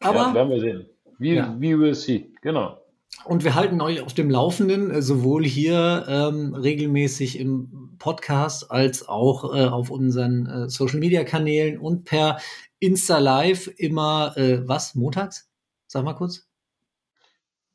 [0.00, 0.86] Aber ja, werden wir sehen.
[1.18, 1.54] Wie, Ja.
[1.58, 2.32] wie will see.
[2.42, 2.78] Genau.
[3.24, 9.08] Und wir halten euch auf dem Laufenden, äh, sowohl hier ähm, regelmäßig im Podcast als
[9.08, 12.38] auch äh, auf unseren äh, Social Media Kanälen und per
[12.80, 15.48] Insta Live immer, äh, was, montags?
[15.86, 16.48] Sag mal kurz.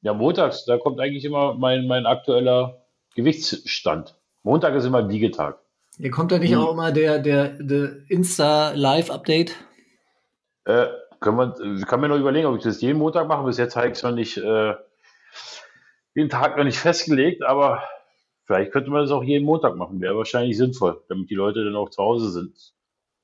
[0.02, 2.82] Ja, montags, da kommt eigentlich immer mein, mein aktueller
[3.16, 4.16] Gewichtsstand.
[4.44, 5.60] Montag ist immer Wiegetag.
[5.98, 6.60] Hier kommt da nicht Hm.
[6.60, 9.56] auch immer der, der, der Insta Live Update?
[10.66, 10.88] Äh,
[11.20, 13.46] können wir, kann mir noch überlegen, ob ich das jeden Montag mache.
[13.46, 14.74] Bis jetzt habe ich es noch nicht, äh,
[16.16, 17.84] den Tag noch nicht festgelegt, aber
[18.46, 20.00] vielleicht könnte man das auch jeden Montag machen.
[20.02, 22.74] Wäre wahrscheinlich sinnvoll, damit die Leute dann auch zu Hause sind.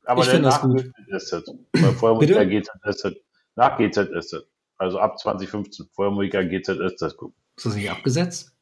[0.05, 1.47] Aber Ich wird getestet.
[1.73, 2.43] Weil vorher muss ich Bitte?
[2.43, 3.23] ja GZ testet.
[3.55, 4.47] Nach GZ testet.
[4.77, 5.87] Also ab 2015.
[5.93, 7.35] Vorher muss ich ja GZ test gucken.
[7.55, 8.55] Ist das nicht abgesetzt?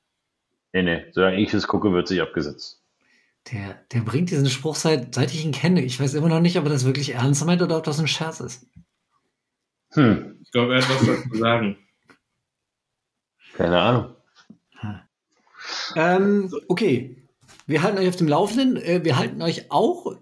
[0.74, 1.06] Nee, nee.
[1.14, 2.84] Solange ich es gucke, wird sich abgesetzt.
[3.52, 5.82] Der, der bringt diesen Spruch seit, seit ich ihn kenne.
[5.82, 8.08] Ich weiß immer noch nicht, ob er das wirklich ernst meint oder ob das ein
[8.08, 8.68] Scherz ist.
[9.94, 11.78] Hm, Ich glaube, er hat was dazu sagen.
[13.56, 14.16] keine Ahnung.
[15.96, 17.16] Ähm, okay.
[17.66, 18.78] Wir halten euch auf dem Laufenden.
[18.78, 20.16] Äh, wir halten euch auch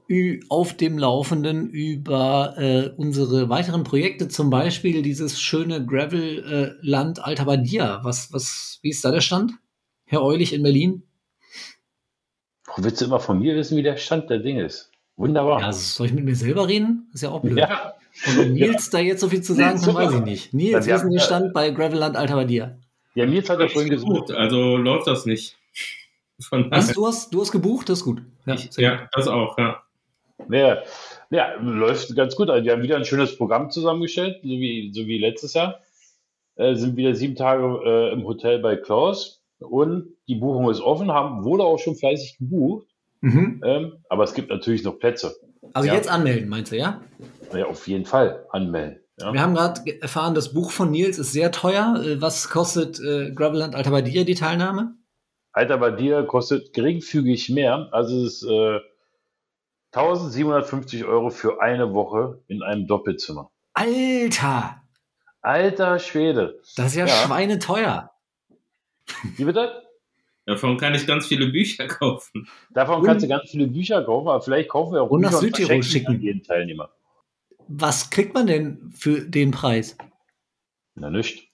[0.50, 8.02] auf dem Laufenden über äh, unsere weiteren Projekte, zum Beispiel dieses schöne Gravel-Land Alta Badia.
[8.04, 9.54] Was, was, wie ist da der Stand?
[10.06, 11.04] Herr Eulich in Berlin?
[12.66, 14.92] Warum willst du immer von mir wissen, wie der Stand der Dinge ist?
[15.16, 15.62] Wunderbar.
[15.62, 17.10] Ja, soll ich mit mir selber reden?
[17.14, 17.58] Ist ja auch blöd.
[17.58, 17.94] Ja.
[18.38, 20.54] Und Nils da jetzt so viel zu sagen Nee, kann, weiß ich nicht.
[20.54, 22.78] Nils, Ja, wie ist denn der Stand bei Gravelland Alta Badia?
[23.18, 25.58] Ja, Nils hat ja vorhin gut, also läuft das nicht.
[26.40, 27.90] Von Was, du hast, du hast gebucht?
[27.90, 28.22] Das ist gut.
[28.46, 29.82] Ja, Ich, ja, das auch, ja.
[30.50, 30.84] Ja,
[31.32, 32.52] ja, läuft ganz gut.
[32.52, 35.80] Also wir haben wieder ein schönes Programm zusammengestellt, so wie, so wie letztes Jahr.
[36.58, 41.12] Äh, sind wieder sieben Tage äh, im Hotel bei Klaus und die Buchung ist offen,
[41.12, 42.86] haben, wurde auch schon fleißig gebucht,
[43.22, 43.64] Mhm.
[43.66, 45.36] ähm, aber es gibt natürlich noch Plätze.
[45.74, 45.96] Also Ja.
[45.96, 47.02] jetzt anmelden, meinst du, ja?
[47.52, 49.00] Ja, auf jeden Fall anmelden.
[49.20, 49.34] Ja.
[49.34, 52.02] Wir haben gerade ge- erfahren, das Buch von Nils ist sehr teuer.
[52.06, 54.96] Äh, Was kostet äh, Gravelland Alta bei dir die Teilnahme?
[55.54, 57.90] Alter, bei dir kostet geringfügig mehr.
[57.92, 58.80] Also es ist äh,
[59.94, 63.50] 1750 Euro für eine Woche in einem Doppelzimmer.
[63.74, 64.82] Alter,
[65.42, 66.60] Alter Schwede.
[66.76, 67.14] das ist ja, Ja.
[67.14, 68.12] schweineteuer.
[69.38, 69.84] Wie bitte?
[70.46, 72.48] Davon kann ich ganz viele Bücher kaufen.
[72.72, 75.42] Davon kannst du ganz viele Bücher kaufen, aber vielleicht kaufen wir auch Und nach Bücher
[75.42, 76.24] Südtirol verschenken schicken.
[76.24, 76.90] jeden Teilnehmer.
[77.68, 79.98] Was kriegt man denn für den Preis?
[80.96, 81.50] Na nicht.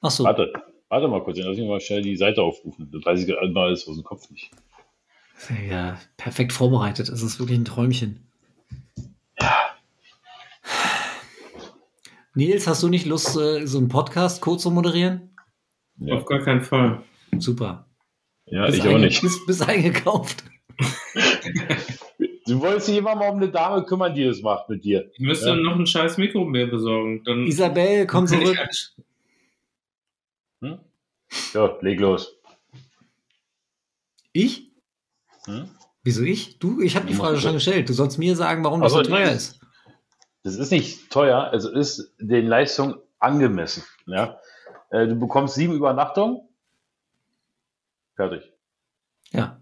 [0.00, 0.52] Ach so, Warte,
[0.88, 2.90] warte mal kurz, dann lass mich mal schnell die Seite aufrufen.
[2.92, 4.50] Das weiß ich gerade mal alles aus dem Kopf nicht.
[5.68, 7.08] ja, perfekt vorbereitet.
[7.08, 8.26] Das ist wirklich ein Träumchen.
[12.34, 15.36] Nils, hast du nicht Lust, äh, so einen Podcast kurz zu moderieren?
[15.98, 17.02] Ja, Auf gar keinen Fall.
[17.38, 17.86] Super.
[18.46, 19.20] ja Bist ich auch nicht.
[19.20, 20.44] Bist, bist eingekauft.
[22.50, 25.08] Du wolltest dich immer mal um eine Dame kümmern, die das macht mit dir.
[25.12, 25.54] Ich müsste Ja.
[25.56, 27.22] noch ein scheiß Mikro mehr besorgen.
[27.24, 28.58] Dann Isabel, komm zurück.
[28.70, 28.92] ich-
[30.60, 30.78] Hm?
[31.54, 32.36] Ja, leg los.
[34.32, 34.72] Ich?
[35.46, 35.70] Hm?
[36.02, 36.58] Wieso ich?
[36.58, 37.88] Du, ich habe die Frage schon gestellt.
[37.88, 39.34] Du sollst mir sagen, warum das so so, teuer nee.
[39.36, 39.60] ist.
[40.42, 43.84] Das ist nicht teuer, es ist den Leistungen angemessen.
[44.06, 44.40] Ja?
[44.90, 46.40] Äh, Du bekommst sieben Übernachtungen.
[48.16, 48.50] Fertig.
[49.30, 49.59] Ja.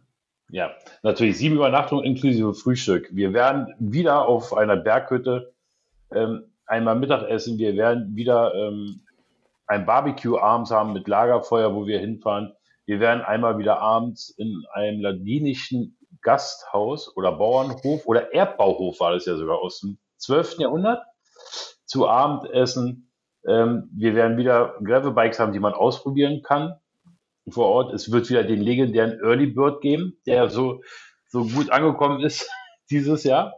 [0.50, 0.70] Ja,
[1.02, 3.08] natürlich sieben Übernachtungen inklusive Frühstück.
[3.12, 5.52] Wir werden wieder auf einer Berghütte
[6.10, 9.02] ähm, einmal Mittagessen, wir werden wieder ähm,
[9.66, 12.54] ein Barbecue abends haben mit Lagerfeuer, wo wir hinfahren.
[12.86, 19.26] Wir werden einmal wieder abends in einem ladinischen Gasthaus oder Bauernhof oder Erdbauhof war das
[19.26, 20.60] ja sogar aus dem 12.
[20.60, 21.04] Jahrhundert
[21.84, 23.12] zu Abend essen.
[23.46, 26.80] Ähm, wir werden wieder Gravelbikes haben, die man ausprobieren kann
[27.52, 27.94] vor Ort.
[27.94, 30.82] Es wird wieder den legendären Early Bird geben, der so,
[31.26, 32.50] so gut angekommen ist
[32.90, 33.54] dieses Jahr.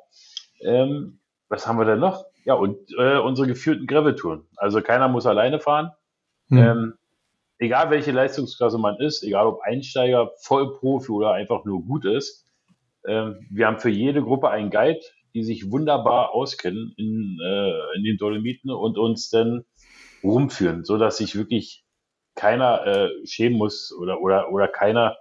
[0.62, 2.24] Ähm, was haben wir denn noch?
[2.44, 4.46] Ja, und äh, unsere geführten Gravel-Touren.
[4.56, 5.90] Also keiner muss alleine fahren.
[6.48, 6.58] Hm.
[6.58, 6.94] Ähm,
[7.58, 12.46] egal welche Leistungsklasse man ist, egal ob Einsteiger, Vollprofi oder einfach nur gut ist,
[13.06, 15.00] ähm, wir haben für jede Gruppe einen Guide,
[15.34, 19.64] die sich wunderbar auskennen in, äh, in den Dolomiten und uns dann
[20.22, 21.84] rumführen, so dass sich wirklich
[22.34, 25.16] keiner äh, schämen muss oder, oder, oder keiner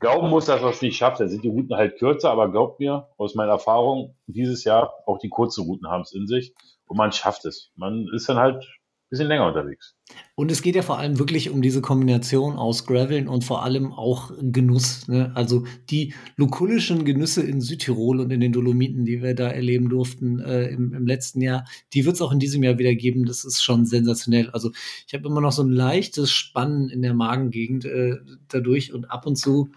[0.00, 1.20] glauben muss, dass er es nicht schafft.
[1.20, 5.18] Da sind die Routen halt kürzer, aber glaubt mir, aus meiner Erfahrung, dieses Jahr auch
[5.18, 6.54] die kurzen Routen haben es in sich
[6.86, 7.70] und man schafft es.
[7.76, 8.64] Man ist dann halt
[9.10, 9.94] bisschen länger unterwegs.
[10.34, 13.92] Und es geht ja vor allem wirklich um diese Kombination aus Graveln und vor allem
[13.92, 15.08] auch Genuss.
[15.08, 15.32] Ne?
[15.34, 20.40] Also die lukullischen Genüsse in Südtirol und in den Dolomiten, die wir da erleben durften
[20.40, 21.64] äh, im, im, letzten Jahr,
[21.94, 23.24] die wird es auch in diesem Jahr wieder geben.
[23.24, 24.50] Das ist schon sensationell.
[24.50, 24.70] Also
[25.06, 28.16] ich habe immer noch so ein leichtes Spannen in der Magengegend äh,
[28.48, 29.70] dadurch und ab und zu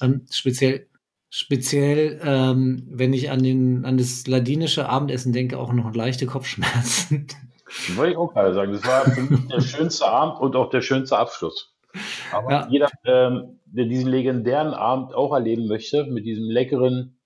[0.00, 0.86] ähm, speziell
[1.30, 7.26] Speziell, ähm, wenn ich an, den, an das ladinische Abendessen denke, auch noch leichte Kopfschmerzen.
[7.96, 8.72] Wollte ich auch gerade sagen.
[8.72, 11.74] Das war für mich der schönste Abend und auch der schönste Abschluss.
[12.32, 12.68] Aber Ja.
[12.70, 17.18] jeder, ähm, der diesen legendären Abend auch erleben möchte, mit diesem leckeren,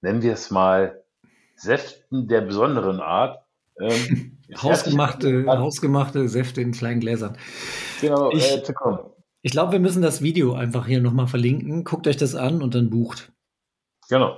[0.00, 1.02] nennen wir es mal,
[1.56, 3.38] Säften der besonderen Art,
[3.80, 7.36] ähm, Hausgemachte, hausgemachte Säfte in kleinen Gläsern.
[8.00, 8.98] Genau, Ich- äh, zu kommen.
[9.44, 11.82] Ich glaube, wir müssen das Video einfach hier nochmal verlinken.
[11.84, 13.32] Guckt euch das an und dann bucht.
[14.08, 14.36] Genau.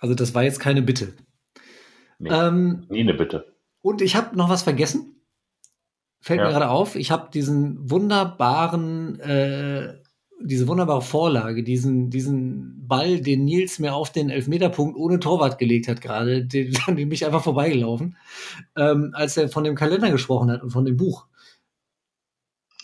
[0.00, 1.12] Also das war jetzt keine Bitte.
[2.18, 3.54] Nee, Ähm, nie eine Bitte.
[3.82, 5.14] Und ich habe noch was vergessen.
[6.20, 6.52] Fällt mir Ja.
[6.52, 6.96] gerade auf.
[6.96, 9.94] Ich habe diesen wunderbaren, äh,
[10.40, 15.88] diese wunderbare Vorlage, diesen, diesen Ball, den Nils mir auf den Elfmeterpunkt ohne Torwart gelegt
[15.88, 18.16] hat gerade, den, an dem mich einfach vorbeigelaufen,
[18.76, 21.26] ähm, als er von dem Kalender gesprochen hat und von dem Buch.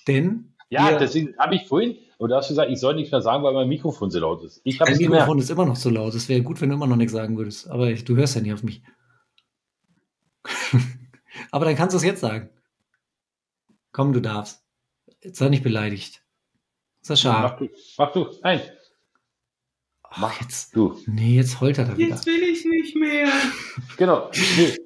[0.06, 3.42] Denn Ja, deswegen habe ich vorhin, da hast du gesagt, ich soll nichts mehr sagen,
[3.44, 4.60] weil mein Mikrofon so laut ist.
[4.64, 5.14] Ich Dein es gemerkt.
[5.14, 6.14] Mikrofon ist immer noch so laut.
[6.14, 7.68] Es wäre gut, wenn du immer noch nichts sagen würdest.
[7.70, 8.82] Aber ich, du hörst ja nicht auf mich.
[11.50, 12.50] Aber dann kannst du es jetzt sagen.
[13.92, 14.64] Komm, du darfst.
[15.22, 16.22] Jetzt sei nicht beleidigt.
[17.00, 17.50] Mach Sascha.
[17.50, 17.68] du,
[17.98, 18.60] mach du, nein,
[20.16, 20.76] Ach, jetzt.
[20.76, 20.96] du.
[21.06, 22.14] Nee, jetzt heult er da wieder.
[22.14, 23.28] Jetzt will ich nicht mehr.
[23.96, 24.30] Genau.
[24.56, 24.76] Nee.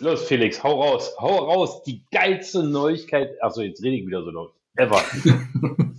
[0.00, 1.14] Los, Felix, hau raus.
[1.18, 1.82] Hau raus.
[1.84, 3.30] Die geilste Neuigkeit.
[3.42, 4.54] Achso, jetzt rede ich wieder so laut.
[4.76, 5.02] Ever.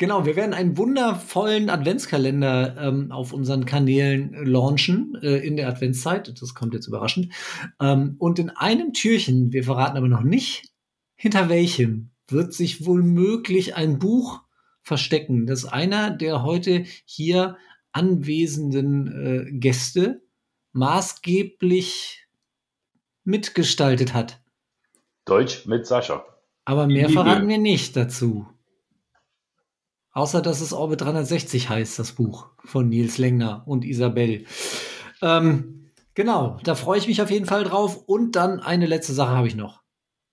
[0.00, 6.40] Genau, wir werden einen wundervollen Adventskalender ähm, auf unseren Kanälen launchen äh, in der Adventszeit.
[6.40, 7.34] Das kommt jetzt überraschend.
[7.78, 10.72] Ähm, und in einem Türchen, wir verraten aber noch nicht,
[11.16, 14.40] hinter welchem wird sich wohl möglich ein Buch
[14.80, 17.58] verstecken, das einer der heute hier
[17.92, 20.22] anwesenden äh, Gäste
[20.72, 22.26] maßgeblich
[23.24, 24.40] mitgestaltet hat.
[25.26, 26.24] Deutsch mit Sascha.
[26.64, 28.46] Aber mehr verraten wir nicht dazu.
[30.12, 34.44] Außer, dass es Orbit 360 heißt, das Buch von Nils Lengner und Isabel.
[35.22, 37.96] Ähm, genau, da freue ich mich auf jeden Fall drauf.
[38.06, 39.82] Und dann eine letzte Sache habe ich noch.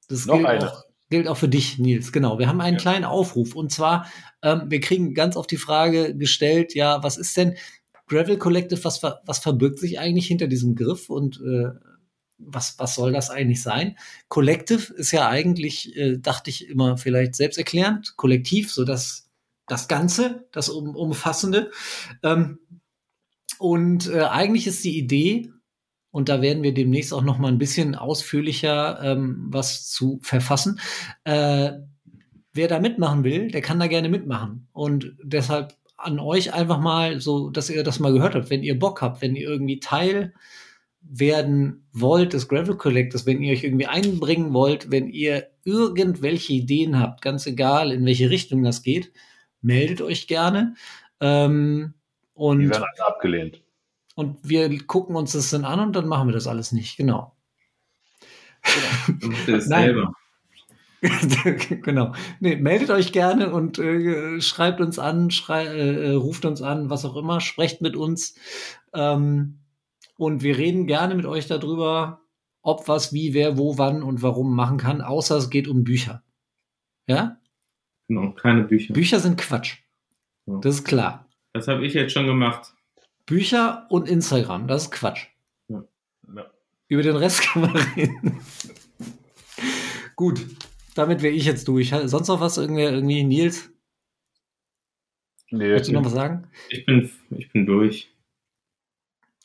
[0.07, 0.71] Das Noch gilt, eine.
[0.71, 2.11] Auch, gilt auch für dich, Nils.
[2.11, 2.81] Genau, wir haben einen Ja.
[2.81, 3.55] kleinen Aufruf.
[3.55, 4.07] Und zwar,
[4.41, 7.55] ähm, wir kriegen ganz oft die Frage gestellt, ja, was ist denn
[8.07, 11.69] Gravel Collective, was, was verbirgt sich eigentlich hinter diesem Griff und äh,
[12.39, 13.97] was, was soll das eigentlich sein?
[14.29, 18.85] Collective ist ja eigentlich, äh, dachte ich immer, vielleicht selbsterklärend, kollektiv, so
[19.68, 21.72] das, Ganze, das um, Umfassende.
[22.23, 22.60] Ähm,
[23.60, 25.49] und äh, eigentlich ist die Idee,
[26.11, 30.80] und da werden wir demnächst auch noch mal ein bisschen ausführlicher ähm, was zu verfassen.
[31.26, 31.73] Äh,
[32.53, 34.68] wer da mitmachen will, der kann da gerne mitmachen.
[34.72, 38.80] Und deshalb an euch einfach mal so, dass ihr das mal gehört habt, wenn ihr
[38.80, 40.34] Bock habt, wenn ihr irgendwie Teil
[41.02, 46.99] werden wollt des Gravel Collectors, wenn ihr euch irgendwie einbringen wollt, wenn ihr irgendwelche Ideen
[46.99, 49.11] habt, ganz egal in welche Richtung das geht,
[49.61, 50.75] meldet euch gerne.
[51.19, 51.93] Ähm,
[52.35, 53.61] Die und, werden alle abgelehnt.
[54.15, 56.97] und wir gucken uns das dann an und dann machen wir das alles nicht.
[56.97, 57.35] Genau.
[59.47, 59.61] Nein.
[59.61, 60.13] selber.
[61.84, 62.13] genau.
[62.39, 67.05] Nee, meldet euch gerne und äh, schreibt uns an, schrei äh, ruft uns an, was
[67.05, 68.35] auch immer, sprecht mit uns.
[68.93, 69.59] Ähm,
[70.17, 72.21] und wir reden gerne mit euch darüber,
[72.61, 76.23] ob was, wie, wer, wo, wann und warum machen kann, außer es geht um Bücher.
[77.07, 77.38] Ja?
[78.07, 78.93] Genau, keine Bücher.
[78.93, 79.77] Bücher sind Quatsch.
[80.45, 80.59] Ja.
[80.61, 81.27] Das ist klar.
[81.53, 82.73] Das habe ich jetzt schon gemacht.
[83.25, 85.27] Bücher und Instagram, das ist Quatsch.
[85.67, 85.84] Ja.
[86.88, 88.39] Über den Rest kann man reden.
[90.15, 90.45] Gut,
[90.95, 91.89] damit wäre ich jetzt durch.
[92.05, 93.69] Sonst noch was irgendwie, irgendwie Nils?
[95.51, 96.47] Nee, Willst du noch was sagen?
[96.69, 98.09] Ich bin, ich bin durch.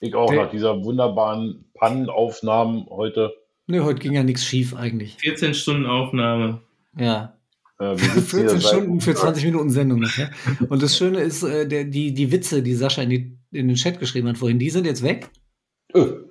[0.01, 3.35] ich auch Der- nach dieser wunderbaren Pannenaufnahmen heute.
[3.67, 5.17] Nö, heute ging ja nichts schief eigentlich.
[5.19, 6.61] 14 Stunden Aufnahme.
[6.99, 7.37] Ja.
[7.83, 10.31] Äh, wir sitzen hier 14 seit- Stunden für 20 Minuten Sendung nachher.
[10.69, 13.77] Und das Schöne ist, äh, der, die, die Witze, die Sascha in, die, in den
[13.77, 15.31] Chat geschrieben hat vorhin, die sind jetzt weg.
[15.95, 16.25] Öh.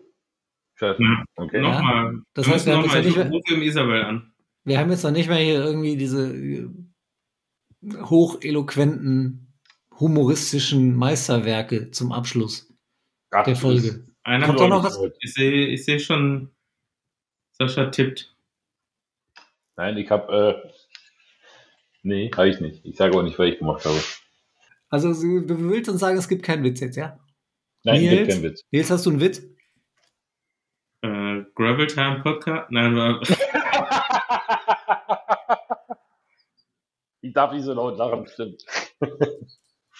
[0.75, 1.01] Scheiße.
[1.01, 1.23] Ja.
[1.35, 1.61] Okay.
[1.61, 2.21] Nochmal.
[2.33, 4.33] Das Wir heißt, wir haben jetzt ja Ich nicht rufe im Isabel an.
[4.63, 6.67] Wir haben jetzt noch nicht mehr hier irgendwie diese äh,
[8.03, 9.53] hocheloquenten,
[9.99, 12.71] humoristischen Meisterwerke zum Abschluss
[13.31, 14.05] Ach, der Folge.
[14.23, 14.99] Einer Kommt doch noch was?
[15.19, 16.49] Ich sehe ich seh schon,
[17.53, 18.35] Sascha tippt.
[19.77, 20.63] Nein, ich habe.
[20.63, 20.71] Äh,
[22.03, 22.85] nee, habe ich nicht.
[22.85, 23.99] Ich sage auch nicht, was ich gemacht habe.
[24.89, 27.17] Also du du willst uns sagen, es gibt keinen Witz jetzt, ja?
[27.83, 28.17] Nein, Nils?
[28.17, 28.61] gibt keinen Witz.
[28.71, 29.39] Nils, hast du einen Witz?
[31.01, 32.69] Äh, Gravel Time Podcast?
[32.71, 33.21] Nein, war,
[37.21, 38.65] Ich darf nicht so laut lachen, stimmt.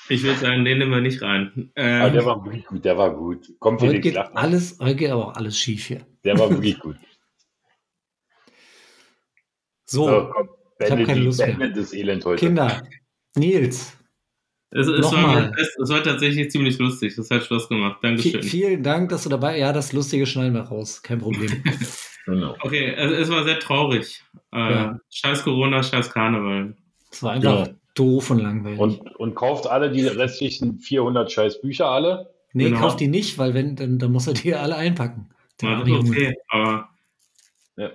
[0.10, 1.72] ich würde sagen, den nehmen wir nicht rein.
[1.76, 3.48] Ähm, Aber der war wirklich gut, der war gut.
[3.60, 4.36] Kommt Heute geht lachen.
[4.36, 6.06] alles, heute geht aber auch alles schief hier.
[6.24, 6.98] Der war wirklich gut.
[9.86, 10.50] So, So, komm.
[10.86, 11.70] Ich hab Bände keine Lust mehr.
[11.70, 12.46] Das Elend heute.
[12.46, 12.84] Kinder,
[13.36, 13.98] Nils,
[14.74, 15.50] es, es, Nochmal.
[15.52, 17.14] war, es, es war tatsächlich ziemlich lustig.
[17.18, 18.00] Das hat Spaß gemacht.
[18.02, 18.42] Dankeschön.
[18.44, 21.02] vielen Dank, dass du dabei Ja, das Lustige schneiden wir raus.
[21.02, 21.64] Kein Problem.
[22.28, 22.56] Genau.
[22.62, 24.24] Okay, es, es war sehr traurig.
[24.54, 25.00] Äh, Ja.
[25.10, 26.76] Scheiß Corona, scheiß Karneval.
[27.12, 27.74] Es war einfach Ja.
[27.96, 28.80] doof und langweilig.
[28.80, 32.30] Und, und kauft alle die restlichen 400 scheiß Bücher alle.
[32.54, 32.80] nee, genau.
[32.80, 35.30] kauft die nicht, weil wenn, dann, dann muss er die alle einpacken.
[35.64, 36.90] Ja, okay, aber
[37.76, 37.90] Ja.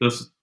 [0.00, 0.34] das,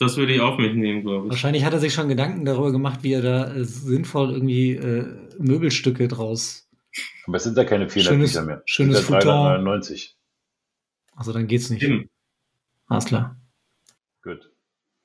[0.00, 1.30] das würde ich auf mich nehmen, glaube ich.
[1.30, 5.06] Wahrscheinlich hat er sich schon Gedanken darüber gemacht, wie er da äh, sinnvoll irgendwie äh,
[5.38, 6.68] Möbelstücke draus.
[7.26, 8.62] Aber es sind ja keine 400 Schönes- Bücher mehr.
[8.64, 9.20] Es schönes sind Futon.
[9.20, 10.16] 399.
[11.14, 11.82] Also dann geht's nicht.
[11.82, 12.08] Eben.
[12.88, 13.36] Alles klar.
[14.22, 14.50] Gut.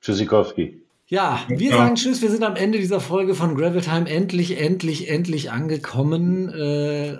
[0.00, 0.82] Tschüssikowski.
[1.08, 1.76] Ja, wir Ja.
[1.76, 2.20] sagen Tschüss.
[2.22, 6.48] Wir sind am Ende dieser Folge von Gravel Time endlich, endlich, endlich angekommen.
[6.48, 7.18] Äh,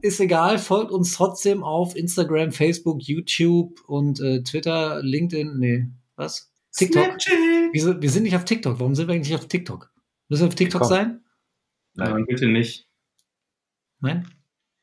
[0.00, 5.58] ist egal, folgt uns trotzdem auf Instagram, Facebook, YouTube und äh, Twitter, LinkedIn.
[5.58, 5.86] Nee,
[6.16, 6.50] was?
[6.76, 7.04] TikTok.
[7.04, 7.34] Snapchat.
[7.72, 8.78] Wieso, wir sind nicht auf TikTok.
[8.80, 9.90] Warum sind wir eigentlich nicht auf TikTok?
[10.28, 10.88] Müssen wir auf TikTok Komm.
[10.88, 11.24] sein?
[11.94, 12.12] Nein.
[12.12, 12.88] Nein, bitte nicht.
[14.00, 14.28] Nein?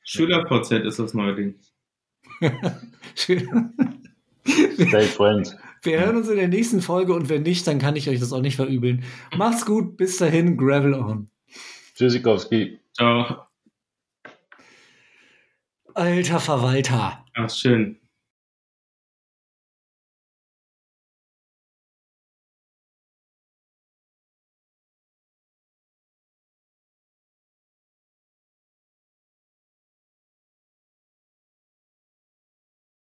[0.03, 1.59] SchülerVZ ist das neue Ding.
[3.15, 3.39] Stay
[5.03, 5.55] friends.
[5.83, 8.33] Wir hören uns in der nächsten Folge und wenn nicht, dann kann ich euch das
[8.33, 9.03] auch nicht verübeln.
[9.35, 11.29] Macht's gut, bis dahin, Gravel on.
[11.95, 12.79] Tschüssikowski.
[12.93, 13.47] Ciao.
[15.93, 17.25] Alter Verwalter.
[17.35, 18.00] Ach, schön.